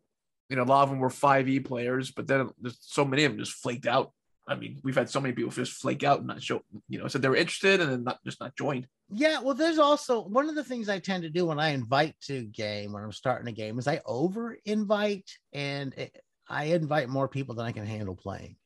you 0.51 0.57
know, 0.57 0.65
a 0.65 0.65
lot 0.65 0.83
of 0.83 0.91
them 0.91 0.99
were 0.99 1.09
5e 1.09 1.65
players, 1.65 2.11
but 2.11 2.27
then 2.27 2.51
there's 2.61 2.79
so 2.81 3.05
many 3.05 3.25
of 3.25 3.33
them 3.33 3.39
just 3.39 3.53
flaked 3.53 3.87
out. 3.87 4.13
I 4.49 4.57
mean, 4.57 4.81
we've 4.83 4.97
had 4.97 5.09
so 5.09 5.21
many 5.21 5.33
people 5.33 5.53
just 5.53 5.75
flake 5.75 6.03
out 6.03 6.19
and 6.19 6.27
not 6.27 6.43
show, 6.43 6.63
you 6.89 6.99
know, 6.99 7.07
said 7.07 7.23
they 7.23 7.29
were 7.29 7.37
interested 7.37 7.81
and 7.81 7.91
then 7.91 8.03
not 8.03 8.19
just 8.25 8.41
not 8.41 8.57
joined. 8.57 8.89
Yeah, 9.09 9.41
well, 9.41 9.55
there's 9.55 9.79
also 9.79 10.23
one 10.23 10.49
of 10.49 10.57
the 10.57 10.65
things 10.65 10.89
I 10.89 10.99
tend 10.99 11.23
to 11.23 11.31
do 11.31 11.47
when 11.47 11.61
I 11.61 11.69
invite 11.69 12.17
to 12.23 12.43
game 12.43 12.93
when 12.93 13.05
I'm 13.05 13.13
starting 13.13 13.47
a 13.49 13.53
game 13.53 13.79
is 13.79 13.87
I 13.87 14.01
over 14.05 14.57
invite 14.65 15.31
and 15.53 15.95
it- 15.95 16.21
I 16.49 16.65
invite 16.65 17.09
more 17.09 17.29
people 17.29 17.55
than 17.55 17.65
I 17.65 17.71
can 17.71 17.87
handle 17.87 18.17
playing 18.17 18.57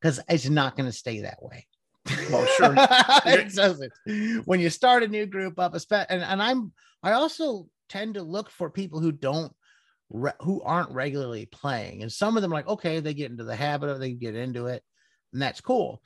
because 0.00 0.18
it's 0.28 0.48
not 0.48 0.76
going 0.76 0.88
to 0.90 0.96
stay 0.96 1.20
that 1.20 1.40
way. 1.40 1.68
Well, 2.32 2.46
sure. 2.46 2.74
it 3.26 3.54
doesn't. 3.54 3.92
When 4.44 4.58
you 4.58 4.70
start 4.70 5.04
a 5.04 5.08
new 5.08 5.24
group 5.26 5.60
up, 5.60 5.74
espe- 5.74 6.06
and, 6.08 6.20
and 6.22 6.42
I'm 6.42 6.72
I 7.00 7.12
also 7.12 7.68
tend 7.88 8.14
to 8.14 8.22
look 8.22 8.50
for 8.50 8.70
people 8.70 8.98
who 8.98 9.12
don't 9.12 9.52
re- 10.10 10.32
who 10.40 10.62
aren't 10.62 10.90
regularly 10.90 11.46
playing, 11.46 12.02
and 12.02 12.12
some 12.12 12.36
of 12.36 12.42
them 12.42 12.50
like 12.50 12.68
okay, 12.68 13.00
they 13.00 13.14
get 13.14 13.30
into 13.30 13.44
the 13.44 13.56
habit 13.56 13.88
of 13.88 14.00
they 14.00 14.12
get 14.12 14.34
into 14.34 14.66
it, 14.66 14.82
and 15.32 15.40
that's 15.40 15.60
cool. 15.60 16.02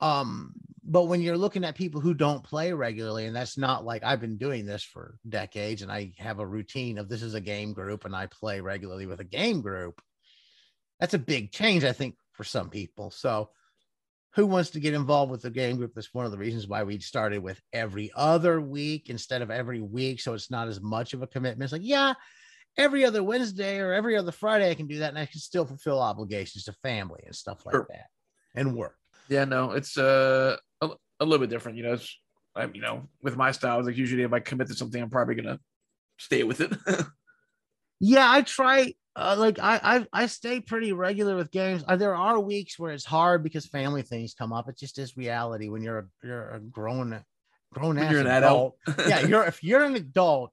Um, 0.00 0.52
but 0.84 1.04
when 1.04 1.20
you're 1.20 1.36
looking 1.36 1.64
at 1.64 1.74
people 1.74 2.00
who 2.00 2.14
don't 2.14 2.44
play 2.44 2.72
regularly, 2.72 3.26
and 3.26 3.34
that's 3.34 3.58
not 3.58 3.84
like 3.84 4.04
I've 4.04 4.20
been 4.20 4.38
doing 4.38 4.64
this 4.64 4.82
for 4.82 5.18
decades, 5.28 5.82
and 5.82 5.90
I 5.90 6.12
have 6.18 6.38
a 6.38 6.46
routine 6.46 6.98
of 6.98 7.08
this 7.08 7.22
is 7.22 7.34
a 7.34 7.40
game 7.40 7.72
group, 7.72 8.04
and 8.04 8.14
I 8.14 8.26
play 8.26 8.60
regularly 8.60 9.06
with 9.06 9.20
a 9.20 9.24
game 9.24 9.60
group. 9.60 10.00
That's 11.00 11.14
a 11.14 11.18
big 11.18 11.52
change, 11.52 11.84
I 11.84 11.92
think, 11.92 12.16
for 12.32 12.44
some 12.44 12.70
people. 12.70 13.10
So, 13.10 13.50
who 14.34 14.46
wants 14.46 14.70
to 14.70 14.80
get 14.80 14.94
involved 14.94 15.30
with 15.32 15.42
the 15.42 15.50
game 15.50 15.76
group? 15.76 15.92
That's 15.94 16.14
one 16.14 16.24
of 16.24 16.30
the 16.30 16.38
reasons 16.38 16.68
why 16.68 16.84
we 16.84 17.00
started 17.00 17.42
with 17.42 17.60
every 17.72 18.10
other 18.14 18.60
week 18.60 19.10
instead 19.10 19.42
of 19.42 19.50
every 19.50 19.80
week. 19.80 20.20
So 20.20 20.34
it's 20.34 20.50
not 20.50 20.68
as 20.68 20.80
much 20.80 21.12
of 21.12 21.22
a 21.22 21.26
commitment. 21.26 21.64
It's 21.64 21.72
like, 21.72 21.82
yeah, 21.84 22.14
every 22.76 23.04
other 23.04 23.22
Wednesday 23.22 23.78
or 23.78 23.92
every 23.92 24.16
other 24.16 24.32
Friday, 24.32 24.70
I 24.70 24.74
can 24.74 24.86
do 24.86 24.98
that. 24.98 25.08
And 25.10 25.18
I 25.18 25.26
can 25.26 25.40
still 25.40 25.64
fulfill 25.66 26.00
obligations 26.00 26.64
to 26.64 26.72
family 26.82 27.20
and 27.26 27.34
stuff 27.34 27.64
like 27.66 27.74
Sure. 27.74 27.86
that 27.90 28.06
and 28.54 28.76
work. 28.76 28.96
Yeah, 29.28 29.44
no, 29.44 29.72
it's 29.72 29.96
uh, 29.98 30.56
a, 30.80 30.88
a 31.20 31.24
little 31.24 31.38
bit 31.46 31.50
different. 31.50 31.76
You 31.78 31.84
know, 31.84 31.92
it's, 31.94 32.18
I, 32.56 32.64
you 32.72 32.80
know, 32.80 33.08
with 33.22 33.36
my 33.36 33.52
style, 33.52 33.78
it's 33.78 33.86
like 33.86 33.96
usually 33.96 34.22
if 34.22 34.32
I 34.32 34.40
commit 34.40 34.68
to 34.68 34.74
something, 34.74 35.00
I'm 35.02 35.10
probably 35.10 35.34
going 35.34 35.46
to 35.56 35.60
stay 36.18 36.42
with 36.44 36.60
it. 36.60 36.72
Yeah, 38.00 38.30
I 38.30 38.42
try. 38.42 38.94
Uh, 39.16 39.34
like 39.36 39.58
I, 39.58 39.80
I 39.82 40.22
I 40.22 40.26
stay 40.26 40.60
pretty 40.60 40.92
regular 40.92 41.34
with 41.34 41.50
games. 41.50 41.82
Uh, 41.88 41.96
there 41.96 42.14
are 42.14 42.38
weeks 42.38 42.78
where 42.78 42.92
it's 42.92 43.04
hard 43.04 43.42
because 43.42 43.66
family 43.66 44.02
things 44.02 44.34
come 44.34 44.52
up. 44.52 44.68
It 44.68 44.78
just 44.78 44.98
is 44.98 45.16
reality 45.16 45.68
when 45.68 45.82
you're 45.82 45.98
a 45.98 46.04
you're 46.22 46.50
a 46.50 46.60
grown 46.60 47.20
grown 47.72 47.96
When 47.96 48.04
ass 48.04 48.12
you're 48.12 48.20
an 48.20 48.28
adult. 48.28 48.76
adult. 48.86 49.08
yeah, 49.08 49.26
you're 49.26 49.42
if 49.46 49.64
you're 49.64 49.82
an 49.82 49.96
adult, 49.96 50.52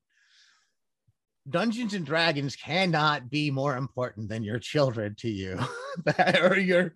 Dungeons 1.49 1.93
and 1.93 2.05
Dragons 2.05 2.55
cannot 2.55 3.29
be 3.29 3.51
more 3.51 3.77
important 3.77 4.29
than 4.29 4.43
your 4.43 4.60
children 4.60 5.15
to 5.19 5.29
you. 5.29 5.60
or 6.41 6.58
your 6.58 6.91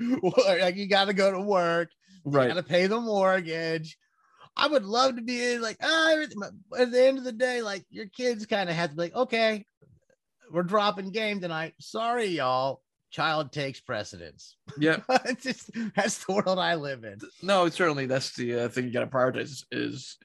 like 0.47 0.75
you 0.75 0.87
got 0.87 1.05
to 1.05 1.13
go 1.13 1.31
to 1.31 1.39
work, 1.39 1.91
you 2.25 2.31
right. 2.31 2.47
got 2.47 2.55
to 2.55 2.63
pay 2.63 2.87
the 2.87 2.99
mortgage. 2.99 3.97
I 4.57 4.67
would 4.67 4.85
love 4.85 5.15
to 5.15 5.21
be 5.21 5.57
like 5.59 5.77
ah, 5.81 6.15
at 6.77 6.91
the 6.91 7.07
end 7.07 7.17
of 7.19 7.23
the 7.23 7.31
day, 7.31 7.61
like 7.61 7.85
your 7.89 8.07
kids 8.07 8.45
kind 8.45 8.69
of 8.69 8.75
have 8.75 8.89
to 8.89 8.95
be 8.95 9.03
like, 9.03 9.15
okay, 9.15 9.65
we're 10.51 10.63
dropping 10.63 11.11
game 11.11 11.39
tonight. 11.39 11.75
Sorry, 11.79 12.25
y'all. 12.25 12.81
Child 13.11 13.51
takes 13.51 13.79
precedence. 13.79 14.55
Yeah. 14.77 14.97
it's 15.25 15.43
just 15.43 15.71
that's 15.95 16.25
the 16.25 16.33
world 16.33 16.59
I 16.59 16.75
live 16.75 17.03
in. 17.03 17.19
No, 17.41 17.67
certainly 17.69 18.05
that's 18.05 18.35
the 18.35 18.61
uh, 18.65 18.69
thing 18.69 18.85
you 18.85 18.91
got 18.91 18.99
to 18.99 19.07
prioritize 19.07 19.41
is, 19.43 19.65
is 19.71 20.17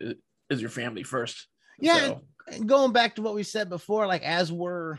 is 0.51 0.61
your 0.61 0.71
family 0.71 1.03
first. 1.03 1.47
Yeah, 1.79 1.99
So, 1.99 2.23
going 2.67 2.93
back 2.93 3.17
to 3.17 3.23
what 3.23 3.35
we 3.35 3.43
said 3.43 3.69
before, 3.69 4.07
like 4.07 4.23
as 4.23 4.53
we're 4.53 4.99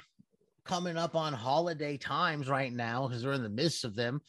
coming 0.63 0.97
up 0.97 1.15
on 1.15 1.33
holiday 1.33 1.97
times 1.97 2.47
right 2.49 2.73
now, 2.73 3.07
because 3.07 3.25
we're 3.25 3.33
in 3.33 3.43
the 3.43 3.49
midst 3.49 3.83
of 3.83 3.95
them, 3.95 4.21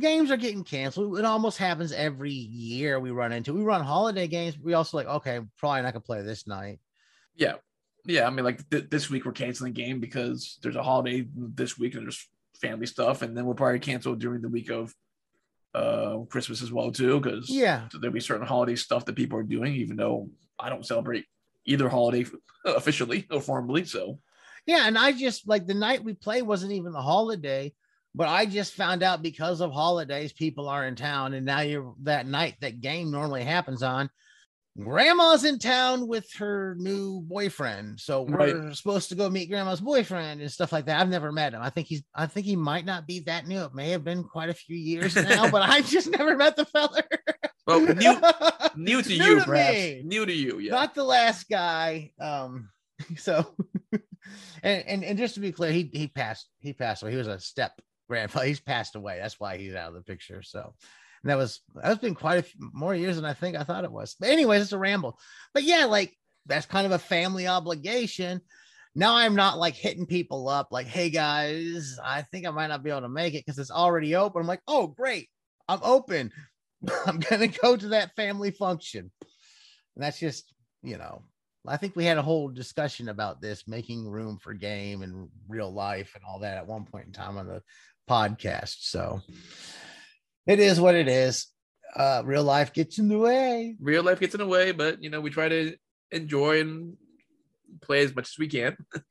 games 0.00 0.30
are 0.30 0.36
getting 0.36 0.64
canceled. 0.64 1.18
It 1.18 1.24
almost 1.24 1.58
happens 1.58 1.92
every 1.92 2.32
year 2.32 3.00
we 3.00 3.10
run 3.10 3.32
into. 3.32 3.52
We 3.52 3.62
run 3.62 3.82
holiday 3.82 4.28
games. 4.28 4.58
We 4.58 4.74
also 4.74 4.96
like, 4.96 5.06
okay, 5.08 5.40
probably 5.58 5.82
not 5.82 5.92
gonna 5.92 6.02
play 6.02 6.22
this 6.22 6.46
night. 6.46 6.78
yeah. 7.36 7.54
Yeah. 8.06 8.26
I 8.26 8.30
mean, 8.30 8.46
like 8.46 8.68
th- 8.70 8.88
this 8.88 9.10
week 9.10 9.26
we're 9.26 9.32
canceling 9.32 9.74
game 9.74 10.00
because 10.00 10.58
there's 10.62 10.76
a 10.76 10.82
holiday 10.82 11.26
this 11.34 11.78
week 11.78 11.94
and 11.94 12.04
there's 12.04 12.26
family 12.58 12.86
stuff. 12.86 13.20
And 13.20 13.36
then 13.36 13.44
we'll 13.44 13.54
probably 13.54 13.78
cancel 13.78 14.14
during 14.14 14.40
the 14.40 14.48
week 14.48 14.70
of 14.70 14.94
uh 15.74 16.20
Christmas 16.30 16.62
as 16.62 16.72
well, 16.72 16.90
too, 16.90 17.20
because 17.20 17.50
Yeah, 17.50 17.88
there'll 17.92 18.14
be 18.14 18.20
certain 18.20 18.46
holiday 18.46 18.74
stuff 18.74 19.04
that 19.04 19.16
people 19.16 19.38
are 19.38 19.42
doing, 19.42 19.74
even 19.74 19.96
though 19.96 20.30
I 20.58 20.70
don't 20.70 20.86
celebrate 20.86 21.26
either 21.66 21.88
holiday 21.88 22.28
officially 22.64 23.26
or 23.30 23.40
formally. 23.40 23.84
So, 23.84 24.18
yeah. 24.66 24.86
And 24.86 24.98
I 24.98 25.12
just 25.12 25.48
like 25.48 25.66
the 25.66 25.74
night 25.74 26.04
we 26.04 26.14
play 26.14 26.42
wasn't 26.42 26.72
even 26.72 26.92
the 26.92 27.02
holiday, 27.02 27.72
but 28.14 28.28
I 28.28 28.46
just 28.46 28.74
found 28.74 29.02
out 29.02 29.22
because 29.22 29.60
of 29.60 29.72
holidays, 29.72 30.32
people 30.32 30.68
are 30.68 30.86
in 30.86 30.96
town, 30.96 31.34
and 31.34 31.46
now 31.46 31.60
you're 31.60 31.94
that 32.02 32.26
night 32.26 32.56
that 32.60 32.80
game 32.80 33.10
normally 33.10 33.44
happens 33.44 33.82
on. 33.82 34.10
Grandma's 34.78 35.44
in 35.44 35.58
town 35.58 36.06
with 36.06 36.32
her 36.34 36.76
new 36.78 37.20
boyfriend, 37.20 38.00
so 38.00 38.22
we're 38.22 38.72
supposed 38.72 39.08
to 39.08 39.14
go 39.14 39.28
meet 39.28 39.50
grandma's 39.50 39.80
boyfriend 39.80 40.40
and 40.40 40.50
stuff 40.50 40.72
like 40.72 40.86
that. 40.86 41.00
I've 41.00 41.08
never 41.08 41.32
met 41.32 41.54
him. 41.54 41.60
I 41.60 41.70
think 41.70 41.88
he's. 41.88 42.02
I 42.14 42.26
think 42.26 42.46
he 42.46 42.56
might 42.56 42.84
not 42.84 43.06
be 43.06 43.20
that 43.20 43.46
new. 43.46 43.62
It 43.62 43.74
may 43.74 43.90
have 43.90 44.04
been 44.04 44.24
quite 44.24 44.48
a 44.48 44.54
few 44.54 44.76
years 44.76 45.16
now, 45.16 45.50
but 45.50 45.62
I 45.62 45.80
just 45.82 46.08
never 46.08 46.36
met 46.36 46.56
the 46.56 46.64
fella. 46.64 47.02
Well, 47.70 47.80
new, 47.94 48.20
new 48.76 49.02
to 49.02 49.08
New 49.08 49.24
you, 49.24 49.38
to 49.40 49.44
perhaps. 49.44 49.72
me. 49.72 50.02
New 50.04 50.26
to 50.26 50.32
you. 50.32 50.58
Yeah. 50.58 50.72
not 50.72 50.94
the 50.94 51.04
last 51.04 51.48
guy. 51.48 52.12
Um, 52.20 52.70
so 53.16 53.54
and, 54.62 54.84
and 54.86 55.04
and 55.04 55.18
just 55.18 55.34
to 55.34 55.40
be 55.40 55.52
clear, 55.52 55.72
he 55.72 55.90
he 55.92 56.06
passed 56.08 56.48
he 56.58 56.72
passed 56.72 57.02
away. 57.02 57.12
He 57.12 57.18
was 57.18 57.26
a 57.26 57.40
step 57.40 57.80
grandfather. 58.08 58.46
He's 58.46 58.60
passed 58.60 58.96
away. 58.96 59.18
That's 59.20 59.38
why 59.40 59.56
he's 59.56 59.74
out 59.74 59.88
of 59.88 59.94
the 59.94 60.02
picture. 60.02 60.42
So 60.42 60.74
and 61.22 61.30
that 61.30 61.36
was 61.38 61.60
that's 61.74 62.00
been 62.00 62.14
quite 62.14 62.38
a 62.38 62.42
few 62.42 62.70
more 62.72 62.94
years 62.94 63.16
than 63.16 63.24
I 63.24 63.34
think 63.34 63.56
I 63.56 63.64
thought 63.64 63.84
it 63.84 63.92
was. 63.92 64.16
But 64.18 64.30
anyways, 64.30 64.62
it's 64.62 64.72
a 64.72 64.78
ramble. 64.78 65.18
But 65.54 65.64
yeah, 65.64 65.84
like 65.86 66.16
that's 66.46 66.66
kind 66.66 66.86
of 66.86 66.92
a 66.92 66.98
family 66.98 67.46
obligation. 67.46 68.40
Now 68.94 69.14
I'm 69.16 69.36
not 69.36 69.58
like 69.58 69.74
hitting 69.76 70.06
people 70.06 70.48
up 70.48 70.68
like, 70.72 70.86
hey 70.86 71.10
guys, 71.10 71.96
I 72.04 72.22
think 72.22 72.46
I 72.46 72.50
might 72.50 72.66
not 72.66 72.82
be 72.82 72.90
able 72.90 73.02
to 73.02 73.08
make 73.08 73.34
it 73.34 73.44
because 73.46 73.58
it's 73.58 73.70
already 73.70 74.16
open. 74.16 74.40
I'm 74.40 74.48
like, 74.48 74.62
oh 74.66 74.88
great, 74.88 75.28
I'm 75.68 75.78
open. 75.82 76.32
I'm 77.06 77.18
gonna 77.18 77.48
go 77.48 77.76
to 77.76 77.88
that 77.88 78.14
family 78.16 78.50
function. 78.50 79.10
And 79.96 80.04
that's 80.04 80.18
just, 80.18 80.52
you 80.82 80.98
know, 80.98 81.22
I 81.66 81.76
think 81.76 81.94
we 81.94 82.04
had 82.04 82.18
a 82.18 82.22
whole 82.22 82.48
discussion 82.48 83.08
about 83.08 83.42
this, 83.42 83.68
making 83.68 84.08
room 84.08 84.38
for 84.40 84.54
game 84.54 85.02
and 85.02 85.28
real 85.48 85.72
life 85.72 86.12
and 86.14 86.24
all 86.24 86.40
that 86.40 86.56
at 86.56 86.66
one 86.66 86.84
point 86.84 87.06
in 87.06 87.12
time 87.12 87.36
on 87.36 87.46
the 87.46 87.62
podcast. 88.08 88.76
So 88.80 89.20
it 90.46 90.58
is 90.58 90.80
what 90.80 90.94
it 90.94 91.08
is. 91.08 91.48
Uh, 91.94 92.22
real 92.24 92.44
life 92.44 92.72
gets 92.72 92.98
in 92.98 93.08
the 93.08 93.18
way. 93.18 93.76
Real 93.80 94.02
life 94.02 94.20
gets 94.20 94.34
in 94.34 94.40
the 94.40 94.46
way, 94.46 94.72
but 94.72 95.02
you 95.02 95.10
know, 95.10 95.20
we 95.20 95.30
try 95.30 95.48
to 95.48 95.76
enjoy 96.12 96.60
and 96.60 96.96
play 97.82 98.02
as 98.02 98.14
much 98.14 98.28
as 98.28 98.38
we 98.38 98.48
can. 98.48 98.76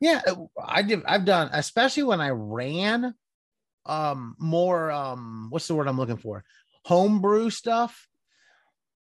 Yeah, 0.00 0.20
I 0.62 0.82
did. 0.82 1.02
I've 1.06 1.24
done, 1.24 1.48
especially 1.52 2.02
when 2.02 2.20
I 2.20 2.28
ran 2.30 3.14
um 3.86 4.34
more 4.38 4.90
um 4.90 5.46
what's 5.50 5.66
the 5.68 5.74
word 5.74 5.88
I'm 5.88 5.96
looking 5.96 6.16
for? 6.16 6.44
Homebrew 6.84 7.50
stuff. 7.50 8.08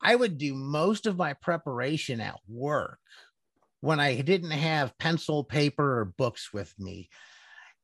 I 0.02 0.16
would 0.16 0.38
do 0.38 0.54
most 0.54 1.06
of 1.06 1.18
my 1.18 1.34
preparation 1.34 2.20
at 2.20 2.40
work 2.48 3.00
when 3.80 4.00
I 4.00 4.22
didn't 4.22 4.52
have 4.52 4.98
pencil, 4.98 5.44
paper, 5.44 6.00
or 6.00 6.06
books 6.06 6.54
with 6.54 6.74
me. 6.80 7.10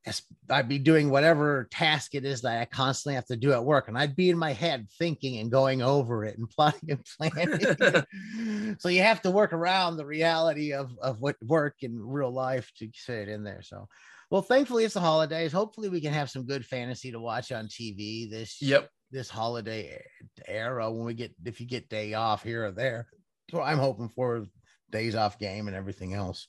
As 0.05 0.21
I'd 0.49 0.69
be 0.69 0.79
doing 0.79 1.09
whatever 1.09 1.67
task 1.71 2.15
it 2.15 2.23
is 2.23 2.41
that 2.41 2.61
I 2.61 2.65
constantly 2.65 3.15
have 3.15 3.25
to 3.25 3.35
do 3.35 3.51
at 3.51 3.65
work, 3.65 3.89
and 3.89 3.97
I'd 3.97 4.15
be 4.15 4.29
in 4.29 4.37
my 4.37 4.53
head 4.53 4.87
thinking 4.97 5.39
and 5.39 5.51
going 5.51 5.81
over 5.81 6.23
it 6.23 6.37
and 6.37 6.49
plotting 6.57 6.91
and 6.91 7.05
planning. 7.17 8.75
so 8.79 8.87
you 8.87 9.01
have 9.01 9.21
to 9.23 9.31
work 9.31 9.51
around 9.51 9.97
the 9.97 10.05
reality 10.05 10.71
of 10.73 10.97
of 11.01 11.19
what 11.19 11.35
work 11.45 11.75
in 11.81 11.99
real 11.99 12.31
life 12.31 12.71
to 12.77 12.89
fit 12.93 13.27
in 13.27 13.43
there. 13.43 13.61
So, 13.61 13.89
well, 14.29 14.41
thankfully 14.41 14.85
it's 14.85 14.93
the 14.93 15.01
holidays. 15.01 15.51
Hopefully 15.51 15.89
we 15.89 15.99
can 15.99 16.13
have 16.13 16.29
some 16.29 16.45
good 16.45 16.65
fantasy 16.65 17.11
to 17.11 17.19
watch 17.19 17.51
on 17.51 17.67
TV 17.67 18.29
this 18.29 18.61
Yep. 18.61 18.89
This 19.11 19.29
holiday 19.29 20.01
era 20.47 20.91
when 20.91 21.05
we 21.05 21.13
get 21.13 21.33
if 21.45 21.59
you 21.59 21.67
get 21.67 21.89
day 21.89 22.13
off 22.13 22.43
here 22.43 22.65
or 22.65 22.71
there. 22.71 23.07
So 23.51 23.61
I'm 23.61 23.79
hoping 23.79 24.09
for 24.09 24.45
days 24.91 25.15
off 25.15 25.39
game 25.39 25.67
and 25.67 25.75
everything 25.75 26.13
else. 26.13 26.47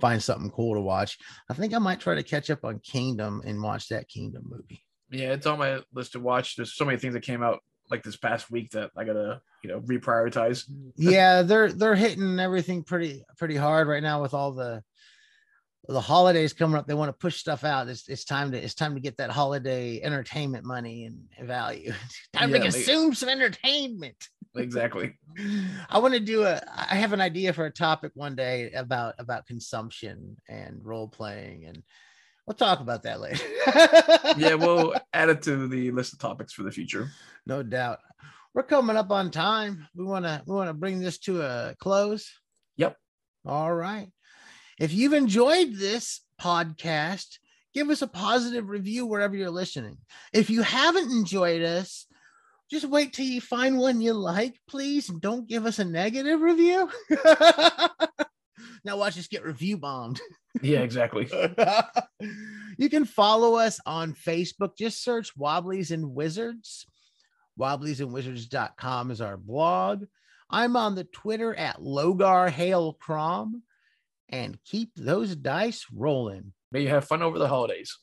Find 0.00 0.22
something 0.22 0.50
cool 0.50 0.74
to 0.74 0.80
watch. 0.80 1.18
I 1.48 1.54
think 1.54 1.72
I 1.72 1.78
might 1.78 2.00
try 2.00 2.14
to 2.14 2.22
catch 2.22 2.50
up 2.50 2.64
on 2.64 2.80
Kingdom 2.80 3.42
and 3.44 3.62
watch 3.62 3.88
that 3.88 4.08
Kingdom 4.08 4.44
movie. 4.46 4.84
Yeah, 5.10 5.32
it's 5.32 5.46
on 5.46 5.58
my 5.58 5.80
list 5.94 6.12
to 6.12 6.20
watch. 6.20 6.56
There's 6.56 6.74
so 6.74 6.84
many 6.84 6.98
things 6.98 7.14
that 7.14 7.22
came 7.22 7.42
out 7.42 7.60
like 7.90 8.02
this 8.02 8.16
past 8.16 8.50
week 8.50 8.70
that 8.72 8.90
I 8.96 9.04
gotta, 9.04 9.40
you 9.62 9.70
know, 9.70 9.80
reprioritize. 9.80 10.64
yeah, 10.96 11.42
they're 11.42 11.72
they're 11.72 11.94
hitting 11.94 12.40
everything 12.40 12.82
pretty 12.82 13.24
pretty 13.38 13.56
hard 13.56 13.86
right 13.86 14.02
now 14.02 14.20
with 14.20 14.34
all 14.34 14.52
the 14.52 14.82
the 15.88 16.00
holidays 16.00 16.52
coming 16.52 16.76
up. 16.76 16.86
They 16.86 16.94
want 16.94 17.08
to 17.08 17.12
push 17.18 17.36
stuff 17.36 17.64
out. 17.64 17.88
It's, 17.88 18.08
it's 18.08 18.24
time 18.24 18.50
to 18.52 18.58
it's 18.62 18.74
time 18.74 18.94
to 18.94 19.00
get 19.00 19.16
that 19.18 19.30
holiday 19.30 20.00
entertainment 20.02 20.64
money 20.64 21.04
and 21.04 21.46
value. 21.46 21.92
time 22.32 22.50
Yeah, 22.50 22.56
to 22.58 22.62
consume 22.62 23.14
some 23.14 23.28
entertainment. 23.28 24.16
Exactly. 24.56 25.14
I 25.90 25.98
want 25.98 26.14
to 26.14 26.20
do 26.20 26.44
a 26.44 26.60
I 26.74 26.94
have 26.96 27.12
an 27.12 27.20
idea 27.20 27.52
for 27.52 27.66
a 27.66 27.70
topic 27.70 28.12
one 28.14 28.34
day 28.34 28.72
about 28.72 29.14
about 29.18 29.46
consumption 29.46 30.36
and 30.48 30.80
role 30.82 31.08
playing 31.08 31.66
and 31.66 31.82
we'll 32.46 32.54
talk 32.54 32.80
about 32.80 33.02
that 33.04 33.20
later. 33.20 33.44
Yeah, 34.38 34.54
we'll 34.54 34.94
add 35.12 35.28
it 35.30 35.42
to 35.42 35.68
the 35.68 35.90
list 35.92 36.12
of 36.12 36.18
topics 36.18 36.52
for 36.52 36.62
the 36.62 36.70
future. 36.70 37.10
no 37.46 37.62
doubt. 37.62 37.98
We're 38.54 38.62
coming 38.62 38.96
up 38.96 39.10
on 39.10 39.30
time. 39.30 39.86
We 39.94 40.04
want 40.04 40.24
to 40.24 40.42
we 40.46 40.54
want 40.54 40.70
to 40.70 40.74
bring 40.74 40.98
this 41.00 41.18
to 41.20 41.42
a 41.42 41.74
close. 41.78 42.32
Yep. 42.76 42.96
All 43.44 43.72
right. 43.72 44.08
If 44.78 44.92
you've 44.92 45.14
enjoyed 45.14 45.74
this 45.74 46.20
podcast, 46.40 47.38
give 47.74 47.88
us 47.88 48.02
a 48.02 48.06
positive 48.06 48.68
review 48.68 49.06
wherever 49.06 49.34
you're 49.34 49.50
listening. 49.50 49.98
If 50.32 50.50
you 50.50 50.62
haven't 50.62 51.10
enjoyed 51.10 51.62
us, 51.62 52.06
just 52.70 52.84
wait 52.86 53.12
till 53.12 53.26
you 53.26 53.40
find 53.40 53.78
one 53.78 54.00
you 54.00 54.12
like, 54.12 54.60
please. 54.68 55.08
and 55.08 55.20
Don't 55.20 55.48
give 55.48 55.66
us 55.66 55.78
a 55.78 55.84
negative 55.84 56.40
review. 56.40 56.90
now 58.84 58.96
watch 58.96 59.18
us 59.18 59.28
get 59.28 59.44
review 59.44 59.78
bombed. 59.78 60.20
Yeah, 60.62 60.80
exactly. 60.80 61.28
you 62.78 62.90
can 62.90 63.04
follow 63.04 63.56
us 63.56 63.80
on 63.86 64.14
Facebook. 64.14 64.76
Just 64.76 65.02
search 65.02 65.36
Wobblies 65.36 65.90
and 65.90 66.14
Wizards. 66.14 66.86
Wobbliesandwizards.com 67.58 69.10
is 69.10 69.20
our 69.20 69.36
blog. 69.36 70.04
I'm 70.50 70.76
on 70.76 70.94
the 70.94 71.04
Twitter 71.04 71.54
at 71.54 71.80
Logar 71.80 72.50
Hale 72.50 72.92
Crom. 72.94 73.62
And 74.28 74.58
keep 74.64 74.90
those 74.96 75.36
dice 75.36 75.86
rolling. 75.94 76.52
May 76.72 76.82
you 76.82 76.88
have 76.88 77.06
fun 77.06 77.22
over 77.22 77.38
the 77.38 77.48
holidays. 77.48 77.96